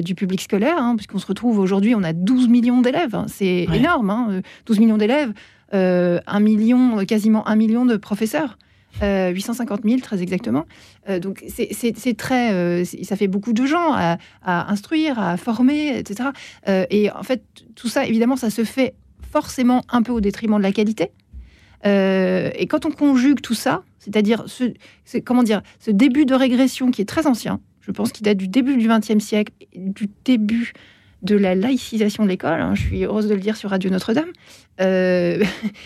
du 0.05 0.15
public 0.15 0.43
scolaire, 0.43 0.77
hein, 0.79 0.95
puisqu'on 0.95 1.19
se 1.19 1.27
retrouve 1.27 1.59
aujourd'hui, 1.59 1.95
on 1.95 2.03
a 2.05 2.13
12 2.13 2.49
millions 2.49 2.83
d'élèves, 2.83 3.15
hein. 3.15 3.25
c'est 3.29 3.67
énorme, 3.73 4.43
12 4.67 4.77
hein, 4.77 4.81
millions 4.81 4.99
d'élèves, 4.99 5.33
un 5.73 6.41
million, 6.41 7.05
quasiment 7.05 7.47
un 7.49 7.57
million 7.57 7.85
de 7.85 7.97
professeurs. 7.97 8.59
850 9.01 9.81
euh, 9.85 9.89
000 9.89 10.01
très 10.01 10.23
exactement. 10.23 10.67
Euh, 11.09 11.19
donc 11.19 11.45
c'est 11.49 12.17
très, 12.17 12.53
euh, 12.53 12.85
ça 12.85 13.17
fait 13.17 13.29
beaucoup 13.29 13.53
de 13.53 13.67
gens 13.67 13.93
à, 13.93 14.19
instruire, 14.45 15.19
à 15.19 15.37
former, 15.37 15.99
etc. 15.99 16.31
et 16.67 17.11
en 17.11 17.23
fait, 17.23 17.43
tout 17.75 17.89
ça, 17.89 18.07
évidemment, 18.07 18.37
ça 18.37 18.51
se 18.51 18.65
fait 18.65 18.95
forcément 19.31 19.83
un 19.89 20.03
peu 20.03 20.13
au 20.13 20.21
détriment 20.21 20.59
de 20.59 20.63
la 20.63 20.73
qualité. 20.73 21.11
et 21.85 22.67
quand 22.69 22.87
on 22.87 22.91
conjugue 22.91 23.41
tout 23.41 23.55
ça, 23.55 23.83
c'est-à-dire 23.99 24.45
ce, 24.47 24.73
comment 25.25 25.43
dire, 25.43 25.63
ce 25.81 25.91
début 25.91 26.25
de 26.25 26.35
régression 26.35 26.91
qui 26.91 27.03
est 27.03 27.09
très 27.09 27.27
ancien, 27.27 27.61
je 27.81 27.93
pense 27.93 28.13
qu'il 28.13 28.25
date 28.25 28.37
du 28.37 28.49
début 28.49 28.77
du 28.77 28.89
XXe 28.89 29.19
siècle, 29.19 29.53
du 29.75 30.09
début 30.25 30.73
de 31.23 31.37
la 31.37 31.55
laïcisation 31.55 32.25
de 32.25 32.29
l'école. 32.29 32.61
Hein, 32.61 32.75
je 32.75 32.83
suis 32.83 33.05
heureuse 33.05 33.29
de 33.29 33.35
le 33.35 33.41
dire 33.41 33.57
sur 33.57 33.71
Radio 33.71 33.91
Notre-Dame. 33.91 34.31
Euh, 34.81 35.43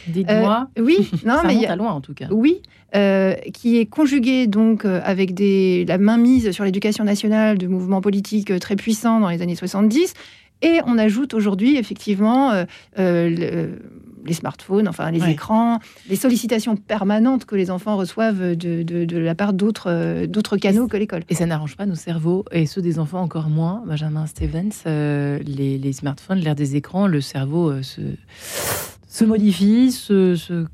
Dites-moi. 0.09 0.68
Euh, 0.79 0.83
oui, 0.83 1.11
non, 1.25 1.37
Ça 1.37 1.42
mais 1.47 1.55
monte 1.55 1.64
à 1.66 1.77
loin 1.77 1.92
en 1.92 2.01
tout 2.01 2.14
cas. 2.14 2.27
Oui, 2.31 2.61
euh, 2.95 3.35
qui 3.55 3.79
est 3.79 3.87
conjugué 3.87 4.47
donc 4.47 4.85
euh, 4.85 5.01
avec 5.05 5.35
des, 5.35 5.85
la 5.87 5.99
mainmise 5.99 6.51
sur 6.51 6.64
l'éducation 6.64 7.05
nationale 7.05 7.59
de 7.59 7.66
mouvements 7.66 8.01
politiques 8.01 8.59
très 8.61 8.77
puissants 8.77 9.21
dans 9.21 9.31
les 9.31 9.42
années 9.42 9.57
70. 9.57 10.14
Et 10.62 10.79
on 10.87 10.97
ajoute 10.97 11.35
aujourd'hui 11.35 11.77
effectivement 11.77 12.53
le, 12.97 13.79
les 14.25 14.35
smartphones, 14.35 14.89
enfin 14.89 15.11
les 15.11 15.29
écrans, 15.29 15.79
les 16.09 16.17
sollicitations 16.17 16.77
permanentes 16.77 17.45
que 17.45 17.57
les 17.57 17.71
enfants 17.71 17.97
reçoivent 17.97 18.57
de, 18.57 19.19
la 19.19 19.35
part 19.35 19.53
d'autres 19.53 20.27
d'autres 20.27 20.57
canaux 20.57 20.89
que 20.89 20.97
l'école. 20.97 21.23
Et 21.29 21.35
ça 21.35 21.47
n'arrange 21.47 21.77
pas 21.77 21.87
nos 21.87 21.95
cerveaux, 21.95 22.45
et 22.53 22.67
ceux 22.67 22.83
des 22.83 22.99
enfants 22.99 23.21
encore 23.21 23.49
moins. 23.49 23.83
Benjamin 23.87 24.27
Stevens, 24.27 24.71
euh, 24.87 25.39
les, 25.45 25.93
smartphones, 25.93 26.39
l'air 26.39 26.55
des 26.55 26.77
écrans, 26.77 27.07
le 27.07 27.21
cerveau 27.21 27.71
euh, 27.71 27.83
se 27.83 28.01
se 29.12 29.25
modifie 29.25 29.94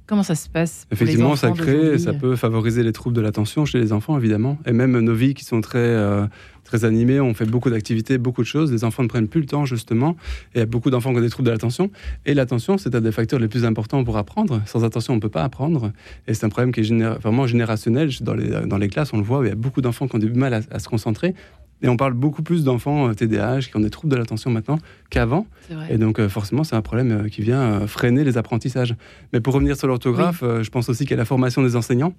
Comment 0.07 0.23
ça 0.23 0.37
se 0.37 0.49
passe 0.49 0.87
Effectivement, 0.93 1.35
ça 1.35 1.51
crée, 1.51 1.99
ça 1.99 2.13
peut 2.13 2.37
favoriser 2.37 2.85
les 2.85 2.93
troubles 2.93 3.17
de 3.17 3.21
l'attention 3.21 3.65
chez 3.65 3.81
les 3.81 3.93
enfants, 3.93 4.17
évidemment. 4.17 4.59
Et 4.65 4.73
même 4.73 4.97
nos 5.01 5.15
vies 5.15 5.35
qui 5.35 5.45
sont 5.45 5.61
très, 5.61 5.79
euh, 5.79 6.25
très 6.63 6.85
animées, 6.85 7.21
on 7.21 7.35
fait 7.35 7.47
beaucoup 7.47 7.69
d'activités, 7.69 8.17
beaucoup 8.17 8.43
de 8.43 8.47
choses. 8.47 8.71
Les 8.71 8.85
enfants 8.85 9.03
ne 9.03 9.09
prennent 9.09 9.27
plus 9.27 9.41
le 9.41 9.47
temps, 9.47 9.65
justement. 9.65 10.17
Et 10.55 10.59
il 10.59 10.59
y 10.61 10.63
a 10.63 10.67
beaucoup 10.67 10.91
d'enfants 10.91 11.11
qui 11.11 11.19
ont 11.19 11.21
des 11.21 11.31
troubles 11.31 11.49
de 11.49 11.53
l'attention. 11.53 11.91
Et 12.27 12.35
l'attention, 12.35 12.79
c'est 12.79 12.95
un 12.95 13.01
des 13.01 13.11
facteurs 13.11 13.41
les 13.41 13.49
plus 13.49 13.65
importants 13.65 14.05
pour 14.05 14.17
apprendre. 14.17 14.63
Sans 14.67 14.85
attention, 14.85 15.15
on 15.15 15.17
ne 15.17 15.23
peut 15.23 15.29
pas 15.29 15.43
apprendre. 15.43 15.91
Et 16.29 16.35
c'est 16.35 16.47
un 16.47 16.49
problème 16.49 16.71
qui 16.71 16.81
est 16.81 17.19
vraiment 17.21 17.49
générationnel. 17.49 18.11
Dans 18.21 18.35
les, 18.35 18.67
dans 18.67 18.79
les 18.79 18.89
classes, 18.89 19.13
on 19.13 19.19
le 19.19 19.25
voit, 19.25 19.41
il 19.45 19.49
y 19.49 19.53
a 19.53 19.57
beaucoup 19.57 19.81
d'enfants 19.81 20.07
qui 20.07 20.15
ont 20.15 20.21
du 20.21 20.33
mal 20.33 20.55
à 20.55 20.79
se 20.79 20.89
concentrer. 20.89 21.35
Et 21.83 21.89
on 21.89 21.97
parle 21.97 22.15
beaucoup 22.15 22.43
plus 22.43 22.65
d'enfants 22.65 23.13
TDAH 23.15 23.57
euh, 23.57 23.61
qui 23.61 23.77
ont 23.77 23.81
des 23.81 23.91
troubles 23.91 24.13
de 24.13 24.19
l'attention 24.19 24.51
maintenant 24.51 24.79
qu'avant. 25.11 25.47
Et 25.91 25.99
donc, 25.99 26.19
euh, 26.19 26.29
forcément, 26.29 26.65
c'est 26.65 26.77
un 26.77 26.83
problème 26.83 27.13
euh, 27.13 27.29
qui 27.29 27.43
vient 27.43 27.87
freiner 27.87 28.25
les 28.25 28.37
apprentissages. 28.37 28.95
Mais 29.33 29.41
pour 29.41 29.55
revenir 29.55 29.77
sur 29.77 29.87
l'orthographe, 29.87 30.43
je 30.43 30.71
pense 30.71 30.89
aussi 30.89 31.05
qu'il 31.05 31.13
y 31.13 31.15
a 31.15 31.19
la 31.19 31.25
formation 31.25 31.63
des 31.63 31.77
enseignants 31.77 32.15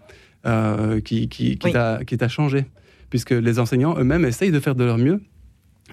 qui, 1.04 1.28
qui, 1.28 1.58
qui, 1.58 1.78
a, 1.78 2.28
changé. 2.28 2.66
Puisque 3.10 3.32
les 3.32 3.60
enseignants 3.60 3.98
eux-mêmes 3.98 4.24
essayent 4.24 4.52
de 4.52 4.60
faire 4.60 4.76
de 4.76 4.84
leur 4.84 4.98
mieux, 4.98 5.22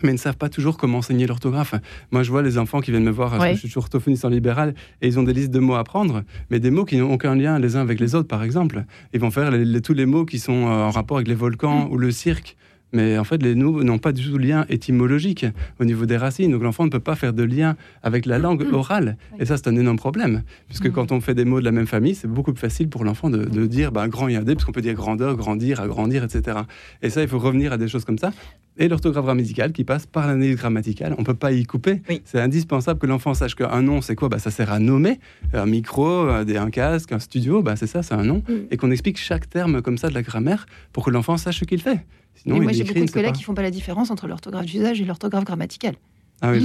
mais 0.02 0.12
ne 0.12 0.18
savent 0.18 0.36
pas 0.36 0.50
toujours 0.50 0.76
comment 0.76 0.98
enseigner 0.98 1.26
l'orthographe. 1.26 1.74
Moi, 2.10 2.22
je 2.22 2.30
vois 2.30 2.42
les 2.42 2.58
enfants 2.58 2.80
qui 2.80 2.90
viennent 2.90 3.04
me 3.04 3.10
voir, 3.10 3.40
je 3.54 3.66
suis 3.66 3.78
orthophoniste 3.78 4.24
en 4.26 4.28
libéral, 4.28 4.74
et 5.00 5.08
ils 5.08 5.18
ont 5.18 5.22
des 5.22 5.32
listes 5.32 5.50
de 5.50 5.58
mots 5.58 5.74
à 5.74 5.80
apprendre, 5.80 6.22
mais 6.50 6.60
des 6.60 6.70
mots 6.70 6.84
qui 6.84 6.98
n'ont 6.98 7.12
aucun 7.12 7.34
lien 7.34 7.58
les 7.58 7.76
uns 7.76 7.80
avec 7.80 7.98
les 7.98 8.14
autres, 8.14 8.28
par 8.28 8.42
exemple. 8.42 8.84
Ils 9.14 9.20
vont 9.20 9.30
faire 9.30 9.50
tous 9.82 9.94
les 9.94 10.06
mots 10.06 10.26
qui 10.26 10.38
sont 10.38 10.52
en 10.52 10.90
rapport 10.90 11.16
avec 11.16 11.28
les 11.28 11.34
volcans 11.34 11.88
mm. 11.88 11.92
ou 11.92 11.98
le 11.98 12.10
cirque. 12.10 12.56
Mais 12.92 13.18
en 13.18 13.24
fait, 13.24 13.42
les 13.42 13.54
mots 13.54 13.82
n'ont 13.82 13.98
pas 13.98 14.12
du 14.12 14.24
tout 14.24 14.38
de 14.38 14.42
lien 14.42 14.64
étymologique 14.68 15.44
au 15.80 15.84
niveau 15.84 16.06
des 16.06 16.16
racines. 16.16 16.52
Donc 16.52 16.62
l'enfant 16.62 16.84
ne 16.84 16.90
peut 16.90 17.00
pas 17.00 17.16
faire 17.16 17.32
de 17.32 17.42
lien 17.42 17.76
avec 18.02 18.26
la 18.26 18.38
langue 18.38 18.64
mm. 18.66 18.74
orale. 18.74 19.16
Et 19.38 19.44
ça, 19.44 19.56
c'est 19.56 19.68
un 19.68 19.76
énorme 19.76 19.96
problème. 19.96 20.42
Puisque 20.68 20.86
mm. 20.86 20.92
quand 20.92 21.12
on 21.12 21.20
fait 21.20 21.34
des 21.34 21.44
mots 21.44 21.60
de 21.60 21.64
la 21.64 21.72
même 21.72 21.86
famille, 21.86 22.14
c'est 22.14 22.28
beaucoup 22.28 22.52
plus 22.52 22.60
facile 22.60 22.88
pour 22.88 23.04
l'enfant 23.04 23.28
de, 23.28 23.66
dire 23.66 23.90
bah, 23.92 24.06
grand 24.08 24.28
et 24.28 24.36
un 24.36 24.42
D, 24.42 24.54
parce 24.54 24.64
qu'on 24.64 24.72
peut 24.72 24.82
dire 24.82 24.94
grandeur, 24.94 25.36
grandir, 25.36 25.80
agrandir, 25.80 26.22
etc. 26.24 26.58
Et 27.02 27.10
ça, 27.10 27.22
il 27.22 27.28
faut 27.28 27.38
revenir 27.38 27.72
à 27.72 27.76
des 27.76 27.88
choses 27.88 28.04
comme 28.04 28.18
ça. 28.18 28.32
Et 28.78 28.88
l'orthographe 28.88 29.24
grammaticale 29.24 29.72
qui 29.72 29.84
passe 29.84 30.06
par 30.06 30.26
l'analyse 30.26 30.56
grammaticale. 30.56 31.14
On 31.18 31.22
ne 31.22 31.26
peut 31.26 31.34
pas 31.34 31.52
y 31.52 31.64
couper. 31.64 32.02
C'est 32.24 32.40
indispensable 32.40 33.00
que 33.00 33.06
l'enfant 33.06 33.34
sache 33.34 33.54
qu'un 33.54 33.82
nom, 33.82 34.00
c'est 34.02 34.14
quoi? 34.14 34.28
Bah, 34.28 34.38
Ça 34.38 34.50
sert 34.50 34.70
à 34.70 34.78
nommer. 34.78 35.18
Un 35.54 35.66
micro, 35.66 36.28
un 36.28 36.70
casque, 36.70 37.12
un 37.12 37.18
studio, 37.18 37.62
bah, 37.62 37.74
c'est 37.76 37.86
ça, 37.86 38.02
c'est 38.02 38.14
un 38.14 38.24
nom. 38.24 38.42
Mm. 38.48 38.52
Et 38.70 38.76
qu'on 38.76 38.90
explique 38.90 39.18
chaque 39.18 39.48
terme 39.48 39.82
comme 39.82 39.98
ça 39.98 40.08
de 40.08 40.14
la 40.14 40.22
grammaire 40.22 40.66
pour 40.92 41.04
que 41.04 41.10
l'enfant 41.10 41.36
sache 41.36 41.60
ce 41.60 41.64
qu'il 41.64 41.80
fait 41.80 42.04
moi, 42.44 42.72
j'ai 42.72 42.84
beaucoup 42.84 43.04
de 43.04 43.10
collègues 43.10 43.34
qui 43.34 43.42
font 43.42 43.54
pas 43.54 43.62
la 43.62 43.70
différence 43.70 44.10
entre 44.10 44.26
l'orthographe 44.26 44.66
d'usage 44.66 45.00
et 45.00 45.04
l'orthographe 45.04 45.44
grammaticale. 45.44 45.94
Ah 46.42 46.50
oui, 46.50 46.60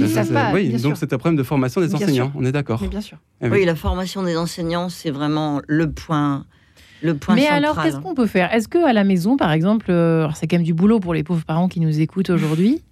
donc 0.82 0.96
c'est 0.96 1.12
un 1.12 1.18
problème 1.18 1.36
de 1.36 1.42
formation 1.42 1.80
des 1.80 1.94
enseignants, 1.94 2.32
on 2.34 2.44
est 2.44 2.52
d'accord. 2.52 2.82
Bien 2.86 3.00
sûr. 3.00 3.18
Eh 3.40 3.48
oui. 3.48 3.64
la 3.64 3.74
formation 3.74 4.22
des 4.22 4.36
enseignants, 4.36 4.88
c'est 4.88 5.10
vraiment 5.10 5.62
le 5.66 5.90
point. 5.90 6.44
Le 7.02 7.16
point 7.16 7.34
Mais 7.34 7.46
alors, 7.46 7.82
qu'est-ce 7.82 7.98
qu'on 7.98 8.14
peut 8.14 8.26
faire? 8.26 8.52
Est-ce 8.54 8.68
que 8.68 8.84
à 8.86 8.92
la 8.92 9.02
maison, 9.02 9.36
par 9.36 9.50
exemple, 9.50 9.86
euh, 9.90 10.28
c'est 10.34 10.46
quand 10.46 10.56
même 10.56 10.64
du 10.64 10.74
boulot 10.74 11.00
pour 11.00 11.14
les 11.14 11.24
pauvres 11.24 11.44
parents 11.44 11.68
qui 11.68 11.80
nous 11.80 12.00
écoutent 12.00 12.30
aujourd'hui. 12.30 12.82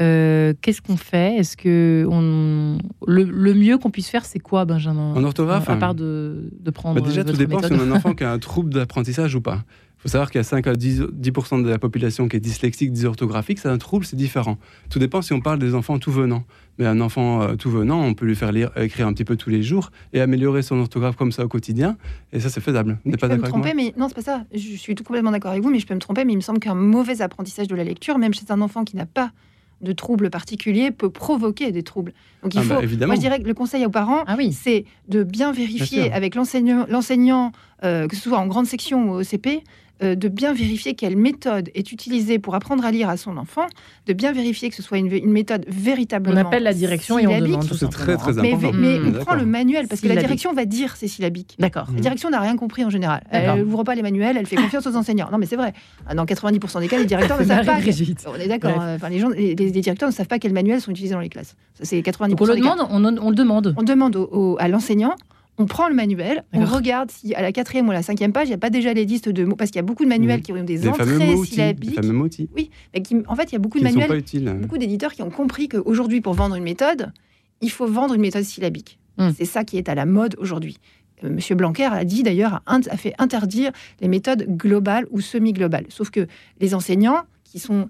Euh, 0.00 0.52
qu'est-ce 0.60 0.82
qu'on 0.82 0.98
fait? 0.98 1.36
Est-ce 1.36 1.56
que 1.56 2.06
on... 2.10 2.78
le, 3.06 3.54
mieux 3.54 3.78
qu'on 3.78 3.90
puisse 3.90 4.08
faire, 4.08 4.26
c'est 4.26 4.38
quoi, 4.38 4.66
Benjamin? 4.66 5.14
En 5.14 5.24
orthographe, 5.24 5.68
à 5.70 5.76
part 5.76 5.94
de, 5.94 6.50
de 6.60 6.70
prendre. 6.70 7.00
Bah 7.00 7.06
déjà, 7.06 7.24
tout 7.24 7.32
dépend 7.32 7.62
si 7.62 7.72
on 7.72 7.80
a 7.80 7.82
un 7.82 7.92
enfant 7.92 8.14
qui 8.14 8.22
a 8.22 8.30
un 8.30 8.38
trouble 8.38 8.74
d'apprentissage 8.74 9.34
ou 9.34 9.40
pas. 9.40 9.62
Il 10.06 10.10
faut 10.10 10.12
savoir 10.12 10.30
qu'il 10.30 10.38
y 10.38 10.40
a 10.40 10.44
5 10.44 10.64
à 10.68 10.76
10, 10.76 11.00
de 11.00 11.68
la 11.68 11.78
population 11.80 12.28
qui 12.28 12.36
est 12.36 12.40
dyslexique, 12.40 12.92
dysorthographique. 12.92 13.58
C'est 13.58 13.68
un 13.68 13.76
trouble, 13.76 14.04
c'est 14.04 14.14
différent. 14.14 14.56
Tout 14.88 15.00
dépend 15.00 15.20
si 15.20 15.32
on 15.32 15.40
parle 15.40 15.58
des 15.58 15.74
enfants 15.74 15.98
tout 15.98 16.12
venant. 16.12 16.44
Mais 16.78 16.86
un 16.86 17.00
enfant 17.00 17.42
euh, 17.42 17.56
tout 17.56 17.72
venant, 17.72 18.04
on 18.04 18.14
peut 18.14 18.24
lui 18.24 18.36
faire 18.36 18.52
lire, 18.52 18.70
écrire 18.76 19.08
un 19.08 19.12
petit 19.12 19.24
peu 19.24 19.34
tous 19.34 19.50
les 19.50 19.64
jours 19.64 19.90
et 20.12 20.20
améliorer 20.20 20.62
son 20.62 20.78
orthographe 20.78 21.16
comme 21.16 21.32
ça 21.32 21.44
au 21.44 21.48
quotidien. 21.48 21.96
Et 22.32 22.38
ça, 22.38 22.50
c'est 22.50 22.60
faisable. 22.60 23.00
Vous 23.04 23.10
pas 23.16 23.26
d'accord 23.26 23.58
avec 23.58 23.74
mais 23.74 23.94
non, 23.96 24.06
c'est 24.06 24.14
pas 24.14 24.22
ça. 24.22 24.44
Je 24.54 24.76
suis 24.76 24.94
tout 24.94 25.02
complètement 25.02 25.32
d'accord 25.32 25.50
avec 25.50 25.64
vous, 25.64 25.70
mais 25.70 25.80
je 25.80 25.88
peux 25.88 25.94
me 25.94 25.98
tromper. 25.98 26.24
Mais 26.24 26.34
il 26.34 26.36
me 26.36 26.40
semble 26.40 26.60
qu'un 26.60 26.76
mauvais 26.76 27.20
apprentissage 27.20 27.66
de 27.66 27.74
la 27.74 27.82
lecture, 27.82 28.16
même 28.18 28.32
chez 28.32 28.44
un 28.50 28.60
enfant 28.60 28.84
qui 28.84 28.94
n'a 28.94 29.06
pas 29.06 29.32
de 29.82 29.92
troubles 29.92 30.30
particuliers 30.30 30.90
peut 30.90 31.10
provoquer 31.10 31.70
des 31.72 31.82
troubles. 31.82 32.12
Donc 32.42 32.54
il 32.54 32.60
ah 32.60 32.62
bah, 32.66 32.80
faut, 32.80 33.06
moi 33.06 33.14
je 33.14 33.20
dirais 33.20 33.40
que 33.40 33.46
le 33.46 33.54
conseil 33.54 33.84
aux 33.84 33.90
parents, 33.90 34.24
ah 34.26 34.34
oui. 34.38 34.52
c'est 34.52 34.84
de 35.08 35.22
bien 35.22 35.52
vérifier 35.52 36.10
avec 36.12 36.34
l'enseignant, 36.34 37.52
euh, 37.84 38.06
que 38.08 38.16
ce 38.16 38.22
soit 38.22 38.38
en 38.38 38.46
grande 38.46 38.66
section 38.66 39.10
ou 39.10 39.14
au 39.16 39.22
CP, 39.22 39.62
euh, 40.02 40.14
de 40.14 40.28
bien 40.28 40.52
vérifier 40.52 40.94
quelle 40.94 41.16
méthode 41.16 41.70
est 41.74 41.90
utilisée 41.90 42.38
pour 42.38 42.54
apprendre 42.54 42.84
à 42.84 42.90
lire 42.90 43.08
à 43.08 43.16
son 43.16 43.38
enfant, 43.38 43.66
de 44.06 44.12
bien 44.12 44.32
vérifier 44.32 44.68
que 44.68 44.76
ce 44.76 44.82
soit 44.82 44.98
une, 44.98 45.08
méthode 45.30 45.64
véritablement. 45.68 46.36
On 46.36 46.44
appelle 46.44 46.64
la 46.64 46.74
direction 46.74 47.18
et 47.18 47.26
on 47.26 47.40
demande. 47.40 47.64
C'est 47.64 47.88
très 47.88 48.16
très 48.16 48.38
important. 48.38 48.72
Mais, 48.74 48.98
on 49.00 49.12
prend 49.24 49.34
le 49.34 49.46
manuel 49.46 49.88
parce 49.88 50.00
que 50.02 50.08
la 50.08 50.16
direction 50.16 50.52
va 50.52 50.66
dire 50.66 50.96
c'est 50.96 51.08
syllabique. 51.08 51.56
D'accord. 51.58 51.88
La 51.94 52.00
direction 52.00 52.28
n'a 52.28 52.40
rien 52.40 52.56
compris 52.56 52.84
en 52.84 52.90
général. 52.90 53.22
Elle 53.30 53.62
n'ouvre 53.62 53.84
pas 53.84 53.94
les 53.94 54.02
manuels, 54.02 54.36
elle 54.36 54.46
fait 54.46 54.56
confiance 54.56 54.86
aux 54.86 54.96
enseignants. 54.96 55.28
Non 55.32 55.38
mais 55.38 55.46
c'est 55.46 55.56
vrai. 55.56 55.72
Dans 56.14 56.24
90% 56.24 56.80
des 56.80 56.88
cas, 56.88 56.98
les 56.98 57.06
directeurs 57.06 57.40
ne 57.40 57.44
savent 57.44 57.64
pas. 57.64 57.78
On 58.26 58.34
est 58.34 58.48
d'accord. 58.48 58.76
Enfin, 58.76 59.08
les, 59.08 59.18
gens, 59.18 59.30
les, 59.30 59.54
directeurs 59.54 60.08
ne 60.10 60.14
savent 60.14 60.28
pas 60.28 60.38
quels 60.38 60.52
manuels 60.52 60.80
sont 60.80 60.90
utilisés 60.90 61.14
dans 61.14 61.20
les 61.20 61.30
classes. 61.30 61.56
C'est 61.80 62.00
90%. 62.00 62.28
Donc 62.28 62.40
on 62.40 62.44
le 62.46 62.56
demande, 62.56 62.86
on, 62.90 63.30
le 63.30 63.34
demande. 63.34 63.74
On 63.76 63.82
demande 63.82 64.56
à 64.58 64.68
l'enseignant 64.68 65.14
on 65.58 65.66
prend 65.66 65.88
le 65.88 65.94
manuel, 65.94 66.44
on 66.52 66.64
regarde 66.64 67.10
si 67.10 67.34
à 67.34 67.42
la 67.42 67.50
quatrième 67.52 67.88
ou 67.88 67.90
à 67.90 67.94
la 67.94 68.02
cinquième 68.02 68.32
page, 68.32 68.46
il 68.48 68.50
n'y 68.50 68.54
a 68.54 68.58
pas 68.58 68.70
déjà 68.70 68.92
les 68.92 69.04
listes 69.04 69.28
de 69.28 69.44
mots, 69.44 69.56
parce 69.56 69.70
qu'il 69.70 69.78
y 69.78 69.80
a 69.80 69.82
beaucoup 69.82 70.04
de 70.04 70.08
manuels 70.08 70.42
qui 70.42 70.52
ont 70.52 70.62
des, 70.62 70.86
entrées 70.88 71.04
mots 71.06 71.40
outils. 71.40 71.50
Des 71.50 71.54
syllabiques. 71.56 71.94
fameux 71.94 72.18
outils. 72.18 72.48
Mais 72.54 73.02
qui- 73.02 73.16
en 73.26 73.34
fait, 73.36 73.44
il 73.44 73.52
y 73.52 73.56
a 73.56 73.58
beaucoup 73.58 73.78
Qui 73.78 73.84
de 73.84 73.88
sont 73.88 73.94
manuels 73.94 74.08
pas 74.10 74.16
utiles. 74.16 74.56
beaucoup 74.60 74.78
d'éditeurs 74.78 75.12
qui 75.12 75.22
ont 75.22 75.30
compris 75.30 75.68
qu'aujourd'hui, 75.68 76.20
pour 76.20 76.34
vendre 76.34 76.56
une 76.56 76.64
méthode, 76.64 77.12
il 77.62 77.70
faut 77.70 77.86
vendre 77.86 78.14
une 78.14 78.20
méthode 78.20 78.44
syllabique. 78.44 78.98
Mm. 79.18 79.30
C'est 79.36 79.46
ça 79.46 79.64
qui 79.64 79.78
est 79.78 79.88
à 79.88 79.94
la 79.94 80.04
mode 80.04 80.36
aujourd'hui. 80.38 80.76
Euh, 81.24 81.30
Monsieur 81.30 81.54
Blanquer 81.54 81.84
a 81.90 82.04
dit 82.04 82.22
d'ailleurs, 82.22 82.62
a 82.66 82.96
fait 82.96 83.14
interdire 83.18 83.72
les 84.00 84.08
méthodes 84.08 84.44
globales 84.48 85.06
ou 85.10 85.20
semi-globales. 85.22 85.86
Sauf 85.88 86.10
que 86.10 86.26
les 86.60 86.74
enseignants, 86.74 87.22
qui 87.44 87.58
sont. 87.58 87.88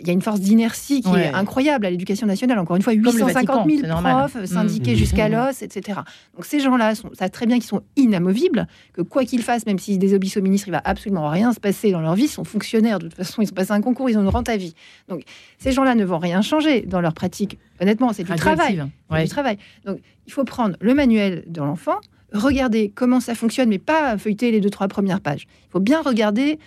Il 0.00 0.06
y 0.06 0.10
a 0.10 0.12
une 0.12 0.22
force 0.22 0.40
d'inertie 0.40 1.00
qui 1.02 1.08
Ouais. 1.08 1.26
est 1.26 1.34
incroyable 1.34 1.86
à 1.86 1.90
l'éducation 1.90 2.26
nationale. 2.26 2.58
Encore 2.58 2.76
une 2.76 2.82
fois, 2.82 2.92
le 2.94 3.00
850 3.00 3.46
000 3.46 3.56
Vatican, 3.58 3.80
c'est 3.82 3.86
normal. 3.88 4.30
profs 4.30 4.44
syndiqués 4.46 4.92
Mm. 4.92 4.96
jusqu'à 4.96 5.28
Mm. 5.28 5.32
l'os, 5.32 5.62
etc. 5.62 6.00
Donc 6.34 6.44
ces 6.44 6.60
gens-là, 6.60 6.94
sont- 6.94 7.10
savent 7.14 7.30
très 7.30 7.46
bien 7.46 7.56
qu'ils 7.56 7.66
sont 7.68 7.82
inamovibles, 7.96 8.66
que 8.92 9.02
quoi 9.02 9.24
qu'ils 9.24 9.42
fassent, 9.42 9.66
même 9.66 9.78
s'ils 9.78 9.98
désobéissent 9.98 10.36
au 10.36 10.42
ministre, 10.42 10.68
il 10.68 10.72
va 10.72 10.82
absolument 10.84 11.28
rien 11.28 11.52
se 11.52 11.60
passer 11.60 11.90
dans 11.90 12.00
leur 12.00 12.14
vie. 12.14 12.24
Ils 12.24 12.28
sont 12.28 12.44
fonctionnaires, 12.44 12.98
de 12.98 13.08
toute 13.08 13.14
façon, 13.16 13.42
ils 13.42 13.48
ont 13.50 13.54
passé 13.54 13.72
un 13.72 13.80
concours, 13.80 14.08
ils 14.10 14.18
ont 14.18 14.22
une 14.22 14.28
rente 14.28 14.48
à 14.48 14.56
vie. 14.56 14.74
Donc 15.08 15.22
ces 15.58 15.72
gens-là 15.72 15.94
ne 15.94 16.04
vont 16.04 16.18
rien 16.18 16.42
changer 16.42 16.82
dans 16.82 17.00
leur 17.00 17.12
pratique. 17.14 17.58
Honnêtement, 17.80 18.12
c'est 18.12 18.24
du 18.24 18.34
travail. 18.34 18.66
Radioactive. 18.78 18.90
Ouais. 19.10 19.22
du 19.24 19.28
travail. 19.28 19.58
Donc, 19.84 19.98
il 20.26 20.32
faut 20.32 20.44
prendre 20.44 20.76
le 20.80 20.94
manuel 20.94 21.44
de 21.46 21.60
l'enfant, 21.60 21.96
regarder 22.32 22.90
comment 22.94 23.20
ça 23.20 23.34
fonctionne, 23.34 23.68
mais 23.68 23.78
pas 23.78 24.16
feuilleter 24.18 24.50
les 24.50 24.60
deux, 24.60 24.70
trois 24.70 24.88
premières 24.88 25.20
pages. 25.20 25.46
Il 25.68 25.70
faut 25.70 25.80
bien 25.80 26.00
regarder, 26.02 26.58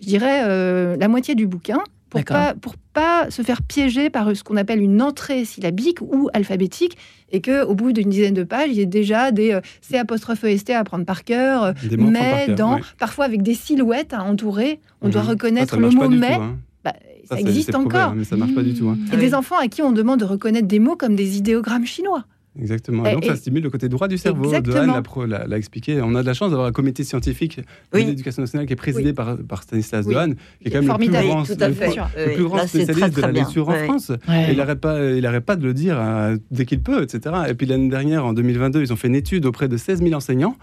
je 0.00 0.06
dirais, 0.06 0.42
euh, 0.44 0.96
la 0.96 1.08
moitié 1.08 1.34
du 1.34 1.46
bouquin 1.46 1.78
pour 2.10 2.20
pas, 2.24 2.54
pour 2.54 2.74
pas 2.94 3.30
se 3.30 3.42
faire 3.42 3.62
piéger 3.62 4.10
par 4.10 4.34
ce 4.34 4.42
qu'on 4.42 4.56
appelle 4.56 4.80
une 4.80 5.00
entrée 5.02 5.44
syllabique 5.44 6.00
ou 6.00 6.28
alphabétique 6.32 6.96
et 7.30 7.40
que 7.40 7.64
au 7.64 7.74
bout 7.74 7.92
d'une 7.92 8.08
dizaine 8.08 8.34
de 8.34 8.44
pages, 8.44 8.68
il 8.70 8.74
y 8.76 8.80
ait 8.80 8.86
déjà 8.86 9.30
des 9.30 9.52
euh, 9.52 9.60
C 9.82 9.96
apostrophe 9.98 10.44
EST 10.44 10.70
à 10.70 10.80
apprendre 10.80 11.04
par 11.04 11.24
cœur, 11.24 11.62
euh, 11.64 11.72
prendre 11.72 11.96
par 11.98 12.06
mais 12.10 12.48
dans, 12.54 12.74
ouais. 12.76 12.80
parfois 12.98 13.24
avec 13.26 13.42
des 13.42 13.54
silhouettes 13.54 14.14
à 14.14 14.22
entourer. 14.22 14.80
On 15.02 15.08
doit 15.10 15.22
Mhm. 15.22 15.28
reconnaître 15.28 15.74
ça 15.74 15.80
le 15.80 15.90
mot 15.90 16.04
tout, 16.04 16.10
mais. 16.10 16.34
hein. 16.34 16.56
Bah, 16.84 16.94
ça, 17.28 17.38
existe 17.38 17.72
prouvé, 17.72 17.86
encore. 17.98 18.14
mais 18.14 18.24
ça 18.24 18.36
marche 18.36 18.54
pas 18.54 18.62
du 18.62 18.72
tout. 18.72 18.88
hein. 18.88 18.96
A 19.12 19.16
des 19.16 19.34
enfants 19.34 19.58
à 19.60 19.68
qui 19.68 19.82
on 19.82 19.92
demande 19.92 20.20
de 20.20 20.24
reconnaître 20.24 20.68
des 20.68 20.78
mots 20.78 20.96
comme 20.96 21.14
des 21.16 21.36
idéogrammes 21.36 21.84
chinois. 21.86 22.24
Exactement. 22.60 23.04
Et- 23.06 23.10
Et 23.10 23.12
donc, 23.14 23.24
ça 23.24 23.36
stimule 23.36 23.62
le 23.62 23.70
côté 23.70 23.88
droit 23.88 24.08
du 24.08 24.18
cerveau. 24.18 24.44
Exactement. 24.46 24.74
Dehaene 24.74 24.92
l'a 24.94 25.02
pro- 25.02 25.26
l'a 25.26 25.56
expliqué. 25.56 26.00
On 26.02 26.14
a 26.14 26.22
de 26.22 26.26
la 26.26 26.34
chance 26.34 26.50
d'avoir 26.50 26.66
un 26.68 26.72
comité 26.72 27.04
scientifique 27.04 27.60
Oui. 27.94 28.02
de 28.04 28.08
l'éducation 28.10 28.42
nationale 28.42 28.66
qui 28.66 28.72
est 28.72 28.76
présidé 28.76 29.08
Oui. 29.10 29.12
par, 29.12 29.36
par 29.38 29.62
Stanislas 29.62 30.04
Oui. 30.06 30.14
Dehaene, 30.14 30.34
qui 30.34 30.68
est 30.68 30.70
quand 30.70 30.82
même 30.82 30.88
le 30.88 30.94
plus 30.96 31.06
Formidable. 31.06 31.26
grand, 31.26 31.40
Oui, 31.42 31.46
tout 31.56 31.62
à 31.64 31.68
le 31.68 31.74
fait. 31.74 31.84
plus- 31.86 31.94
Oui, 32.00 32.22
le 32.26 32.34
plus 32.34 32.44
grand 32.44 32.56
là, 32.56 32.66
spécialiste 32.66 32.98
très, 33.00 33.10
de 33.10 33.20
la 33.20 33.32
bien. 33.32 33.42
lecture 33.44 33.68
en. 33.68 33.74
France. 33.84 34.12
Il 34.50 34.56
n'arrête 34.56 34.80
pas, 34.80 35.10
il 35.12 35.24
arrête 35.26 35.44
pas 35.44 35.56
de 35.56 35.64
le 35.64 35.74
dire 35.74 35.96
euh, 36.00 36.36
dès 36.50 36.64
qu'il 36.66 36.80
peut, 36.82 37.02
etc. 37.02 37.34
Et 37.48 37.54
puis 37.54 37.66
l'année 37.66 37.88
dernière, 37.88 38.26
en 38.26 38.32
2022, 38.32 38.80
ils 38.82 38.92
ont 38.92 38.96
fait 38.96 39.08
une 39.08 39.14
étude 39.14 39.46
auprès 39.46 39.68
de 39.68 39.76
16 39.76 40.00
000 40.02 40.14
enseignants 40.14 40.56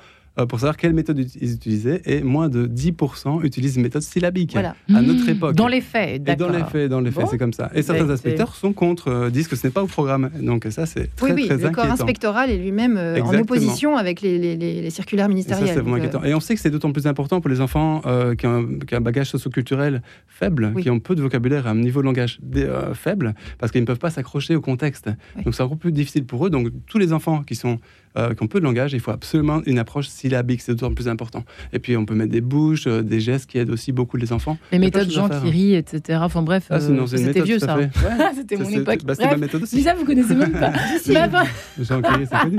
pour 0.49 0.59
savoir 0.59 0.75
quelle 0.75 0.93
méthode 0.93 1.17
ils 1.19 1.53
utilisaient. 1.53 2.01
Et 2.05 2.21
moins 2.21 2.49
de 2.49 2.65
10% 2.67 3.41
utilisent 3.43 3.77
une 3.77 3.83
méthode 3.83 4.01
syllabique 4.01 4.51
Voilà. 4.53 4.75
à 4.93 5.01
notre 5.01 5.25
Mmh. 5.25 5.29
époque. 5.29 5.55
Dans 5.55 5.67
les 5.67 5.81
faits, 5.81 6.15
Et 6.15 6.19
dans 6.19 6.25
d'accord. 6.35 6.51
les 6.51 6.63
faits, 6.65 6.89
dans 6.89 6.99
les 6.99 7.11
faits, 7.11 7.23
Bon. 7.23 7.29
c'est 7.29 7.37
comme 7.37 7.53
ça. 7.53 7.71
Et 7.73 7.81
certains 7.81 8.09
inspecteurs 8.09 8.55
sont 8.55 8.73
contre, 8.73 9.07
euh, 9.09 9.29
disent 9.29 9.47
que 9.47 9.55
ce 9.55 9.65
n'est 9.67 9.71
pas 9.71 9.81
au 9.83 9.87
programme. 9.87 10.29
Donc 10.41 10.67
ça, 10.71 10.85
c'est 10.85 11.15
très, 11.15 11.27
Oui, 11.27 11.43
oui, 11.43 11.47
très 11.47 11.57
le 11.57 11.69
corps 11.69 11.85
inspectoral 11.85 12.49
est 12.49 12.57
lui-même 12.57 12.97
euh, 12.97 13.21
en 13.21 13.33
opposition 13.35 13.95
avec 13.95 14.21
les, 14.21 14.37
les- 14.37 14.55
les- 14.57 14.81
les 14.81 14.89
circulaires 14.89 15.25
Et 15.25 15.29
ça, 15.29 15.33
ministérielles. 15.33 15.67
c'est 15.69 15.75
vraiment 15.75 15.93
euh, 15.95 15.99
inquiétant. 15.99 16.23
Et 16.23 16.33
on 16.33 16.39
sait 16.39 16.55
que 16.55 16.59
c'est 16.61 16.69
d'autant 16.71 16.91
plus 16.91 17.07
important 17.07 17.39
pour 17.39 17.49
les 17.49 17.61
enfants 17.61 18.01
euh, 18.05 18.35
qui, 18.35 18.45
ont, 18.47 18.55
un- 18.55 18.79
qui 18.85 18.93
ont 18.93 18.97
un 18.97 19.01
bagage 19.01 19.29
socioculturel 19.29 20.01
faible, 20.27 20.71
Oui. 20.75 20.83
qui 20.83 20.89
ont 20.89 20.99
peu 20.99 21.15
de 21.15 21.21
vocabulaire, 21.21 21.67
un 21.67 21.75
niveau 21.75 22.01
de 22.01 22.05
langage 22.05 22.39
euh, 22.57 22.93
faible, 22.93 23.35
parce 23.57 23.71
qu'ils 23.71 23.81
ne 23.81 23.85
peuvent 23.85 23.99
pas 23.99 24.09
s'accrocher 24.09 24.55
au 24.55 24.61
contexte. 24.61 25.09
Donc 25.43 25.55
c'est 25.55 25.63
encore 25.63 25.77
plus 25.77 25.91
difficile 25.91 26.25
pour 26.25 26.45
eux. 26.45 26.49
Donc 26.49 26.67
tous 26.87 26.97
les 26.97 27.13
enfants 27.13 27.43
qui, 27.43 27.55
sont, 27.55 27.79
euh, 28.17 28.33
qui 28.33 28.43
ont 28.43 28.47
peu 28.47 28.59
de 28.59 28.65
langage, 28.65 28.93
il 28.93 28.99
faut 28.99 29.11
absolument 29.11 29.61
une 29.65 29.79
approche 29.79 30.07
syllabique, 30.07 30.61
c'est 30.61 30.73
d'autant 30.73 30.93
plus 30.93 31.07
important. 31.07 31.43
Et 31.73 31.79
puis 31.79 31.97
on 31.97 32.05
peut 32.05 32.15
mettre 32.15 32.31
des 32.31 32.41
bouches, 32.41 32.87
euh, 32.87 33.01
des 33.01 33.19
gestes 33.19 33.49
qui 33.49 33.57
aident 33.57 33.69
aussi 33.71 33.91
beaucoup 33.91 34.17
les 34.17 34.31
enfants. 34.33 34.57
Les 34.71 34.79
méthodes 34.79 35.07
à 35.07 35.11
Jean 35.11 35.27
rit, 35.29 35.75
etc. 35.75 36.19
Enfin 36.23 36.41
bref, 36.41 36.67
Ah, 36.69 36.75
euh, 36.75 37.05
c'était 37.07 37.41
vieux 37.41 37.59
ça. 37.59 37.75
Ouais. 37.77 37.87
c'était 38.35 38.57
mon 38.57 38.69
époque. 38.69 38.99
bah, 39.03 39.13
ma 39.19 39.25
Bref. 39.27 39.37
méthode 39.39 39.61
Mais 39.61 39.63
aussi. 39.65 39.81
ça, 39.83 39.93
vous 39.95 40.05
connaissez 40.05 40.35
même 40.35 40.51
pas. 40.53 40.71
Mais 41.07 41.17
enfin, 41.17 41.43
Jean 41.79 42.01
c'est 42.03 42.37
connu. 42.39 42.57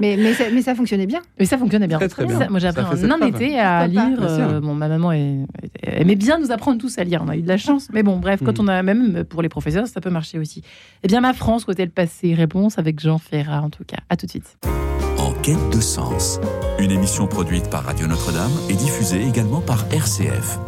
mais, 0.00 0.16
mais, 0.18 0.32
ça, 0.34 0.44
mais 0.52 0.62
ça 0.62 0.74
fonctionnait 0.74 1.06
bien. 1.06 1.20
Mais 1.38 1.44
ça 1.44 1.58
fonctionnait 1.58 1.86
bien. 1.86 1.98
Très, 1.98 2.08
très 2.08 2.26
bien. 2.26 2.38
Ça, 2.38 2.48
moi, 2.48 2.58
j'ai 2.58 2.68
appris 2.68 2.82
en 2.84 3.10
un 3.10 3.26
été 3.26 3.58
à 3.58 3.86
lire. 3.86 4.02
Euh, 4.20 4.60
bon, 4.60 4.74
ma 4.74 4.88
maman 4.88 5.12
aimait 5.12 6.16
bien 6.16 6.38
nous 6.38 6.50
apprendre 6.52 6.78
tous 6.78 6.98
à 6.98 7.04
lire. 7.04 7.22
On 7.24 7.28
a 7.28 7.36
eu 7.36 7.42
de 7.42 7.48
la 7.48 7.56
chance. 7.56 7.88
Mais 7.92 8.02
bon, 8.02 8.18
bref, 8.18 8.40
quand 8.44 8.58
Mhm. 8.58 8.64
on 8.64 8.68
a 8.68 8.82
même 8.82 9.24
pour 9.24 9.42
les 9.42 9.48
professeurs, 9.48 9.86
ça 9.86 10.00
peut 10.00 10.10
marcher 10.10 10.38
aussi. 10.38 10.62
Eh 11.02 11.08
bien, 11.08 11.20
ma 11.20 11.32
France, 11.32 11.64
côté 11.64 11.84
le 11.84 11.90
passé, 11.90 12.34
réponse 12.34 12.78
avec 12.78 13.00
Jean 13.00 13.18
Ferrat, 13.18 13.60
en 13.62 13.70
tout 13.70 13.84
cas. 13.84 13.98
À 14.08 14.16
tout 14.16 14.26
de 14.26 14.30
suite. 14.30 14.56
De 15.48 15.80
sens, 15.80 16.38
une 16.78 16.90
émission 16.90 17.26
produite 17.26 17.70
par 17.70 17.84
Radio 17.84 18.06
Notre-Dame 18.06 18.52
et 18.68 18.74
diffusée 18.74 19.26
également 19.26 19.62
par 19.62 19.86
RCF. 19.90 20.58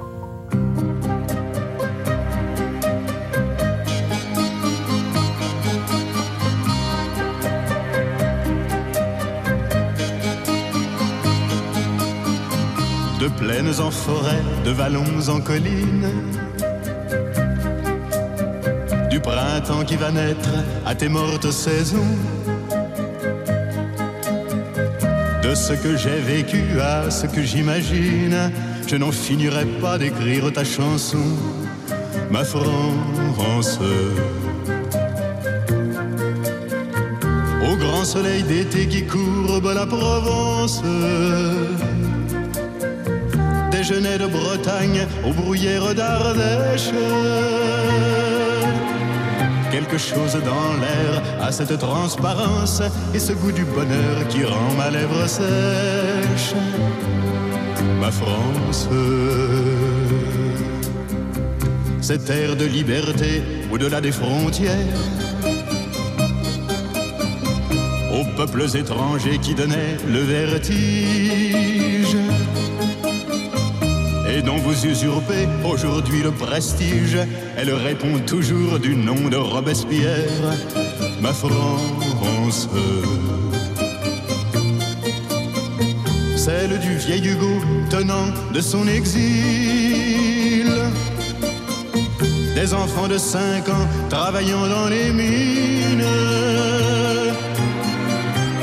de 13.20 13.28
plaines 13.28 13.80
en 13.80 13.90
forêt, 13.90 14.42
de 14.64 14.70
vallons 14.70 15.28
en 15.28 15.42
collines. 15.42 16.08
Du 19.10 19.20
printemps 19.20 19.84
qui 19.84 19.96
va 19.96 20.10
naître 20.10 20.48
à 20.86 20.94
tes 20.94 21.10
mortes 21.10 21.50
saisons. 21.50 22.16
De 25.42 25.54
ce 25.54 25.72
que 25.72 25.96
j'ai 25.96 26.20
vécu 26.20 26.80
à 26.80 27.10
ce 27.10 27.26
que 27.26 27.42
j'imagine, 27.42 28.52
je 28.86 28.96
n'en 28.96 29.10
finirai 29.10 29.64
pas 29.80 29.98
d'écrire 29.98 30.52
ta 30.52 30.64
chanson, 30.64 31.24
ma 32.30 32.44
France. 32.44 33.78
Au 37.68 37.76
grand 37.76 38.04
soleil 38.04 38.42
d'été 38.42 38.86
qui 38.86 39.04
courbe 39.04 39.72
la 39.74 39.86
Provence 39.86 40.82
déjeuner 43.82 44.18
de 44.18 44.26
Bretagne 44.26 45.06
aux 45.24 45.32
bruyères 45.32 45.94
d'Ardèche. 45.94 46.90
Quelque 49.70 49.98
chose 49.98 50.36
dans 50.44 50.74
l'air 50.80 51.22
a 51.40 51.52
cette 51.52 51.78
transparence 51.78 52.82
et 53.14 53.20
ce 53.20 53.32
goût 53.32 53.52
du 53.52 53.64
bonheur 53.64 54.26
qui 54.28 54.44
rend 54.44 54.74
ma 54.76 54.90
lèvre 54.90 55.26
sèche. 55.28 56.54
Ma 58.00 58.10
France, 58.10 58.88
cette 62.00 62.28
air 62.30 62.56
de 62.56 62.64
liberté 62.64 63.42
au-delà 63.70 64.00
des 64.00 64.12
frontières. 64.12 64.74
Aux 68.12 68.24
peuples 68.36 68.76
étrangers 68.76 69.38
qui 69.38 69.54
donnaient 69.54 69.96
le 70.08 70.20
vertige 70.20 72.16
et 74.32 74.42
dont 74.42 74.56
vous 74.56 74.86
usurpez 74.86 75.48
aujourd'hui 75.64 76.22
le 76.22 76.30
prestige. 76.30 77.18
Elle 77.56 77.72
répond 77.72 78.18
toujours 78.26 78.78
du 78.78 78.94
nom 78.96 79.28
de 79.28 79.36
Robespierre, 79.36 80.28
ma 81.20 81.32
France. 81.32 82.68
Celle 86.36 86.78
du 86.78 86.96
vieil 86.96 87.26
Hugo 87.28 87.60
tenant 87.90 88.28
de 88.52 88.60
son 88.60 88.86
exil. 88.88 90.70
Des 92.54 92.74
enfants 92.74 93.08
de 93.08 93.18
5 93.18 93.68
ans 93.68 93.88
travaillant 94.08 94.66
dans 94.66 94.88
les 94.88 95.10
mines. 95.12 96.04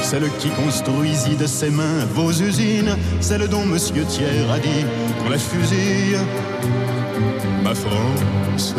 Celle 0.09 0.29
qui 0.39 0.47
construisit 0.51 1.35
de 1.35 1.45
ses 1.45 1.69
mains 1.69 2.05
vos 2.13 2.31
usines, 2.31 2.95
celle 3.19 3.45
dont 3.49 3.65
Monsieur 3.65 4.05
Thiers 4.05 4.49
a 4.49 4.57
dit 4.57 4.85
qu'on 5.19 5.29
la 5.29 5.37
fusille, 5.37 6.17
ma 7.61 7.75
France. 7.75 8.73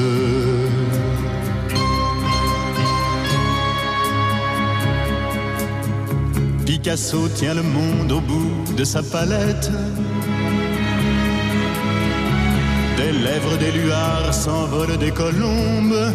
Picasso 6.64 7.28
tient 7.34 7.52
le 7.52 7.62
monde 7.62 8.10
au 8.10 8.20
bout 8.22 8.64
de 8.74 8.84
sa 8.84 9.02
palette. 9.02 9.70
Des 12.96 13.12
lèvres 13.12 13.58
des 13.58 13.72
luards 13.72 14.32
s'envolent 14.32 14.96
des 14.96 15.10
colombes. 15.10 16.10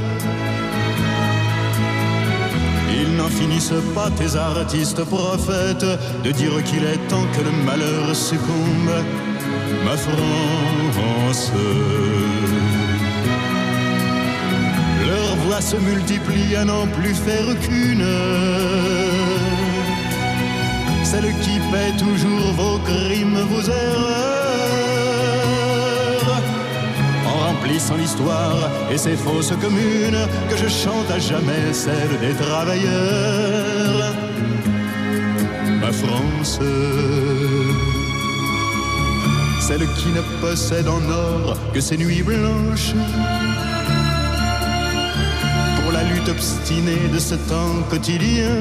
Finissent 3.39 3.81
pas, 3.95 4.09
tes 4.11 4.35
artistes 4.35 5.03
prophètes, 5.03 5.85
de 6.23 6.31
dire 6.31 6.63
qu'il 6.63 6.83
est 6.83 7.01
temps 7.09 7.27
que 7.33 7.41
le 7.49 7.51
malheur 7.65 8.15
succombe. 8.15 8.95
Ma 9.85 9.97
France. 9.97 11.51
Leurs 15.07 15.35
voix 15.43 15.61
se 15.61 15.77
multiplient 15.77 16.55
à 16.55 16.65
n'en 16.65 16.87
plus 16.87 17.15
faire 17.15 17.49
qu'une. 17.61 18.07
celle 21.03 21.31
qui 21.43 21.59
paie 21.71 21.93
toujours 21.97 22.51
vos 22.57 22.79
crimes, 22.79 23.39
vos 23.51 23.61
erreurs. 23.61 24.32
Remplissant 27.63 27.95
l'histoire 27.95 28.69
et 28.91 28.97
ses 28.97 29.15
fausses 29.15 29.53
communes, 29.61 30.27
que 30.49 30.57
je 30.57 30.67
chante 30.67 31.09
à 31.09 31.19
jamais 31.19 31.71
celle 31.71 32.19
des 32.19 32.33
travailleurs. 32.33 34.13
Ma 35.79 35.91
France, 35.91 36.59
celle 39.61 39.87
qui 39.97 40.09
ne 40.09 40.21
possède 40.41 40.87
en 40.87 41.01
or 41.09 41.57
que 41.73 41.79
ses 41.79 41.97
nuits 41.97 42.23
blanches 42.23 42.93
pour 45.81 45.91
la 45.91 46.03
lutte 46.03 46.29
obstinée 46.29 47.07
de 47.13 47.19
ce 47.19 47.35
temps 47.35 47.81
quotidien 47.89 48.55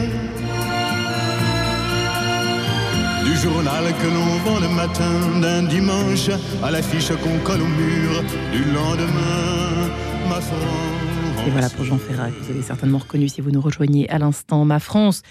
du 3.25 3.37
journal 3.37 3.85
que 4.01 4.07
l'on 4.07 4.37
vend 4.45 4.61
le 4.61 4.69
matin 4.75 5.41
d'un 5.41 5.63
dimanche 5.63 6.31
à 6.63 6.71
l'affiche 6.71 7.09
qu'on 7.09 7.39
colle 7.45 7.63
au 7.63 7.67
mur 7.67 8.23
du 8.53 8.65
lendemain, 8.73 9.91
ma 10.29 10.41
France. 10.41 11.47
Et 11.47 11.51
voilà 11.51 11.69
pour 11.71 11.85
Jean 11.85 11.99
Ferrat, 11.99 12.29
vous 12.29 12.51
avez 12.51 12.63
certainement 12.63 12.99
reconnu 12.99 13.29
si 13.29 13.41
vous 13.41 13.51
nous 13.51 13.61
rejoignez 13.61 14.09
à 14.11 14.19
l'instant, 14.19 14.65
ma 14.65 14.79
France. 14.79 15.23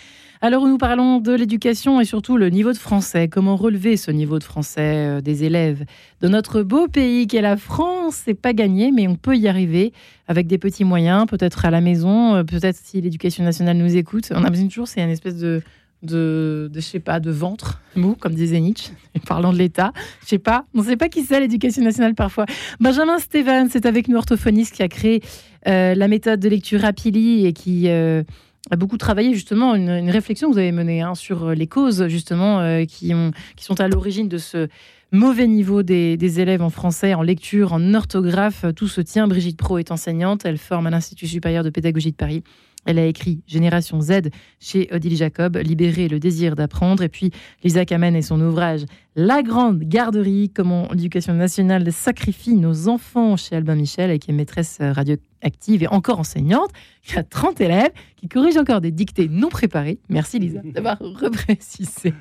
Alors 0.44 0.66
nous 0.66 0.80
parlons 0.80 1.20
de 1.20 1.34
l'éducation 1.34 2.02
et 2.02 2.06
surtout 2.06 2.36
le 2.36 2.50
niveau 2.50 2.74
de 2.74 2.78
français. 2.78 3.28
Comment 3.28 3.56
relever 3.56 3.96
ce 3.96 4.10
niveau 4.10 4.40
de 4.40 4.44
français 4.44 5.20
euh, 5.20 5.22
des 5.22 5.44
élèves 5.44 5.86
de 6.22 6.28
notre 6.28 6.64
beau 6.64 6.88
pays 6.88 7.28
qu'est 7.28 7.42
la 7.42 7.58
France? 7.58 8.22
C'est 8.26 8.34
pas 8.34 8.52
gagné, 8.52 8.92
mais 8.92 9.08
on 9.08 9.16
peut 9.16 9.38
y 9.38 9.48
arriver 9.48 9.94
avec 10.28 10.48
des 10.48 10.58
petits 10.58 10.84
moyens, 10.84 11.28
peut-être 11.28 11.66
à 11.66 11.70
la 11.70 11.80
maison, 11.80 12.38
euh, 12.38 12.44
peut-être 12.44 12.76
si 12.76 13.02
l'éducation 13.02 13.44
nationale 13.44 13.78
nous 13.78 13.96
écoute. 13.96 14.32
On 14.36 14.44
a 14.44 14.50
besoin 14.50 14.68
toujours, 14.68 14.88
c'est 14.88 15.04
une 15.04 15.12
espèce 15.12 15.38
de 15.38 15.62
de, 16.04 16.72
je 16.74 16.80
sais 16.80 17.00
pas, 17.00 17.20
de 17.20 17.32
ventre 17.32 17.82
mou, 17.96 18.16
comme 18.20 18.34
disait 18.34 18.60
Nietzsche, 18.60 18.92
parlant 19.28 19.54
de 19.54 19.58
l'État. 19.58 19.94
Je 20.24 20.28
sais 20.28 20.40
pas, 20.40 20.66
on 20.74 20.80
ne 20.80 20.86
sait 20.86 20.98
pas 20.98 21.10
qui 21.10 21.24
c'est 21.24 21.40
l'éducation 21.40 21.84
nationale 21.84 22.16
parfois. 22.16 22.46
Benjamin 22.80 23.20
Stevens 23.20 23.70
c'est 23.70 23.86
avec 23.86 24.08
nous, 24.08 24.18
orthophoniste, 24.18 24.76
qui 24.76 24.84
a 24.84 24.88
créé 24.88 25.22
euh, 25.68 25.96
la 25.96 26.08
méthode 26.08 26.40
de 26.40 26.50
lecture 26.50 26.82
Rapili 26.82 27.46
et 27.46 27.54
qui 27.54 27.88
euh, 27.88 28.24
a 28.72 28.76
beaucoup 28.76 28.98
travaillé 28.98 29.34
justement 29.34 29.76
une, 29.76 29.90
une, 29.90 30.10
réflexion 30.10 30.50
que 30.50 30.54
vous 30.54 30.60
avez 30.60 30.72
menée 30.72 31.02
hein, 31.02 31.16
sur 31.16 31.52
les 31.52 31.68
causes 31.68 32.08
justement 32.08 32.60
euh, 32.62 32.86
qui 32.86 33.14
sont 33.58 33.80
à 33.80 33.88
l'origine 33.88 34.28
de 34.28 34.38
ce 34.38 34.68
mauvais 35.12 35.46
niveau 35.46 35.84
des, 35.84 36.16
des, 36.18 36.40
élèves 36.40 36.62
en 36.62 36.70
français, 36.70 37.14
en 37.14 37.22
lecture, 37.22 37.74
en 37.74 37.94
orthographe. 37.94 38.66
Tout 38.76 38.88
se 38.88 39.02
tient. 39.02 39.28
Brigitte 39.28 39.58
Pro 39.58 39.78
est 39.78 39.92
enseignante, 39.92 40.46
elle 40.46 40.58
forme 40.58 40.88
à 40.88 40.90
l'Institut 40.90 41.28
supérieur 41.28 41.64
de 41.64 41.70
pédagogie 41.70 42.12
de 42.12 42.16
Paris. 42.16 42.44
Elle 42.86 43.00
a 43.00 43.06
écrit 43.06 43.42
Génération 43.48 44.02
Z 44.02 44.30
chez 44.60 44.90
Odile 44.92 45.16
Jacob, 45.16 45.58
Libérer 45.58 46.08
le 46.08 46.20
désir 46.20 46.56
d'apprendre. 46.56 47.04
Et 47.04 47.10
puis 47.10 47.32
Lisa 47.64 47.86
Kamen 47.86 48.16
et 48.16 48.22
son 48.22 48.42
ouvrage 48.42 48.86
La 49.16 49.44
Grande 49.44 49.80
Garderie, 49.80 50.50
comment 50.54 50.88
l'éducation 50.92 51.34
nationale 51.34 51.92
sacrifie 51.92 52.56
nos 52.56 52.88
enfants 52.88 53.38
chez 53.38 53.56
Albin 53.56 53.76
Michel, 53.76 54.18
qui 54.20 54.32
est 54.32 54.34
maîtresse 54.34 54.80
radioactive 54.80 55.84
et 55.84 55.88
encore 55.88 56.20
enseignante, 56.20 56.70
qui 57.04 57.18
a 57.18 57.24
30 57.24 57.62
élèves, 57.62 57.92
qui 58.16 58.28
corrige 58.28 58.58
encore 58.58 58.82
des 58.82 58.92
dictées 58.92 59.28
non 59.28 59.50
préparées. 59.50 60.00
Merci 60.10 60.40
Lisa 60.40 60.62
d'avoir 60.64 60.98
reprécisé. 61.00 62.14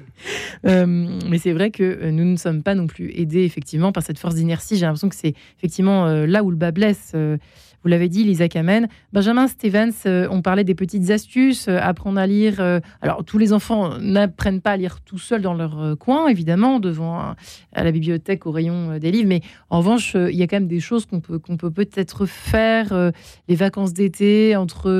Euh, 0.67 1.19
mais 1.29 1.39
c'est 1.39 1.53
vrai 1.53 1.71
que 1.71 2.11
nous 2.11 2.25
ne 2.25 2.37
sommes 2.37 2.63
pas 2.63 2.75
non 2.75 2.87
plus 2.87 3.13
aidés 3.19 3.45
effectivement 3.45 3.93
par 3.93 4.03
cette 4.03 4.19
force 4.19 4.35
d'inertie. 4.35 4.77
J'ai 4.77 4.87
l'impression 4.87 5.09
que 5.09 5.17
c'est 5.17 5.35
effectivement 5.59 6.07
euh, 6.07 6.27
là 6.27 6.45
où 6.45 6.51
le 6.51 6.57
bas 6.57 6.71
blesse. 6.71 7.13
Euh, 7.15 7.39
vous 7.83 7.89
l'avez 7.89 8.09
dit, 8.11 8.25
Lisa 8.25 8.49
Kamen. 8.49 8.89
Benjamin 9.13 9.49
Stevens, 9.49 9.93
euh, 10.05 10.29
on 10.31 10.43
parlait 10.43 10.65
des 10.65 10.75
petites 10.75 11.11
astuces, 11.11 11.67
euh, 11.67 11.79
apprendre 11.81 12.21
à 12.21 12.27
lire. 12.27 12.61
Euh, 12.61 12.79
alors, 13.01 13.25
tous 13.25 13.39
les 13.39 13.55
enfants 13.55 13.99
n'apprennent 13.99 14.61
pas 14.61 14.73
à 14.73 14.77
lire 14.77 15.01
tout 15.01 15.19
seuls 15.19 15.41
dans 15.41 15.55
leur 15.55 15.97
coin, 15.99 16.29
évidemment, 16.29 16.79
devant 16.79 17.35
à 17.73 17.85
la 17.85 17.91
bibliothèque, 17.91 18.45
au 18.47 18.51
rayon 18.51 18.99
des 18.99 19.11
livres. 19.11 19.29
Mais 19.29 19.41
en 19.71 19.79
revanche, 19.79 20.15
il 20.15 20.37
y 20.37 20.43
a 20.43 20.47
quand 20.47 20.57
même 20.57 20.69
des 20.69 20.81
choses 20.81 21.07
qu'on 21.07 21.21
peut 21.21 21.39
qu'on 21.39 21.57
peut 21.57 21.71
peut-être 21.71 22.27
faire. 22.27 23.13
les 23.49 23.55
vacances 23.55 23.95
d'été 23.95 24.57
entre 24.57 24.91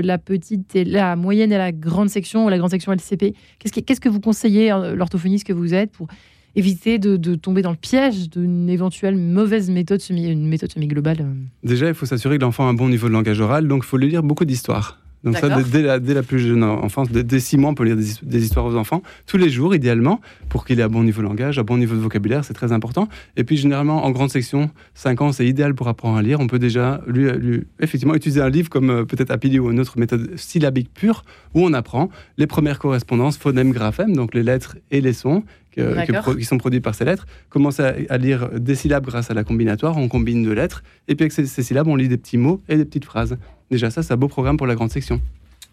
la 0.00 0.18
petite 0.18 0.74
et 0.74 0.84
la 0.84 1.16
moyenne 1.16 1.52
et 1.52 1.58
la 1.58 1.72
grande 1.72 2.08
section, 2.08 2.46
ou 2.46 2.48
la 2.48 2.58
grande 2.58 2.70
section 2.70 2.92
LCP. 2.92 3.34
Qu'est-ce 3.58 3.72
que, 3.72 3.80
qu'est-ce 3.80 4.00
que 4.00 4.08
vous 4.08 4.20
conseillez, 4.20 4.70
l'orthophoniste 4.94 5.46
que 5.46 5.52
vous 5.52 5.74
êtes, 5.74 5.92
pour 5.92 6.08
éviter 6.56 6.98
de, 6.98 7.34
tomber 7.34 7.62
dans 7.62 7.70
le 7.70 7.76
piège 7.76 8.30
d'une 8.30 8.68
éventuelle 8.68 9.16
mauvaise 9.16 9.70
méthode 9.70 10.00
une 10.10 10.46
méthode 10.46 10.72
semi-globale 10.72 11.26
Déjà, 11.62 11.88
il 11.88 11.94
faut 11.94 12.06
s'assurer 12.06 12.38
que 12.38 12.42
l'enfant 12.42 12.66
a 12.66 12.70
un 12.70 12.74
bon 12.74 12.88
niveau 12.88 13.08
de 13.08 13.12
langage 13.12 13.40
oral, 13.40 13.68
donc 13.68 13.82
il 13.84 13.86
faut 13.86 13.96
lui 13.96 14.08
lire 14.08 14.22
beaucoup 14.22 14.44
d'histoires. 14.44 15.03
Donc 15.24 15.38
ça, 15.38 15.48
dès 15.48 15.82
la, 15.82 15.98
dès 15.98 16.12
la, 16.12 16.22
plus 16.22 16.38
jeune 16.38 16.62
enfance, 16.62 17.10
dès, 17.10 17.24
dès 17.24 17.40
six 17.40 17.56
mois, 17.56 17.70
on 17.70 17.74
peut 17.74 17.84
lire 17.84 17.96
des, 17.96 18.04
des, 18.22 18.44
histoires 18.44 18.66
aux 18.66 18.76
enfants, 18.76 19.02
tous 19.26 19.38
les 19.38 19.48
jours, 19.48 19.74
idéalement, 19.74 20.20
pour 20.50 20.66
qu'il 20.66 20.78
ait 20.80 20.82
un 20.82 20.88
bon 20.88 21.02
niveau 21.02 21.22
de 21.22 21.26
langage, 21.26 21.58
un 21.58 21.62
bon 21.62 21.78
niveau 21.78 21.94
de 21.94 22.00
vocabulaire, 22.00 22.44
c'est 22.44 22.52
très 22.52 22.72
important. 22.72 23.08
Et 23.36 23.44
puis, 23.44 23.56
généralement, 23.56 24.04
en 24.04 24.10
grande 24.10 24.30
section, 24.30 24.70
5 24.94 25.20
ans, 25.22 25.32
c'est 25.32 25.46
idéal 25.46 25.74
pour 25.74 25.88
apprendre 25.88 26.18
à 26.18 26.22
lire. 26.22 26.40
On 26.40 26.46
peut 26.46 26.58
déjà, 26.58 27.00
lui, 27.06 27.30
lui 27.32 27.64
effectivement, 27.80 28.14
utiliser 28.14 28.42
un 28.42 28.50
livre 28.50 28.68
comme 28.68 28.90
euh, 28.90 29.04
peut-être 29.04 29.30
Apili 29.30 29.58
ou 29.58 29.70
une 29.70 29.80
autre 29.80 29.98
méthode 29.98 30.36
syllabique 30.36 30.90
pure, 30.92 31.24
où 31.54 31.64
on 31.64 31.72
apprend 31.72 32.10
les 32.36 32.46
premières 32.46 32.78
correspondances, 32.78 33.38
phonème, 33.38 33.72
graphème, 33.72 34.14
donc 34.14 34.34
les 34.34 34.42
lettres 34.42 34.76
et 34.90 35.00
les 35.00 35.14
sons, 35.14 35.42
que, 35.74 36.06
que, 36.06 36.36
qui 36.36 36.44
sont 36.44 36.58
produits 36.58 36.80
par 36.80 36.94
ces 36.94 37.04
lettres, 37.04 37.26
commencer 37.48 37.82
à, 37.82 37.94
à, 38.08 38.18
lire 38.18 38.48
des 38.50 38.74
syllabes 38.74 39.06
grâce 39.06 39.30
à 39.30 39.34
la 39.34 39.44
combinatoire, 39.44 39.96
on 39.96 40.08
combine 40.08 40.44
deux 40.44 40.52
lettres, 40.52 40.82
et 41.08 41.14
puis 41.14 41.24
avec 41.24 41.32
ces, 41.32 41.46
ces, 41.46 41.62
syllabes, 41.62 41.88
on 41.88 41.96
lit 41.96 42.08
des 42.08 42.16
petits 42.16 42.38
mots 42.38 42.62
et 42.68 42.76
des 42.76 42.84
petites 42.84 43.04
phrases. 43.04 43.36
Déjà, 43.74 43.90
ça, 43.90 44.04
c'est 44.04 44.12
un 44.12 44.16
beau 44.16 44.28
programme 44.28 44.56
pour 44.56 44.68
la 44.68 44.76
grande 44.76 44.92
section. 44.92 45.20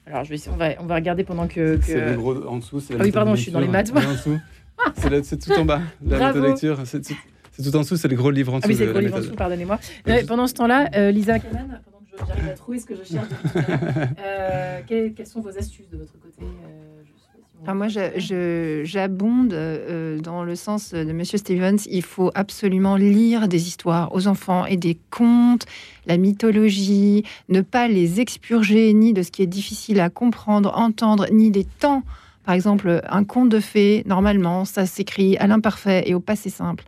Alors, 0.08 0.24
je 0.24 0.32
vais, 0.32 0.40
on, 0.52 0.56
va, 0.56 0.70
on 0.80 0.88
va 0.88 0.96
regarder 0.96 1.24
pendant 1.24 1.46
que. 1.46 1.76
que... 1.76 1.84
C'est 1.84 2.04
le 2.04 2.18
gros 2.18 2.48
en 2.48 2.58
dessous. 2.58 2.80
c'est 2.80 2.96
ah 2.96 3.04
oui, 3.04 3.12
pardon, 3.12 3.36
je 3.36 3.44
suis 3.44 3.52
dans 3.52 3.60
les 3.60 3.68
maths. 3.68 3.94
c'est 5.22 5.40
tout 5.40 5.52
en 5.52 5.66
bas, 5.66 5.82
la 6.04 6.18
Bravo. 6.18 6.40
méthode 6.40 6.50
lecture. 6.50 6.80
C'est 6.86 7.02
tout, 7.02 7.14
tout, 7.62 7.76
en 7.76 7.82
dessous, 7.82 7.98
c'est 7.98 8.08
le 8.08 8.16
gros 8.16 8.32
livre 8.32 8.56
en 8.56 8.58
dessous. 8.58 8.66
Ah 8.66 8.72
oui, 8.72 8.76
c'est 8.76 8.88
le 8.88 8.92
gros 8.92 9.02
livre 9.02 9.18
en 9.18 9.20
dessous, 9.20 9.36
pardonnez-moi. 9.36 9.80
Euh, 10.08 10.24
pendant 10.28 10.48
ce 10.48 10.56
temps-là, 10.56 10.90
euh, 10.96 11.12
Lisa 11.12 11.38
Kamen, 11.38 11.80
pendant 11.86 12.00
que 12.00 12.18
j'arrive 12.28 12.50
à 12.50 12.54
trouver 12.54 12.80
ce 12.80 12.88
que 12.88 12.96
je 12.96 13.04
cherche, 13.04 13.28
euh, 14.20 14.80
quelles, 14.88 15.14
quelles, 15.14 15.28
sont 15.28 15.42
vos 15.42 15.56
astuces 15.56 15.90
de 15.92 15.98
votre 15.98 16.14
côté 16.14 16.42
alors 17.64 17.76
moi, 17.76 17.88
j'abonde 17.88 19.54
euh, 19.54 20.20
dans 20.20 20.44
le 20.44 20.56
sens 20.56 20.94
de 20.94 21.12
Monsieur 21.14 21.38
Stevens. 21.38 21.78
Il 21.86 22.02
faut 22.02 22.32
absolument 22.34 22.96
lire 22.96 23.48
des 23.48 23.68
histoires 23.68 24.14
aux 24.16 24.28
enfants 24.28 24.66
et 24.66 24.78
des 24.78 24.98
contes, 25.12 25.68
la 26.08 26.18
mythologie, 26.18 27.24
ne 27.50 27.62
pas 27.62 27.88
les 27.88 28.20
expurger 28.20 28.92
ni 28.94 29.14
de 29.14 29.22
ce 29.22 29.30
qui 29.30 29.44
est 29.44 29.48
difficile 29.48 30.00
à 30.00 30.10
comprendre, 30.10 30.76
entendre, 30.76 31.28
ni 31.32 31.52
des 31.52 31.66
temps. 31.66 32.02
Par 32.46 32.56
exemple, 32.56 33.02
un 33.08 33.24
conte 33.24 33.50
de 33.50 33.60
fées, 33.60 34.04
normalement, 34.08 34.66
ça 34.66 34.88
s'écrit 34.88 35.38
à 35.38 35.46
l'imparfait 35.46 36.04
et 36.08 36.16
au 36.16 36.20
passé 36.20 36.50
simple. 36.50 36.84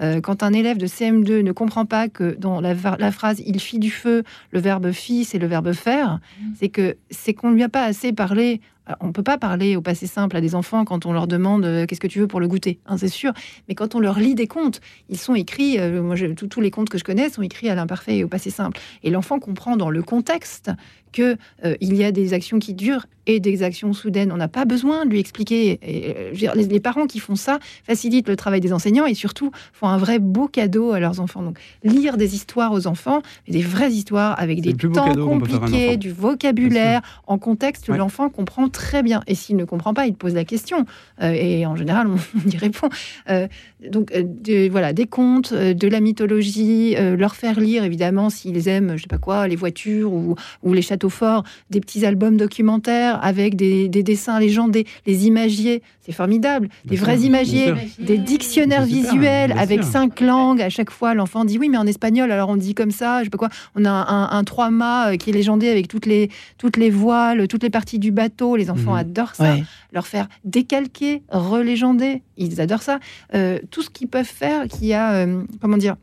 Euh, 0.00 0.20
quand 0.20 0.42
un 0.42 0.52
élève 0.52 0.76
de 0.76 0.86
CM2 0.86 1.42
ne 1.42 1.52
comprend 1.52 1.84
pas 1.84 2.08
que 2.08 2.36
dans 2.38 2.60
la, 2.60 2.74
la 2.98 3.10
phrase 3.10 3.42
il 3.44 3.58
fit 3.58 3.78
du 3.78 3.90
feu, 3.90 4.22
le 4.52 4.60
verbe 4.60 4.92
fit, 4.92 5.24
c'est 5.24 5.38
le 5.38 5.48
verbe 5.48 5.72
faire, 5.72 6.20
mmh. 6.40 6.44
c'est 6.60 6.68
que 6.68 6.96
c'est 7.10 7.34
qu'on 7.34 7.50
lui 7.50 7.64
a 7.64 7.68
pas 7.68 7.82
assez 7.82 8.12
parlé 8.12 8.60
on 9.00 9.08
ne 9.08 9.12
peut 9.12 9.22
pas 9.22 9.38
parler 9.38 9.76
au 9.76 9.80
passé 9.80 10.06
simple 10.06 10.36
à 10.36 10.40
des 10.40 10.54
enfants 10.54 10.84
quand 10.84 11.06
on 11.06 11.12
leur 11.12 11.26
demande 11.26 11.64
euh, 11.64 11.86
qu'est-ce 11.86 12.00
que 12.00 12.06
tu 12.06 12.20
veux 12.20 12.26
pour 12.26 12.40
le 12.40 12.48
goûter, 12.48 12.80
hein, 12.86 12.96
c'est 12.96 13.08
sûr. 13.08 13.32
Mais 13.68 13.74
quand 13.74 13.94
on 13.94 14.00
leur 14.00 14.18
lit 14.18 14.34
des 14.34 14.46
contes, 14.46 14.80
ils 15.08 15.18
sont 15.18 15.34
écrits, 15.34 15.78
euh, 15.78 16.02
moi, 16.02 16.16
tous 16.34 16.60
les 16.60 16.70
contes 16.70 16.88
que 16.88 16.98
je 16.98 17.04
connais 17.04 17.28
sont 17.30 17.42
écrits 17.42 17.68
à 17.68 17.74
l'imparfait 17.74 18.18
et 18.18 18.24
au 18.24 18.28
passé 18.28 18.50
simple. 18.50 18.80
Et 19.02 19.10
l'enfant 19.10 19.38
comprend 19.38 19.76
dans 19.76 19.90
le 19.90 20.02
contexte 20.02 20.70
qu'il 21.12 21.38
euh, 21.64 21.76
y 21.80 22.04
a 22.04 22.12
des 22.12 22.34
actions 22.34 22.58
qui 22.58 22.74
durent 22.74 23.06
et 23.26 23.40
des 23.40 23.62
actions 23.62 23.92
soudaines. 23.92 24.32
On 24.32 24.36
n'a 24.36 24.48
pas 24.48 24.64
besoin 24.64 25.04
de 25.04 25.10
lui 25.10 25.20
expliquer. 25.20 25.78
Et, 25.82 26.14
euh, 26.16 26.32
dire, 26.32 26.54
les, 26.54 26.64
les, 26.64 26.80
parents 26.80 27.06
qui 27.06 27.18
font 27.18 27.36
ça 27.36 27.58
facilitent 27.84 28.28
le 28.28 28.36
travail 28.36 28.60
des 28.60 28.72
enseignants 28.72 29.06
et 29.06 29.14
surtout 29.14 29.50
font 29.72 29.88
un 29.88 29.98
vrai 29.98 30.18
beau 30.18 30.48
cadeau 30.48 30.92
à 30.92 31.00
leurs 31.00 31.20
enfants. 31.20 31.42
Donc, 31.42 31.58
lire 31.82 32.16
des 32.16 32.34
histoires 32.34 32.72
aux 32.72 32.86
enfants, 32.86 33.22
des 33.46 33.62
vraies 33.62 33.92
histoires 33.92 34.38
avec 34.38 34.60
des 34.60 34.74
temps 34.74 35.14
compliqués, 35.14 35.96
du 35.96 36.10
vocabulaire, 36.10 37.02
en 37.26 37.38
contexte 37.38 37.88
ouais. 37.88 37.98
l'enfant 37.98 38.30
comprend 38.30 38.68
très 38.78 39.02
bien. 39.02 39.22
Et 39.26 39.34
s'il 39.34 39.56
ne 39.56 39.64
comprend 39.64 39.92
pas, 39.92 40.06
il 40.06 40.14
pose 40.14 40.34
la 40.34 40.44
question. 40.44 40.86
Euh, 41.20 41.32
et 41.32 41.66
en 41.66 41.74
général, 41.74 42.06
on 42.06 42.48
y 42.48 42.56
répond. 42.56 42.88
Euh, 43.28 43.48
donc, 43.90 44.12
euh, 44.12 44.22
de, 44.24 44.68
voilà, 44.70 44.92
des 44.92 45.06
contes, 45.06 45.52
de 45.52 45.88
la 45.88 46.00
mythologie, 46.00 46.94
leur 46.94 47.34
faire 47.34 47.58
lire, 47.58 47.82
évidemment, 47.82 48.30
s'ils 48.30 48.68
aiment, 48.68 48.96
je 48.96 49.02
sais 49.02 49.08
pas 49.08 49.18
quoi, 49.18 49.48
les 49.48 49.56
voitures 49.56 50.12
ou, 50.12 50.36
ou 50.62 50.72
les 50.72 50.82
châteaux 50.82 51.08
forts, 51.10 51.42
des 51.70 51.80
petits 51.80 52.06
albums 52.06 52.36
documentaires 52.36 53.18
avec 53.22 53.56
des, 53.56 53.88
des 53.88 54.02
dessins 54.04 54.38
légendés, 54.38 54.86
les 55.06 55.26
imagiers, 55.26 55.82
c'est 56.02 56.12
formidable. 56.12 56.68
Des 56.84 56.96
bien 56.96 57.04
vrais 57.04 57.18
imagiers, 57.20 57.74
des 57.98 58.18
dictionnaires 58.18 58.84
visuels 58.84 59.52
avec 59.58 59.82
cinq 59.82 60.20
langues. 60.20 60.62
À 60.62 60.70
chaque 60.70 60.90
fois, 60.90 61.14
l'enfant 61.14 61.44
dit 61.44 61.58
oui, 61.58 61.68
mais 61.68 61.78
en 61.78 61.86
espagnol, 61.86 62.30
alors 62.30 62.48
on 62.48 62.56
dit 62.56 62.74
comme 62.74 62.90
ça, 62.90 63.20
je 63.20 63.24
sais 63.24 63.30
pas 63.30 63.38
quoi. 63.38 63.50
On 63.74 63.84
a 63.84 63.90
un, 63.90 64.30
un 64.30 64.44
trois-mâts 64.44 65.16
qui 65.18 65.30
est 65.30 65.32
légendé 65.32 65.68
avec 65.68 65.88
toutes 65.88 66.06
les, 66.06 66.30
toutes 66.56 66.76
les 66.76 66.90
voiles, 66.90 67.48
toutes 67.48 67.62
les 67.62 67.70
parties 67.70 67.98
du 67.98 68.10
bateau. 68.10 68.56
Les 68.56 68.67
enfants 68.70 68.94
mmh. 68.94 68.98
adorent 68.98 69.34
ça. 69.34 69.54
Ouais. 69.54 69.64
Leur 69.92 70.06
faire 70.06 70.28
décalquer, 70.44 71.22
relégender, 71.28 72.22
ils 72.36 72.60
adorent 72.60 72.82
ça. 72.82 72.98
Euh, 73.34 73.58
tout 73.70 73.82
ce 73.82 73.90
qu'ils 73.90 74.08
peuvent 74.08 74.24
faire, 74.24 74.66
qui 74.66 74.92
a, 74.92 75.12
euh, 75.12 75.42
comment 75.60 75.76
dire, 75.76 75.96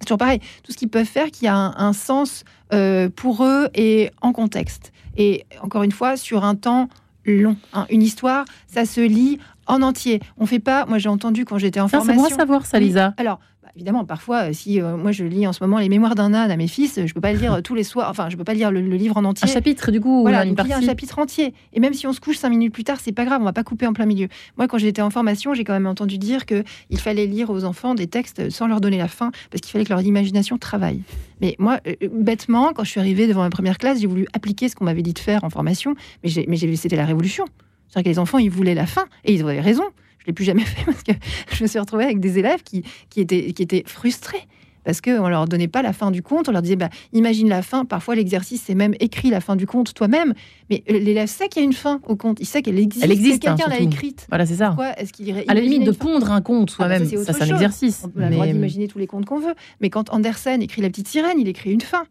c'est 0.00 0.06
toujours 0.06 0.18
pareil, 0.18 0.40
tout 0.62 0.72
ce 0.72 0.76
qu'ils 0.76 0.90
peuvent 0.90 1.06
faire 1.06 1.30
qui 1.30 1.46
a 1.46 1.56
un, 1.56 1.74
un 1.76 1.92
sens 1.92 2.44
euh, 2.72 3.08
pour 3.08 3.44
eux 3.44 3.68
et 3.74 4.10
en 4.20 4.32
contexte. 4.32 4.92
Et 5.16 5.44
encore 5.62 5.82
une 5.82 5.92
fois, 5.92 6.16
sur 6.16 6.44
un 6.44 6.54
temps 6.54 6.88
long. 7.24 7.56
Hein. 7.72 7.86
Une 7.90 8.02
histoire, 8.02 8.44
ça 8.66 8.84
se 8.84 9.00
lit 9.00 9.38
en 9.66 9.82
entier. 9.82 10.20
On 10.36 10.46
fait 10.46 10.58
pas. 10.58 10.86
Moi, 10.86 10.98
j'ai 10.98 11.08
entendu 11.08 11.44
quand 11.44 11.58
j'étais 11.58 11.80
en 11.80 11.88
Ça, 11.88 12.00
c'est 12.00 12.06
formation. 12.06 12.28
bon 12.28 12.34
à 12.34 12.36
savoir, 12.36 12.66
ça. 12.66 12.78
Lisa. 12.78 13.14
Alors, 13.16 13.40
évidemment, 13.76 14.04
parfois, 14.04 14.50
euh, 14.50 14.52
si 14.52 14.80
euh, 14.80 14.96
moi 14.96 15.12
je 15.12 15.24
lis 15.24 15.46
en 15.46 15.52
ce 15.52 15.62
moment 15.62 15.78
les 15.78 15.88
Mémoires 15.88 16.14
d'un 16.14 16.32
âne 16.34 16.50
à 16.50 16.56
mes 16.56 16.68
fils, 16.68 17.00
je 17.04 17.12
peux 17.12 17.20
pas 17.20 17.32
le 17.32 17.38
lire 17.38 17.54
euh, 17.54 17.60
tous 17.60 17.74
les 17.74 17.82
soirs. 17.84 18.08
Enfin, 18.10 18.28
je 18.30 18.36
peux 18.36 18.44
pas 18.44 18.54
lire 18.54 18.70
le, 18.70 18.80
le 18.80 18.96
livre 18.96 19.16
en 19.16 19.20
Un 19.24 19.28
entier. 19.30 19.48
chapitre, 19.48 19.90
du 19.90 20.00
coup, 20.00 20.22
Voilà, 20.22 20.44
une 20.44 20.50
a 20.50 20.52
un 20.52 20.54
partie. 20.68 20.86
chapitre 20.86 21.18
entier. 21.18 21.54
Et 21.72 21.80
même 21.80 21.94
si 21.94 22.06
on 22.06 22.12
se 22.12 22.20
couche 22.20 22.36
cinq 22.36 22.50
minutes 22.50 22.72
plus 22.72 22.84
tard, 22.84 22.98
c'est 23.00 23.12
pas 23.12 23.24
grave, 23.24 23.40
on 23.40 23.44
va 23.44 23.52
pas 23.52 23.64
couper 23.64 23.86
en 23.86 23.92
plein 23.92 24.06
milieu. 24.06 24.28
Moi, 24.56 24.68
quand 24.68 24.78
j'étais 24.78 25.02
en 25.02 25.10
formation, 25.10 25.54
j'ai 25.54 25.64
quand 25.64 25.72
même 25.72 25.86
entendu 25.86 26.18
dire 26.18 26.46
que 26.46 26.62
il 26.90 26.98
fallait 27.00 27.26
lire 27.26 27.50
aux 27.50 27.64
enfants 27.64 27.94
des 27.94 28.06
textes 28.06 28.50
sans 28.50 28.66
leur 28.66 28.80
donner 28.80 28.98
la 28.98 29.08
fin, 29.08 29.30
parce 29.50 29.60
qu'il 29.60 29.70
fallait 29.72 29.84
que 29.84 29.90
leur 29.92 30.02
imagination 30.02 30.58
travaille. 30.58 31.02
Mais 31.40 31.56
moi, 31.58 31.80
euh, 31.86 31.94
bêtement, 32.12 32.72
quand 32.74 32.84
je 32.84 32.90
suis 32.90 33.00
arrivée 33.00 33.26
devant 33.26 33.42
ma 33.42 33.50
première 33.50 33.78
classe, 33.78 34.00
j'ai 34.00 34.06
voulu 34.06 34.26
appliquer 34.32 34.68
ce 34.68 34.76
qu'on 34.76 34.84
m'avait 34.84 35.02
dit 35.02 35.12
de 35.14 35.18
faire 35.18 35.42
en 35.44 35.50
formation, 35.50 35.94
mais, 36.22 36.28
j'ai- 36.30 36.46
mais 36.48 36.56
c'était 36.76 36.96
la 36.96 37.06
révolution. 37.06 37.44
C'est-à-dire 37.88 38.04
que 38.04 38.14
les 38.14 38.18
enfants, 38.18 38.38
ils 38.38 38.50
voulaient 38.50 38.74
la 38.74 38.86
fin, 38.86 39.04
et 39.24 39.34
ils 39.34 39.42
avaient 39.42 39.60
raison. 39.60 39.84
Je 40.24 40.30
l'ai 40.30 40.32
plus 40.32 40.44
jamais 40.44 40.60
fait 40.64 40.84
parce 40.84 41.02
que 41.02 41.12
je 41.52 41.62
me 41.62 41.68
suis 41.68 41.78
retrouvée 41.78 42.04
avec 42.04 42.20
des 42.20 42.38
élèves 42.38 42.62
qui, 42.62 42.82
qui, 43.10 43.20
étaient, 43.20 43.52
qui 43.52 43.62
étaient 43.62 43.84
frustrés. 43.86 44.46
Parce 44.84 45.00
qu'on 45.00 45.28
leur 45.28 45.48
donnait 45.48 45.68
pas 45.68 45.82
la 45.82 45.92
fin 45.92 46.10
du 46.10 46.22
conte, 46.22 46.48
on 46.48 46.52
leur 46.52 46.62
disait, 46.62 46.76
bah, 46.76 46.90
imagine 47.12 47.48
la 47.48 47.62
fin. 47.62 47.84
Parfois, 47.84 48.14
l'exercice, 48.14 48.62
c'est 48.66 48.74
même 48.74 48.94
écrit 49.00 49.30
la 49.30 49.40
fin 49.40 49.56
du 49.56 49.66
conte 49.66 49.94
toi-même. 49.94 50.34
Mais 50.70 50.84
l'élève 50.86 51.28
sait 51.28 51.48
qu'il 51.48 51.62
y 51.62 51.64
a 51.64 51.66
une 51.66 51.72
fin 51.72 52.00
au 52.06 52.16
conte, 52.16 52.38
il 52.40 52.46
sait 52.46 52.60
qu'elle 52.60 52.78
existe, 52.78 53.04
Elle 53.04 53.12
existe, 53.12 53.42
que 53.42 53.48
quelqu'un 53.48 53.64
hein, 53.66 53.70
l'a 53.70 53.80
écrite. 53.80 54.26
Voilà, 54.28 54.44
c'est 54.44 54.56
ça. 54.56 54.68
Pourquoi 54.68 54.98
est-ce 54.98 55.12
qu'il 55.12 55.26
irait 55.26 55.44
À 55.48 55.54
la 55.54 55.60
limite 55.60 55.84
de 55.84 55.90
pondre 55.90 56.30
un 56.30 56.42
conte 56.42 56.76
Ah, 56.78 56.86
bah, 56.86 56.98
soi-même, 56.98 57.08
c'est 57.08 57.16
ça, 57.16 57.32
autre 57.32 57.44
c'est 57.44 57.50
un 57.50 57.54
exercice. 57.54 58.06
On 58.14 58.20
a 58.20 58.28
le 58.28 58.34
droit 58.34 58.46
d'imaginer 58.46 58.86
tous 58.86 58.98
les 58.98 59.06
contes 59.06 59.24
qu'on 59.24 59.40
veut. 59.40 59.54
Mais 59.80 59.88
quand 59.88 60.12
Andersen 60.12 60.62
écrit 60.62 60.82
La 60.82 60.90
petite 60.90 61.08
sirène, 61.08 61.38
il 61.40 61.48
écrit 61.48 61.72
une 61.72 61.80
fin. 61.80 62.04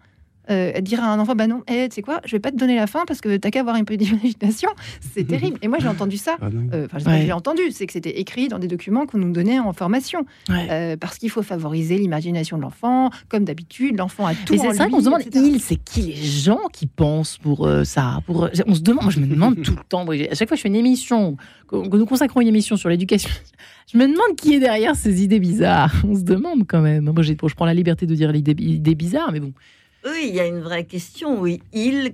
Euh, 0.49 0.81
dire 0.81 1.01
à 1.01 1.07
un 1.13 1.19
enfant, 1.19 1.35
bah 1.35 1.47
non, 1.47 1.61
eh, 1.69 1.87
tu 1.87 1.95
sais 1.95 2.01
quoi, 2.01 2.19
je 2.25 2.31
vais 2.33 2.39
pas 2.39 2.51
te 2.51 2.57
donner 2.57 2.75
la 2.75 2.85
fin 2.85 3.05
parce 3.07 3.21
que 3.21 3.37
t'as 3.37 3.49
qu'à 3.49 3.61
avoir 3.61 3.75
un 3.77 3.85
peu 3.85 3.95
d'imagination. 3.97 4.69
C'est 5.13 5.25
terrible. 5.25 5.57
Et 5.61 5.67
moi, 5.69 5.77
j'ai 5.79 5.87
entendu 5.87 6.17
ça. 6.17 6.35
Ah. 6.41 6.47
Euh, 6.73 6.87
Enfin, 6.93 7.09
Ouais. 7.09 7.23
l'ai 7.23 7.31
entendu, 7.31 7.61
c'est 7.71 7.85
que 7.85 7.93
c'était 7.93 8.19
écrit 8.19 8.49
dans 8.49 8.59
des 8.59 8.67
documents 8.67 9.05
qu'on 9.05 9.19
nous 9.19 9.31
donnait 9.31 9.59
en 9.59 9.71
formation. 9.73 10.25
Ouais. 10.49 10.67
Euh, 10.69 10.97
parce 10.97 11.17
qu'il 11.17 11.29
faut 11.29 11.43
favoriser 11.43 11.97
l'imagination 11.97 12.57
de 12.57 12.61
l'enfant. 12.63 13.09
Comme 13.29 13.45
d'habitude, 13.45 13.97
l'enfant 13.97 14.25
a 14.25 14.35
tout 14.35 14.53
Et 14.53 14.57
c'est 14.57 14.73
ça 14.73 14.87
qu'on 14.89 14.99
se 14.99 15.05
demande, 15.05 15.21
etc. 15.21 15.45
il, 15.47 15.61
c'est 15.61 15.77
qui 15.77 16.01
les 16.01 16.15
gens 16.15 16.59
qui 16.73 16.87
pensent 16.87 17.37
pour 17.37 17.65
euh, 17.65 17.83
ça 17.85 18.19
pour, 18.25 18.43
euh, 18.45 18.49
On 18.67 18.75
se 18.75 18.81
demande, 18.81 19.03
moi 19.03 19.11
je 19.11 19.19
me 19.21 19.27
demande 19.27 19.61
tout 19.61 19.71
le 19.71 19.83
temps, 19.87 20.05
à 20.05 20.35
chaque 20.35 20.47
fois 20.49 20.55
que 20.55 20.57
je 20.57 20.61
fais 20.61 20.67
une 20.67 20.75
émission, 20.75 21.37
que, 21.67 21.75
nous 21.97 22.05
consacrons 22.05 22.41
une 22.41 22.47
émission 22.49 22.75
sur 22.75 22.89
l'éducation, 22.89 23.29
je 23.93 23.97
me 23.97 24.03
demande 24.05 24.35
qui 24.37 24.55
est 24.55 24.59
derrière 24.59 24.95
ces 24.95 25.23
idées 25.23 25.39
bizarres. 25.39 25.93
On 26.07 26.15
se 26.15 26.23
demande 26.23 26.67
quand 26.67 26.81
même. 26.81 27.05
Moi 27.11 27.23
j'ai- 27.23 27.37
je 27.41 27.55
prends 27.55 27.65
la 27.65 27.73
liberté 27.73 28.05
de 28.05 28.13
dire 28.15 28.31
l'idée 28.31 28.55
idée 28.61 28.95
bizarre, 28.95 29.31
mais 29.31 29.39
bon. 29.39 29.53
Oui, 30.05 30.25
il 30.29 30.35
y 30.35 30.39
a 30.39 30.45
une 30.47 30.59
vraie 30.61 30.85
question. 30.85 31.39
Oui, 31.39 31.61
il, 31.73 32.13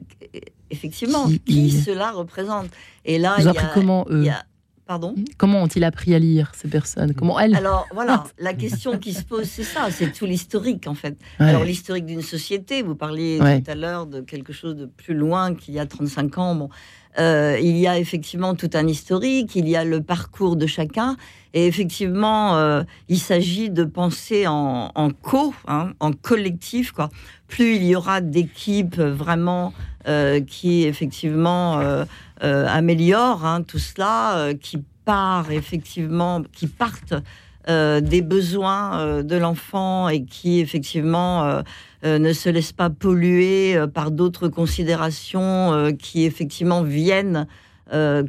effectivement, 0.70 1.26
Qui 1.28 1.40
qui, 1.40 1.68
il 1.68 1.82
cela 1.84 2.12
représente? 2.12 2.68
Et 3.06 3.18
là, 3.18 3.36
Ils 3.40 3.46
il 3.48 3.54
y 3.54 3.58
a, 3.58 3.72
comment 3.74 4.06
il 4.10 4.16
eux 4.16 4.24
y 4.26 4.30
a- 4.30 4.44
Pardon? 4.86 5.14
Comment 5.38 5.62
ont-ils 5.62 5.84
appris 5.84 6.16
à 6.16 6.20
lire 6.20 6.52
ces 6.56 6.68
personnes? 6.68 7.14
Comment 7.14 7.40
elles 7.40 7.56
Alors 7.56 7.88
voilà, 7.94 8.24
la 8.40 8.56
question 8.56 8.98
qui 8.98 9.14
se 9.14 9.22
pose, 9.24 9.46
c'est 9.46 9.64
ça, 9.64 9.90
c'est 9.92 10.12
tout 10.12 10.26
l'historique 10.26 10.88
en 10.88 10.96
fait. 10.96 11.16
Ouais. 11.40 11.46
Alors 11.46 11.64
l'historique 11.64 12.08
d'une 12.08 12.24
société, 12.24 12.82
vous 12.82 12.96
parliez 12.96 13.40
Ouais. 13.40 13.62
tout 13.62 13.70
à 13.70 13.76
l'heure 13.76 14.08
de 14.08 14.22
quelque 14.22 14.52
chose 14.52 14.76
de 14.76 14.88
plus 14.88 15.14
loin 15.14 15.54
qu'il 15.54 15.76
y 15.76 15.80
a 15.80 15.86
35 15.86 16.36
ans. 16.40 16.56
Bon, 16.56 16.70
Euh, 17.18 17.58
il 17.62 17.78
y 17.78 17.88
a 17.88 17.98
effectivement 17.98 18.56
tout 18.56 18.70
un 18.74 18.88
historique, 18.88 19.56
il 19.56 19.68
y 19.68 19.76
a 19.76 19.84
le 19.84 20.02
parcours 20.02 20.56
de 20.56 20.68
chacun, 20.68 21.18
et 21.54 21.66
effectivement, 21.66 22.56
euh, 22.56 22.84
il 23.08 23.20
s'agit 23.20 23.70
de 23.72 23.84
penser 23.84 24.46
en, 24.48 24.92
co, 25.22 25.54
hein, 25.68 25.94
en 26.00 26.12
collectif. 26.12 26.92
Quoi. 26.92 27.10
Plus 27.48 27.76
il 27.76 27.84
y 27.84 27.96
aura 27.96 28.22
d'équipes 28.22 29.00
vraiment 29.00 29.74
euh, 30.08 30.40
qui 30.40 30.84
effectivement 30.84 31.82
améliorent 32.42 33.46
hein, 33.46 33.64
tout 33.64 33.80
cela, 33.80 34.54
qui 34.62 34.84
part 35.04 35.52
effectivement, 35.52 36.44
qui 36.54 36.68
partent 36.68 37.16
euh, 37.70 38.02
des 38.02 38.24
besoins 38.24 39.00
euh, 39.00 39.22
de 39.22 39.36
l'enfant 39.36 40.10
et 40.10 40.24
qui 40.24 40.60
effectivement 40.60 41.44
euh, 42.04 42.18
ne 42.18 42.34
se 42.34 42.50
laissent 42.50 42.74
pas 42.74 42.90
polluer 42.90 43.78
par 43.94 44.10
d'autres 44.10 44.48
considérations 44.48 45.94
qui 46.00 46.24
effectivement 46.24 46.82
viennent 46.82 47.46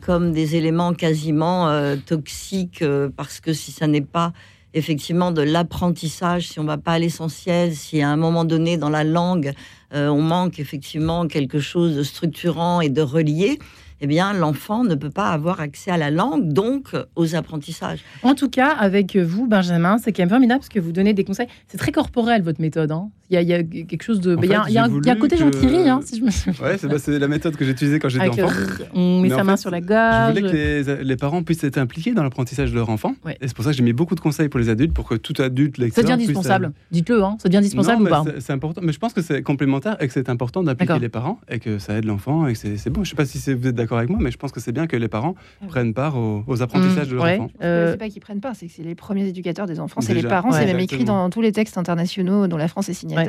comme 0.03 0.32
des 0.32 0.57
éléments 0.57 0.93
quasiment 0.93 1.70
toxiques 2.05 2.82
parce 3.16 3.38
que 3.38 3.53
si 3.53 3.70
ça 3.70 3.86
n'est 3.86 4.01
pas 4.01 4.32
effectivement 4.74 5.30
de 5.30 5.43
l'apprentissage, 5.43 6.49
si 6.49 6.59
on 6.59 6.64
va 6.64 6.78
pas 6.78 6.95
à 6.95 6.99
l'essentiel, 6.99 7.72
si 7.76 8.03
à 8.03 8.09
un 8.09 8.16
moment 8.16 8.45
donné 8.45 8.76
dans 8.76 8.91
la 8.91 9.05
langue 9.05 9.53
on 9.93 10.20
manque 10.20 10.59
effectivement 10.59 11.28
quelque 11.28 11.61
chose 11.61 11.95
de 11.95 12.03
structurant 12.03 12.80
et 12.80 12.88
de 12.88 13.03
relié, 13.03 13.61
eh 14.01 14.07
bien 14.07 14.32
l'enfant 14.32 14.84
ne 14.84 14.94
peut 14.94 15.11
pas 15.11 15.28
avoir 15.30 15.61
accès 15.61 15.90
à 15.90 15.96
la 15.96 16.11
langue, 16.11 16.53
donc 16.53 16.94
aux 17.16 17.34
apprentissages. 17.34 18.01
En 18.22 18.34
tout 18.34 18.48
cas, 18.51 18.70
avec 18.70 19.16
vous, 19.16 19.46
Benjamin, 19.46 19.98
c'est 19.98 20.12
quand 20.12 20.22
même 20.22 20.28
formidable 20.30 20.61
parce 20.61 20.68
que 20.68 20.80
vous 20.80 20.92
donnez 20.92 21.12
des 21.14 21.24
conseils. 21.24 21.48
C'est 21.68 21.78
très 21.78 21.92
corporel 21.92 22.42
votre 22.42 22.61
méthode. 22.61 22.90
hein. 22.92 23.11
Il, 23.31 23.35
y 23.35 23.37
a, 23.37 23.43
il 23.43 23.49
y 23.49 23.55
a 23.55 23.62
quelque 23.62 24.03
chose 24.03 24.20
de. 24.20 24.35
En 24.35 24.43
il 24.43 24.49
y 24.51 24.55
a, 24.55 24.64
y 24.68 24.76
un, 24.78 24.89
y 25.05 25.09
a 25.11 25.14
côté 25.16 25.37
que- 25.37 25.41
gentilly, 25.43 25.89
hein, 25.89 26.01
si 26.05 26.18
je 26.18 26.24
me 26.24 26.31
souviens. 26.31 26.53
Ouais, 26.66 26.76
c'est 26.78 26.89
bah, 26.89 26.97
la 27.18 27.28
méthode 27.28 27.55
que 27.57 27.64
j'ai 27.64 27.70
utilisée 27.70 28.01
quand 28.01 28.09
j'étais 28.09 28.24
Avec, 28.26 28.43
enfant. 28.45 28.53
euh, 28.59 28.85
on 28.93 29.20
met 29.20 29.28
Mais 29.28 29.35
sa 29.37 29.45
main 29.45 29.57
fait, 29.57 29.61
sur 29.62 29.70
la 29.70 29.81
Je 29.81 29.85
gorge. 29.87 30.28
voulais 30.41 30.51
que 30.51 30.57
les, 30.99 31.05
les 31.05 31.16
parents 31.16 31.43
puissent 31.45 31.62
être 31.62 31.78
impliqués 31.78 32.12
dans 32.12 32.24
l'apprentissage 32.24 32.70
de 32.72 32.74
leur 32.74 32.91
enfant. 32.91 33.14
Ouais. 33.24 33.39
Et 33.41 33.47
c'est 33.47 33.55
pour 33.55 33.64
ça 33.64 33.70
que 33.70 33.76
j'ai 33.76 33.85
mis 33.85 33.93
beaucoup 33.93 34.16
de 34.16 34.20
conseils 34.20 34.49
pour 34.49 34.59
les 34.59 34.68
adultes, 34.68 34.93
pour 34.93 35.09
que 35.09 35.14
tout 35.14 35.35
adulte 35.41 35.76
Ça 35.76 35.83
lecteur 35.85 36.03
devient 36.05 36.16
puisse, 36.16 36.28
indispensable. 36.31 36.64
euh, 36.66 36.70
Dites-le, 36.91 37.22
hein. 37.22 37.37
ça 37.41 37.49
devient 37.49 37.59
indispensable 37.59 38.03
non, 38.03 38.07
ou 38.07 38.11
pas 38.11 38.24
c'est- 38.41 38.53
important, 38.53 38.81
mais 38.85 38.93
je 38.93 38.99
pense 38.99 39.12
que 39.12 39.22
c'est 39.22 39.43
complémentaire 39.43 39.97
et 40.01 40.09
que 40.09 40.12
c'est 40.12 40.28
important 40.28 40.64
d'impliquer 40.64 40.99
les 40.99 41.09
parents 41.09 41.39
et 41.49 41.61
que 41.61 41.78
ça 41.78 41.95
aide 41.99 42.07
l'enfant 42.07 42.49
et 42.49 42.55
que 42.55 42.59
c'est 42.59 42.76
c'est 42.78 42.91
bon. 42.91 43.05
Je 43.05 43.11
sais 43.11 43.16
pas 43.16 43.26
si 43.26 43.39
c'est- 43.39 43.55
vous 43.55 43.68
êtes 43.68 43.76
d'accord 43.76 43.99
avec 43.99 44.11
moi, 44.11 44.18
mais 44.20 44.33
je 44.33 44.39
pense 44.39 44.51
que 44.51 44.59
c'est 44.59 44.72
bien 44.72 44.89
que 44.89 44.97
les 44.97 45.07
parents 45.09 45.37
Ah 45.62 45.66
prennent 45.68 45.95
part 45.95 46.16
aux, 46.18 46.43
aux 46.49 46.62
apprentissages 46.62 47.09
de 47.09 47.14
leur 47.14 47.22
Mmh, 47.24 47.28
ouais. 47.28 47.39
enfant. 47.39 47.51
Euh, 47.62 47.93
C'est 47.93 47.97
pas 47.99 48.09
qu'ils 48.09 48.22
prennent 48.22 48.41
pas, 48.41 48.55
c'est 48.55 48.66
que 48.66 48.72
c'est 48.74 48.83
les 48.83 48.97
premiers 48.97 49.28
éducateurs 49.28 49.66
des 49.66 49.78
enfants, 49.78 50.01
c'est 50.01 50.14
les 50.14 50.22
parents, 50.24 50.51
Ouais. 50.51 50.59
c'est 50.59 50.66
même 50.66 50.81
écrit 50.81 51.05
dans 51.05 51.31
tous 51.31 51.43
les 51.43 51.53
textes 51.53 51.78
internationaux 51.78 52.49
dont 52.49 52.57
la 52.57 52.66
France 52.66 52.89
est 52.89 52.95
signataire. 52.95 53.20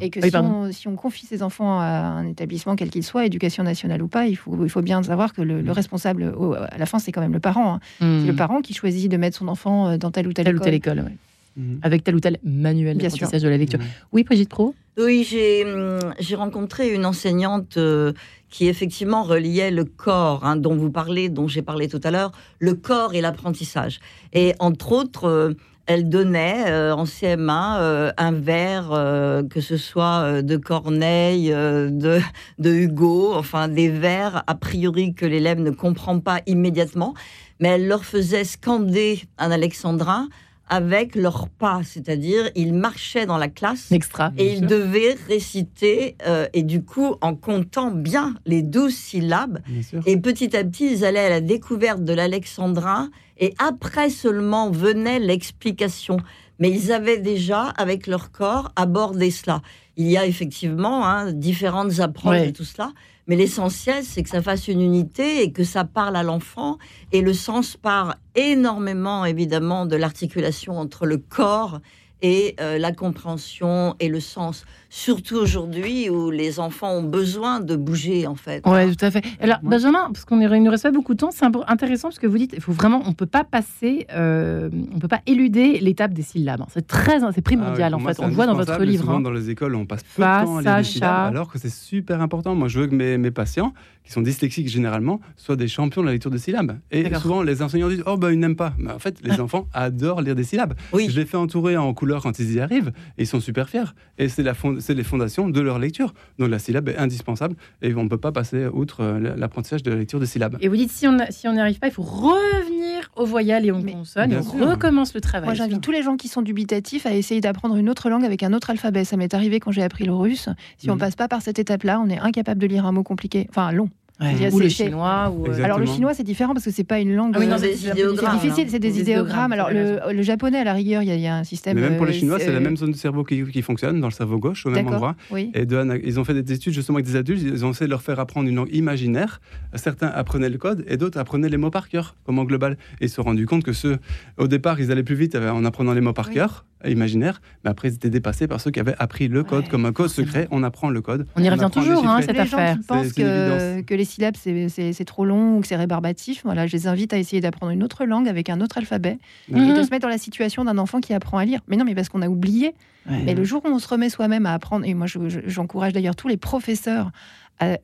Et 0.00 0.10
que 0.10 0.20
Oui, 0.20 0.30
si, 0.30 0.36
on, 0.36 0.72
si 0.72 0.88
on 0.88 0.96
confie 0.96 1.26
ses 1.26 1.42
enfants 1.42 1.78
à 1.80 1.84
un 1.86 2.26
établissement, 2.26 2.76
quel 2.76 2.90
qu'il 2.90 3.02
soit, 3.04 3.26
éducation 3.26 3.62
nationale 3.64 4.02
ou 4.02 4.08
pas, 4.08 4.26
il 4.26 4.36
faut, 4.36 4.56
il 4.64 4.70
faut 4.70 4.82
bien 4.82 5.02
savoir 5.02 5.32
que 5.32 5.42
le, 5.42 5.60
le 5.62 5.72
responsable, 5.72 6.32
au- 6.36 6.54
à 6.54 6.76
la 6.78 6.86
fin, 6.86 6.98
c'est 6.98 7.12
quand 7.12 7.20
même 7.20 7.32
le 7.32 7.40
parent. 7.40 7.74
hein. 7.74 7.80
C'est 8.00 8.26
le 8.26 8.36
parent 8.36 8.60
qui 8.60 8.74
choisit 8.74 9.10
de 9.10 9.16
mettre 9.16 9.36
son 9.38 9.48
enfant 9.48 9.88
euh, 9.88 9.96
dans 9.96 10.10
telle 10.10 10.26
ou 10.26 10.32
telle, 10.32 10.44
telle 10.46 10.54
ou 10.54 10.58
école. 10.58 10.64
telle 10.64 10.74
école, 10.74 10.98
ouais. 11.04 11.16
Mhm. 11.54 11.80
avec 11.82 12.02
tel 12.02 12.14
ou 12.14 12.20
tel 12.20 12.38
manuel 12.42 12.96
Bien 12.96 13.08
d'apprentissage 13.10 13.42
de 13.42 13.48
la 13.50 13.58
lecture. 13.58 13.78
Mhm. 13.78 13.84
Oui, 14.12 14.24
Brigitte 14.24 14.48
Pro 14.48 14.74
Oui, 14.96 15.26
j'ai 15.28 15.64
hum, 15.66 15.98
j'ai 16.18 16.34
rencontré 16.34 16.94
une 16.94 17.04
enseignante 17.04 17.76
euh, 17.76 18.14
qui 18.48 18.68
effectivement 18.68 19.22
reliait 19.22 19.70
le 19.70 19.84
corps, 19.84 20.46
hein, 20.46 20.56
dont 20.56 20.74
vous 20.74 20.90
parlez, 20.90 21.28
dont 21.28 21.48
j'ai 21.48 21.60
parlé 21.60 21.88
tout 21.88 22.00
à 22.04 22.10
l'heure, 22.10 22.32
le 22.58 22.72
corps 22.72 23.14
et 23.14 23.20
l'apprentissage. 23.20 24.00
Et 24.32 24.54
entre 24.60 24.92
autres, 24.92 25.24
euh, 25.28 25.52
elle 25.86 26.08
donnait 26.08 26.64
euh, 26.68 26.94
en 26.94 27.04
CM1 27.04 27.76
euh, 27.78 28.12
un 28.16 28.32
vers, 28.32 28.90
euh, 28.92 29.42
que 29.42 29.60
ce 29.60 29.76
soit 29.76 30.42
de 30.42 30.56
Corneille, 30.56 31.50
de, 31.50 32.20
de 32.58 32.70
Hugo, 32.70 33.34
enfin 33.34 33.68
des 33.68 33.88
vers 33.88 34.42
a 34.46 34.54
priori 34.54 35.14
que 35.14 35.26
l'élève 35.26 35.60
ne 35.60 35.70
comprend 35.70 36.20
pas 36.20 36.40
immédiatement, 36.46 37.14
mais 37.60 37.68
elle 37.68 37.88
leur 37.88 38.04
faisait 38.04 38.44
scander 38.44 39.22
un 39.38 39.50
alexandrin 39.50 40.28
avec 40.68 41.14
leurs 41.16 41.48
pas, 41.48 41.80
c'est-à-dire 41.84 42.50
ils 42.54 42.72
marchaient 42.72 43.26
dans 43.26 43.36
la 43.38 43.48
classe 43.48 43.92
Extra. 43.92 44.32
et 44.38 44.52
ils 44.52 44.58
sûr. 44.60 44.68
devaient 44.68 45.16
réciter, 45.28 46.16
euh, 46.26 46.46
et 46.54 46.62
du 46.62 46.82
coup, 46.82 47.16
en 47.20 47.34
comptant 47.34 47.90
bien 47.90 48.34
les 48.46 48.62
douze 48.62 48.94
syllabes, 48.94 49.58
et 50.06 50.16
petit 50.16 50.56
à 50.56 50.64
petit, 50.64 50.92
ils 50.92 51.04
allaient 51.04 51.18
à 51.26 51.28
la 51.30 51.40
découverte 51.40 52.02
de 52.04 52.12
l'alexandrin, 52.12 53.10
et 53.38 53.54
après 53.58 54.08
seulement 54.08 54.70
venait 54.70 55.18
l'explication. 55.18 56.16
Mais 56.58 56.70
ils 56.70 56.92
avaient 56.92 57.18
déjà, 57.18 57.62
avec 57.76 58.06
leur 58.06 58.30
corps, 58.30 58.70
abordé 58.76 59.30
cela. 59.30 59.62
Il 59.96 60.06
y 60.08 60.16
a 60.16 60.26
effectivement 60.26 61.06
hein, 61.06 61.32
différentes 61.32 61.98
approches 62.00 62.38
Ouais. 62.40 62.46
de 62.46 62.52
tout 62.52 62.64
cela, 62.64 62.92
mais 63.26 63.36
l'essentiel, 63.36 64.04
c'est 64.04 64.22
que 64.22 64.28
ça 64.28 64.42
fasse 64.42 64.68
une 64.68 64.80
unité 64.80 65.42
et 65.42 65.52
que 65.52 65.64
ça 65.64 65.84
parle 65.84 66.16
à 66.16 66.22
l'enfant. 66.22 66.78
Et 67.12 67.20
le 67.20 67.32
sens 67.32 67.76
part 67.76 68.16
énormément, 68.34 69.24
évidemment, 69.24 69.86
de 69.86 69.96
l'articulation 69.96 70.78
entre 70.78 71.06
le 71.06 71.18
corps 71.18 71.80
et 72.22 72.54
euh, 72.60 72.78
la 72.78 72.92
compréhension 72.92 73.94
et 74.00 74.08
le 74.08 74.20
sens. 74.20 74.64
Surtout 74.88 75.36
aujourd'hui 75.36 76.08
où 76.10 76.30
les 76.30 76.60
enfants 76.60 76.92
ont 76.92 77.02
besoin 77.02 77.60
de 77.60 77.76
bouger, 77.76 78.26
en 78.26 78.34
fait. 78.34 78.66
Ouais, 78.66 78.94
tout 78.94 79.04
à 79.04 79.10
fait. 79.10 79.24
Alors, 79.40 79.58
Ouais. 79.62 79.70
Benjamin, 79.70 80.06
parce 80.12 80.24
qu'on 80.24 80.36
ne 80.36 80.70
reste 80.70 80.82
pas 80.84 80.90
beaucoup 80.90 81.14
de 81.14 81.18
temps, 81.18 81.30
c'est 81.30 81.46
intéressant 81.66 82.08
parce 82.08 82.18
que 82.18 82.26
vous 82.26 82.38
dites, 82.38 82.52
il 82.54 82.60
faut 82.60 82.72
vraiment, 82.72 83.02
on 83.06 83.12
peut 83.12 83.26
pas 83.26 83.44
passer, 83.44 84.06
euh, 84.12 84.70
on 84.94 84.98
peut 84.98 85.08
pas 85.08 85.20
éluder 85.26 85.78
l'étape 85.80 86.12
des 86.12 86.22
syllabes. 86.22 86.64
C'est 86.72 86.86
très, 86.86 87.20
c'est 87.20 87.24
Ah 87.26 87.30
oui, 87.34 87.42
primordial 87.42 87.92
pour 87.92 88.02
en 88.02 88.04
fait. 88.04 88.20
On 88.20 88.28
le 88.28 88.34
voit 88.34 88.46
dans 88.46 88.54
votre 88.54 88.82
livre. 88.82 89.04
Souvent, 89.04 89.16
hein. 89.16 89.20
dans 89.20 89.30
les 89.30 89.50
écoles, 89.50 89.74
on 89.74 89.86
passe 89.86 90.02
peu 90.02 90.22
Fa, 90.22 90.40
de 90.42 90.46
temps 90.46 90.56
à 90.58 90.78
des 90.78 90.84
syllabes, 90.84 91.30
alors 91.32 91.50
que 91.50 91.58
c'est 91.58 91.72
super 91.72 92.20
important. 92.20 92.54
Moi, 92.54 92.68
je 92.68 92.80
veux 92.80 92.86
que 92.86 92.94
mes, 92.94 93.18
mes 93.18 93.30
patients, 93.30 93.72
qui 94.04 94.12
sont 94.12 94.20
dyslexiques 94.20 94.68
généralement, 94.68 95.20
soient 95.36 95.56
des 95.56 95.68
champions 95.68 96.02
de 96.02 96.06
la 96.06 96.12
lecture 96.12 96.30
de 96.30 96.38
syllabes. 96.38 96.78
Et 96.90 97.12
souvent, 97.14 97.42
les 97.42 97.62
enseignants 97.62 97.88
disent 97.88 98.02
Oh, 98.06 98.16
ben, 98.16 98.30
ils 98.30 98.38
n'aiment 98.38 98.56
pas. 98.56 98.74
Mais 98.78 98.92
en 98.92 98.98
fait, 98.98 99.16
les 99.22 99.40
enfants 99.40 99.68
adorent 99.72 100.20
lire 100.20 100.34
des 100.34 100.44
syllabes. 100.44 100.74
Oui. 100.92 101.08
Je 101.08 101.18
les 101.18 101.24
fais 101.24 101.36
entourer 101.36 101.76
en 101.76 101.94
couleur 101.94 102.11
quand 102.20 102.38
ils 102.38 102.52
y 102.52 102.60
arrivent, 102.60 102.92
et 103.16 103.22
ils 103.22 103.26
sont 103.26 103.40
super 103.40 103.68
fiers. 103.70 103.84
Et 104.18 104.28
c'est 104.28 104.42
la 104.42 104.52
fond- 104.54 104.76
c'est 104.80 104.94
les 104.94 105.04
fondations 105.04 105.48
de 105.48 105.60
leur 105.60 105.78
lecture. 105.78 106.12
Donc 106.38 106.50
la 106.50 106.58
syllabe 106.58 106.88
est 106.90 106.98
indispensable, 106.98 107.54
et 107.80 107.94
on 107.94 108.04
ne 108.04 108.08
peut 108.08 108.18
pas 108.18 108.32
passer 108.32 108.66
outre 108.66 109.00
euh, 109.02 109.34
l'apprentissage 109.36 109.82
de 109.82 109.90
la 109.90 109.96
lecture 109.96 110.20
de 110.20 110.26
syllabes. 110.26 110.58
Et 110.60 110.68
vous 110.68 110.76
dites, 110.76 110.90
si 110.90 111.06
on 111.06 111.16
si 111.30 111.48
on 111.48 111.52
n'y 111.54 111.60
arrive 111.60 111.78
pas, 111.78 111.86
il 111.86 111.92
faut 111.92 112.02
revenir 112.02 113.10
aux 113.16 113.24
voyelles 113.24 113.64
et 113.66 113.72
on 113.72 113.80
Mais- 113.80 113.92
et 113.92 113.96
on 113.96 114.04
sûr. 114.04 114.68
recommence 114.68 115.14
le 115.14 115.20
travail. 115.20 115.46
Moi, 115.46 115.54
j'invite 115.54 115.80
tous 115.80 115.92
les 115.92 116.02
gens 116.02 116.16
qui 116.16 116.28
sont 116.28 116.42
dubitatifs 116.42 117.06
à 117.06 117.14
essayer 117.14 117.40
d'apprendre 117.40 117.76
une 117.76 117.88
autre 117.88 118.10
langue 118.10 118.24
avec 118.24 118.42
un 118.42 118.52
autre 118.52 118.70
alphabet. 118.70 119.04
Ça 119.04 119.16
m'est 119.16 119.32
arrivé 119.34 119.60
quand 119.60 119.70
j'ai 119.70 119.82
appris 119.82 120.04
le 120.04 120.12
russe. 120.14 120.48
Si 120.78 120.90
on 120.90 120.94
Mhm. 120.94 120.98
passe 121.00 121.16
pas 121.16 121.28
par 121.28 121.40
cette 121.42 121.58
étape-là, 121.58 122.00
on 122.00 122.08
est 122.08 122.18
incapable 122.18 122.60
de 122.60 122.66
lire 122.66 122.86
un 122.86 122.92
mot 122.92 123.02
compliqué, 123.02 123.46
enfin 123.50 123.70
long. 123.72 123.88
Ouais. 124.22 124.52
Ou 124.52 124.58
le 124.60 124.68
chinois. 124.68 125.30
Ou, 125.36 125.46
euh. 125.46 125.64
Alors 125.64 125.78
le 125.78 125.86
chinois, 125.86 126.14
c'est 126.14 126.22
différent 126.22 126.52
parce 126.54 126.64
que 126.64 126.70
c'est 126.70 126.84
pas 126.84 126.98
une 127.00 127.14
langue. 127.14 127.32
Ah 127.34 127.38
oui, 127.40 127.46
non, 127.46 127.54
euh, 127.54 127.58
c'est- 127.58 127.68
des 127.70 127.74
c'est 127.76 127.90
idéogrammes. 127.90 128.38
c'est 128.40 128.46
difficile, 128.48 128.70
c'est 128.70 128.78
des 128.78 128.92
Des 128.92 129.00
idéogrammes. 129.00 129.52
Alors 129.52 129.70
le, 129.70 129.98
le 130.12 130.22
japonais, 130.22 130.58
à 130.58 130.64
la 130.64 130.72
rigueur, 130.74 131.02
il 131.02 131.08
y, 131.08 131.10
a- 131.10 131.14
il 131.16 131.20
y 131.20 131.26
a 131.26 131.36
un 131.36 131.44
système. 131.44 131.74
Mais 131.76 131.82
même 131.88 131.96
pour 131.96 132.06
les 132.06 132.12
euh, 132.12 132.16
Chinois, 132.18 132.38
c'est 132.38 132.52
la 132.52 132.60
même 132.60 132.76
zone 132.76 132.92
du 132.92 132.98
cerveau 132.98 133.24
qui, 133.24 133.42
qui 133.44 133.62
fonctionne, 133.62 134.00
dans 134.00 134.06
le 134.08 134.12
cerveau 134.12 134.38
gauche, 134.38 134.64
au 134.66 134.70
même 134.70 134.86
endroit. 134.88 135.16
Oui. 135.30 135.50
Et 135.54 135.66
de 135.66 136.00
ils 136.04 136.20
ont 136.20 136.24
fait 136.24 136.34
des 136.40 136.52
études 136.54 136.72
justement 136.74 136.96
avec 136.98 137.06
des 137.06 137.16
adultes, 137.16 137.42
ils 137.42 137.64
ont 137.64 137.70
essayé 137.70 137.86
de 137.86 137.90
leur 137.90 138.02
faire 138.02 138.20
apprendre 138.20 138.48
une 138.48 138.54
langue 138.56 138.72
imaginaire. 138.72 139.40
Certains 139.74 140.08
apprenaient 140.08 140.50
le 140.50 140.58
code 140.58 140.84
et 140.88 140.96
d'autres 140.96 141.18
apprenaient 141.18 141.48
les 141.48 141.56
mots 141.56 141.70
par 141.70 141.88
cœur, 141.88 142.14
comme 142.24 142.38
en 142.38 142.44
global. 142.44 142.76
Et 143.00 143.06
ils 143.06 143.08
se 143.08 143.16
sont 143.16 143.22
rendus 143.22 143.46
compte 143.46 143.64
que 143.64 143.72
ceux, 143.72 143.98
au 144.38 144.46
départ, 144.48 144.80
ils 144.80 144.92
allaient 144.92 145.02
plus 145.02 145.14
vite 145.16 145.34
en 145.36 145.64
apprenant 145.64 145.92
les 145.94 146.00
mots 146.00 146.12
par 146.12 146.28
Oui. 146.28 146.34
cœur, 146.34 146.64
imaginaire, 146.90 147.40
mais 147.64 147.70
après 147.70 147.88
ils 147.88 147.94
étaient 147.94 148.10
dépassés 148.10 148.46
par 148.48 148.60
ceux 148.60 148.70
qui 148.70 148.80
avaient 148.80 148.94
appris 148.98 149.28
le 149.28 149.44
code 149.44 149.64
Ouais, 149.64 149.68
comme 149.70 149.86
un 149.86 149.92
code 149.92 150.08
secret. 150.08 150.48
On 150.50 150.62
apprend 150.62 150.90
le 150.90 151.00
code. 151.00 151.26
On 151.36 151.42
y 151.42 151.48
revient 151.48 151.68
toujours, 151.72 152.06
hein, 152.06 152.18
cette 152.20 152.30
les 152.32 152.46
gens 152.46 152.56
affaire. 152.58 152.76
qui 152.78 152.82
pensent 152.84 153.12
que, 153.12 153.94
les 153.94 154.04
syllabes 154.04 154.36
c'est- 154.36 154.68
c'est 154.68 154.92
c'est 154.92 155.04
trop 155.04 155.24
long 155.24 155.56
ou 155.56 155.60
que 155.60 155.66
c'est 155.66 155.76
rébarbatif, 155.76 156.42
voilà, 156.44 156.66
je 156.66 156.72
les 156.72 156.86
invite 156.86 157.12
à 157.12 157.18
essayer 157.18 157.40
d'apprendre 157.40 157.72
une 157.72 157.82
autre 157.82 158.04
langue 158.04 158.28
avec 158.28 158.48
un 158.50 158.60
autre 158.60 158.78
alphabet 158.78 159.18
et 159.50 159.54
Mhm. 159.54 159.76
de 159.76 159.82
se 159.82 159.90
mettre 159.90 160.02
dans 160.02 160.08
la 160.08 160.18
situation 160.18 160.64
d'un 160.64 160.78
enfant 160.78 161.00
qui 161.00 161.12
apprend 161.14 161.38
à 161.38 161.44
lire. 161.44 161.60
Mais 161.68 161.76
non, 161.76 161.84
mais 161.84 161.94
parce 161.94 162.08
qu'on 162.08 162.22
a 162.22 162.28
oublié. 162.28 162.74
Ouais. 163.10 163.20
Mais 163.24 163.34
le 163.34 163.42
jour 163.42 163.62
où 163.64 163.68
on 163.68 163.80
se 163.80 163.88
remet 163.88 164.08
soi-même 164.08 164.46
à 164.46 164.54
apprendre, 164.54 164.84
et 164.86 164.94
moi 164.94 165.06
je- 165.08 165.28
je- 165.28 165.40
j'encourage 165.46 165.92
d'ailleurs 165.92 166.14
tous 166.14 166.28
les 166.28 166.36
professeurs 166.36 167.10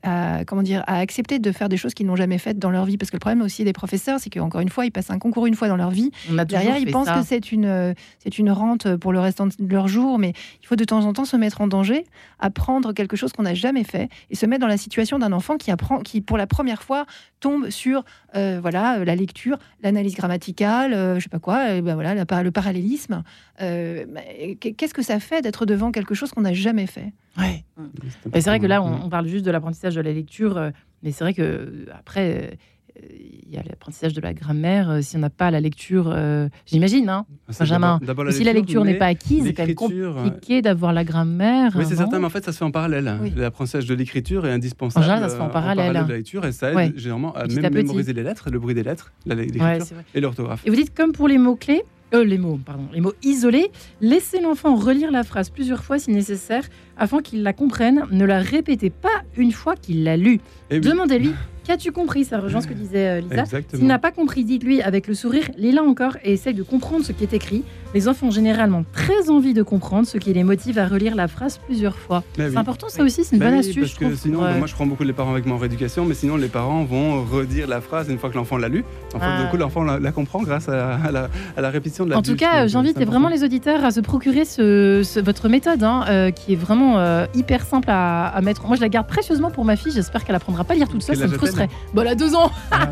à, 0.03 0.37
à- 0.37 0.45
comment 0.45 0.61
dire, 0.63 0.83
à 0.87 0.97
accepter 0.99 1.39
de 1.39 1.51
faire 1.51 1.69
des 1.69 1.77
choses 1.77 1.93
qu'ils 1.93 2.05
n'ont 2.05 2.15
jamais 2.15 2.37
faites 2.37 2.59
dans 2.59 2.71
leur 2.71 2.85
vie. 2.85 2.97
Parce 2.97 3.09
que 3.11 3.15
le 3.15 3.19
problème 3.19 3.41
aussi 3.41 3.63
des 3.63 3.73
professeurs, 3.73 4.19
c'est 4.19 4.29
qu'encore 4.29 4.61
une 4.61 4.69
fois, 4.69 4.85
ils 4.85 4.91
passent 4.91 5.11
un 5.11 5.19
concours 5.19 5.45
une 5.45 5.55
fois 5.55 5.67
dans 5.67 5.75
leur 5.77 5.89
vie. 5.91 6.11
On 6.31 6.37
a 6.37 6.45
toujours 6.45 6.61
Derrière, 6.63 6.77
ils 6.77 6.91
pensent 6.91 7.07
ça. 7.07 7.19
que 7.19 7.25
c'est 7.25 7.51
une, 7.51 7.65
euh, 7.65 7.93
c'est 8.19 8.37
une 8.39 8.51
rente 8.51 8.95
pour 8.97 9.11
le 9.13 9.19
restant 9.19 9.47
de 9.47 9.53
leur 9.59 9.87
jour, 9.87 10.19
mais 10.19 10.33
il 10.61 10.67
faut 10.67 10.75
de 10.75 10.83
temps 10.83 11.05
en 11.05 11.13
temps 11.13 11.25
se 11.25 11.37
mettre 11.37 11.61
en 11.61 11.67
danger, 11.67 12.05
apprendre 12.39 12.93
quelque 12.93 13.15
chose 13.15 13.31
qu'on 13.33 13.43
n'a 13.43 13.53
jamais 13.53 13.83
fait 13.83 14.09
et 14.29 14.35
se 14.35 14.45
mettre 14.45 14.61
dans 14.61 14.67
la 14.67 14.77
situation 14.77 15.19
d'un 15.19 15.31
enfant 15.33 15.57
qui 15.57 15.71
apprend, 15.71 15.99
qui 15.99 16.21
pour 16.21 16.37
la 16.37 16.47
première 16.47 16.83
fois 16.83 17.05
tombe 17.39 17.69
sur 17.69 18.03
euh, 18.35 18.59
voilà 18.61 18.99
euh, 18.99 19.05
la 19.05 19.15
lecture, 19.15 19.57
l'analyse 19.81 20.15
grammaticale, 20.15 20.93
euh, 20.93 21.15
je 21.19 21.23
sais 21.23 21.29
pas 21.29 21.39
quoi, 21.39 21.73
et 21.73 21.81
ben 21.81 21.93
voilà 21.95 22.15
la 22.15 22.25
le 22.43 22.51
parallélisme. 22.51 23.23
Euh, 23.61 24.05
Qu'est-ce 24.59 24.93
que 24.93 25.01
ça 25.01 25.19
fait 25.19 25.41
d'être 25.41 25.65
devant 25.65 25.91
quelque 25.91 26.13
chose 26.15 26.31
qu'on 26.31 26.41
n'a 26.41 26.53
jamais 26.53 26.87
fait? 26.87 27.11
Ouais. 27.37 27.63
Et 28.33 28.41
c'est 28.41 28.49
vrai 28.49 28.59
que 28.59 28.65
là, 28.65 28.81
on, 28.81 29.05
on 29.05 29.09
parle 29.09 29.27
juste 29.27 29.45
de 29.45 29.51
l'apprentissage 29.69 29.95
de 29.95 30.01
la 30.01 30.13
lecture, 30.13 30.57
euh, 30.57 30.71
mais 31.03 31.11
c'est 31.11 31.23
vrai 31.23 31.33
que 31.33 31.41
euh, 31.41 31.85
après, 31.97 32.51
euh, 33.01 33.05
il 33.47 33.53
y 33.53 33.57
a 33.57 33.63
l'apprentissage 33.63 34.13
de 34.13 34.19
la 34.19 34.33
grammaire. 34.33 34.99
si 35.01 35.15
on 35.15 35.19
n'a 35.19 35.29
pas 35.29 35.51
la 35.51 35.61
lecture, 35.61 36.11
euh, 36.13 36.49
j'imagine, 36.65 37.07
hein, 37.07 37.25
C'est 37.49 37.59
Benjamin. 37.59 37.93
d'abord- 37.93 38.07
d'abord 38.07 38.25
mais 38.25 38.31
si 38.31 38.43
la 38.43 38.51
lecture 38.51 38.83
n'est 38.83 38.97
pas 38.97 39.05
acquise, 39.05 39.43
c'est 39.45 39.53
quand 39.53 39.65
même 39.65 39.75
compliqué 39.75 40.61
d'avoir 40.61 40.91
la 40.91 41.03
grammaire. 41.05 41.71
Oui, 41.77 41.85
c'est 41.87 41.95
certain, 41.95 42.19
mais 42.19 42.25
en 42.25 42.29
fait, 42.29 42.43
ça 42.43 42.51
se 42.51 42.57
fait 42.57 42.65
en 42.65 42.71
parallèle. 42.71 43.13
Oui. 43.21 43.31
L'apprentissage 43.37 43.85
de 43.85 43.93
l'écriture 43.93 44.45
est 44.45 44.51
indispensable. 44.51 45.03
En 45.03 45.07
général, 45.07 45.23
ça 45.23 45.29
se 45.29 45.35
fait 45.39 45.43
en 45.43 45.49
parallèle. 45.49 45.89
de 45.93 45.93
la 46.11 46.17
lecture 46.17 46.45
et 46.45 46.51
ça 46.51 46.71
aide 46.71 46.75
Ouais. 46.75 46.91
généralement 46.95 47.33
à 47.35 47.43
Petit 47.43 47.55
même 47.57 47.65
à 47.65 47.69
mémoriser 47.69 48.11
les 48.13 48.23
lettres, 48.23 48.49
le 48.51 48.59
bruit 48.59 48.73
des 48.75 48.83
lettres, 48.83 49.13
la- 49.25 49.35
l'écriture 49.35 49.63
Ouais, 49.63 49.79
et 50.15 50.19
l'orthographe. 50.19 50.61
Et 50.65 50.69
vous 50.69 50.75
dites 50.75 50.93
comme 50.95 51.13
pour 51.13 51.27
les 51.29 51.37
mots 51.37 51.55
clés. 51.55 51.83
Euh, 52.13 52.23
les 52.23 52.37
mots, 52.37 52.59
pardon, 52.65 52.87
les 52.91 53.01
mots 53.01 53.13
isolés. 53.23 53.71
Laissez 54.01 54.41
l'enfant 54.41 54.75
relire 54.75 55.11
la 55.11 55.23
phrase 55.23 55.49
plusieurs 55.49 55.83
fois 55.83 55.99
si 55.99 56.11
nécessaire 56.11 56.67
afin 56.97 57.21
qu'il 57.21 57.43
la 57.43 57.53
comprenne. 57.53 58.05
Ne 58.11 58.25
la 58.25 58.39
répétez 58.39 58.89
pas 58.89 59.23
une 59.37 59.51
fois 59.51 59.75
qu'il 59.75 60.03
l'a 60.03 60.17
lue. 60.17 60.39
Oui, 60.71 60.79
Demandez-lui 60.79 61.33
Qu'as-tu 61.69 61.91
compris? 61.91 62.25
Ça 62.25 62.39
rejoint 62.39 62.61
ce 62.61 62.67
que 62.67 62.73
disait 62.73 63.19
euh, 63.19 63.21
Lisa. 63.21 63.43
S'il 63.75 63.85
n'a 63.85 63.99
pas 63.99 64.09
compris, 64.09 64.43
dites-lui 64.43 64.81
avec 64.81 65.07
le 65.07 65.13
sourire, 65.13 65.43
lis-la 65.55 65.83
encore 65.83 66.17
et 66.23 66.33
essaye 66.33 66.55
de 66.55 66.63
comprendre 66.63 67.05
ce 67.05 67.11
qui 67.11 67.23
est 67.23 67.33
écrit. 67.33 67.63
Les 67.93 68.07
enfants 68.07 68.27
ont 68.27 68.31
généralement 68.31 68.83
très 68.91 69.29
envie 69.29 69.53
de 69.53 69.61
comprendre, 69.61 70.07
ce 70.07 70.17
qui 70.17 70.33
les 70.33 70.43
motive 70.43 70.79
à 70.79 70.87
relire 70.87 71.13
la 71.15 71.27
phrase 71.27 71.59
plusieurs 71.67 71.95
fois. 71.97 72.23
Oui. 72.39 72.45
C'est 72.51 72.57
important, 72.57 72.87
ça 72.89 73.03
aussi, 73.03 73.23
c'est 73.23 73.35
une 73.35 73.39
Bah 73.39 73.45
bonne 73.45 73.55
oui, 73.55 73.59
astuce, 73.61 73.75
parce 73.81 73.91
je 73.93 73.97
que 73.99 74.05
trouve. 74.05 74.15
sinon, 74.17 74.41
Ouais. 74.43 74.57
moi 74.57 74.65
je 74.67 74.73
prends 74.73 74.85
beaucoup 74.87 75.03
les 75.03 75.13
parents 75.13 75.31
avec 75.31 75.45
moi 75.45 75.57
en 75.57 75.59
rééducation, 75.59 76.05
mais 76.05 76.13
sinon 76.15 76.37
les 76.37 76.47
parents 76.49 76.83
vont 76.85 77.23
redire 77.23 77.67
la 77.67 77.81
phrase 77.81 78.09
une 78.09 78.17
fois 78.19 78.29
que 78.31 78.35
l'enfant 78.35 78.57
l'a 78.57 78.67
lu. 78.67 78.83
En 79.13 79.19
fait, 79.19 79.25
Ah. 79.27 79.43
du 79.43 79.49
coup, 79.49 79.57
l'enfant 79.57 79.83
la, 79.83 79.99
la 79.99 80.11
comprend 80.11 80.41
grâce 80.41 80.69
à, 80.69 80.95
à 80.95 81.11
la, 81.11 81.29
à 81.57 81.61
la 81.61 81.69
répétition 81.69 82.05
de 82.05 82.11
la 82.11 82.17
En 82.17 82.21
tout 82.23 82.35
cas, 82.35 82.65
j'invite 82.67 82.99
vraiment 83.03 83.29
les 83.29 83.43
auditeurs 83.43 83.83
à 83.85 83.91
se 83.91 83.99
procurer 84.01 84.45
ce, 84.45 85.01
ce- 85.03 85.19
votre 85.19 85.49
méthode, 85.49 85.83
hein, 85.83 86.05
euh, 86.09 86.31
qui 86.31 86.53
est 86.53 86.57
vraiment 86.57 86.99
euh, 86.99 87.25
hyper 87.35 87.63
simple 87.65 87.89
à, 87.91 88.27
à 88.27 88.41
mettre. 88.41 88.65
Moi, 88.67 88.75
je 88.75 88.81
la 88.81 88.89
garde 88.89 89.07
précieusement 89.07 89.49
pour 89.51 89.65
ma 89.65 89.75
fille. 89.75 89.91
J'espère 89.91 90.25
qu'elle 90.25 90.35
apprendra 90.35 90.63
pas 90.63 90.73
à 90.73 90.77
lire 90.77 90.87
toute 90.89 91.01
seule. 91.03 91.17
Quel 91.17 91.27
Ça 91.27 91.33
me 91.33 91.39
frustrerait. 91.67 91.69
Bon, 91.93 92.01
elle 92.01 92.07
a 92.07 92.15
deux 92.15 92.35
ans. 92.35 92.51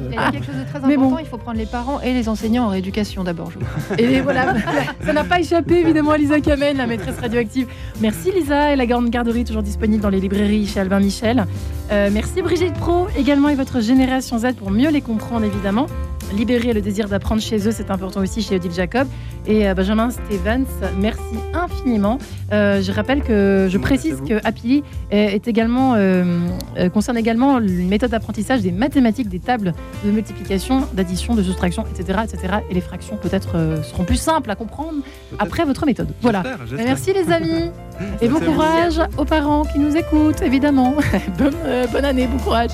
Il 0.10 0.16
y 0.16 0.18
a 0.18 0.32
quelque 0.32 0.46
chose 0.46 0.56
de 0.56 0.64
très 0.64 0.80
Mais 0.88 0.96
important, 0.96 1.16
bon. 1.16 1.20
il 1.20 1.26
faut 1.26 1.38
prendre 1.38 1.58
les 1.58 1.66
parents 1.66 2.02
et 2.02 2.14
les 2.14 2.30
enseignants 2.30 2.66
en 2.66 2.70
rééducation 2.70 3.24
d'abord. 3.24 3.52
je 3.52 3.60
crois. 3.60 4.00
Et 4.00 4.22
voilà, 4.22 4.54
ça 5.06 5.14
n'a 5.14 5.24
pas 5.24 5.40
échappé 5.40 5.76
évidemment 5.80 6.12
à 6.12 6.18
Lisa 6.18 6.40
Kamen, 6.40 6.78
la 6.78 6.88
maîtresse 6.88 7.20
radioactive. 7.20 7.68
Merci 8.02 8.32
Lisa 8.32 8.74
et 8.74 8.76
la 8.76 8.86
grande 8.86 9.10
garderie 9.10 9.44
toujours 9.44 9.64
disponible 9.64 10.02
dans 10.02 10.10
les 10.10 10.20
librairies 10.20 10.68
chez 10.68 10.80
Albin 10.80 11.00
Michel. 11.00 11.46
Euh, 11.92 12.10
merci 12.12 12.42
Brigitte 12.42 12.74
Pro 12.74 13.08
également 13.18 13.50
et 13.50 13.56
votre 13.56 13.80
génération 13.82 14.38
Z 14.38 14.54
pour 14.58 14.72
mieux 14.72 14.90
les 14.90 15.02
comprendre 15.02 15.46
évidemment. 15.46 15.88
Libérer 16.36 16.74
le 16.74 16.82
désir 16.82 17.08
d'apprendre 17.08 17.42
chez 17.42 17.68
eux, 17.68 17.72
c'est 17.72 17.92
important 17.92 18.22
aussi 18.22 18.42
chez 18.42 18.56
Odile 18.56 18.74
Jacob. 18.74 19.08
Et 19.48 19.68
euh, 19.68 19.74
Benjamin 19.74 20.10
Stevens, 20.12 20.66
merci 21.00 21.22
infiniment. 21.54 22.20
Euh, 22.52 22.82
je 22.82 22.92
rappelle 22.92 23.24
que, 23.24 23.68
je 23.70 23.78
précise 23.78 24.22
que 24.28 24.36
Happily 24.46 24.84
est, 25.12 25.36
est 25.36 25.48
également, 25.48 25.94
euh, 25.96 26.50
concerne 26.94 27.18
également 27.18 27.60
une 27.60 27.88
méthode 27.88 28.12
d'apprentissage 28.12 28.62
des 28.62 28.72
mathématiques, 28.72 29.30
des 29.30 29.40
tables 29.40 29.74
de 30.06 30.12
multiplication, 30.12 30.84
d'addition, 30.94 31.36
de 31.36 31.44
soustraction, 31.44 31.86
etc. 31.94 32.20
etc. 32.24 32.56
Et 32.70 32.74
les 32.74 32.82
fractions 32.82 33.18
peut-être 33.18 33.56
euh, 33.56 33.84
seront 33.84 34.04
plus 34.04 34.18
simples 34.18 34.52
à 34.52 34.56
comprendre 34.56 35.00
après 35.40 35.66
votre 35.66 35.86
méthode. 35.86 36.10
Voilà. 36.22 36.44
Merci 36.78 37.14
les 37.14 37.32
amis 37.32 37.72
et 38.22 38.28
bon 38.28 38.40
courage 38.40 39.02
aux 39.18 39.26
parents 39.26 39.64
qui 39.64 39.80
nous 39.80 39.96
écoutent 39.96 40.42
évidemment. 40.42 40.94
bonne, 41.38 41.56
bonne 41.92 42.06
année, 42.06 42.28
bon 42.28 42.38
courage. 42.38 42.72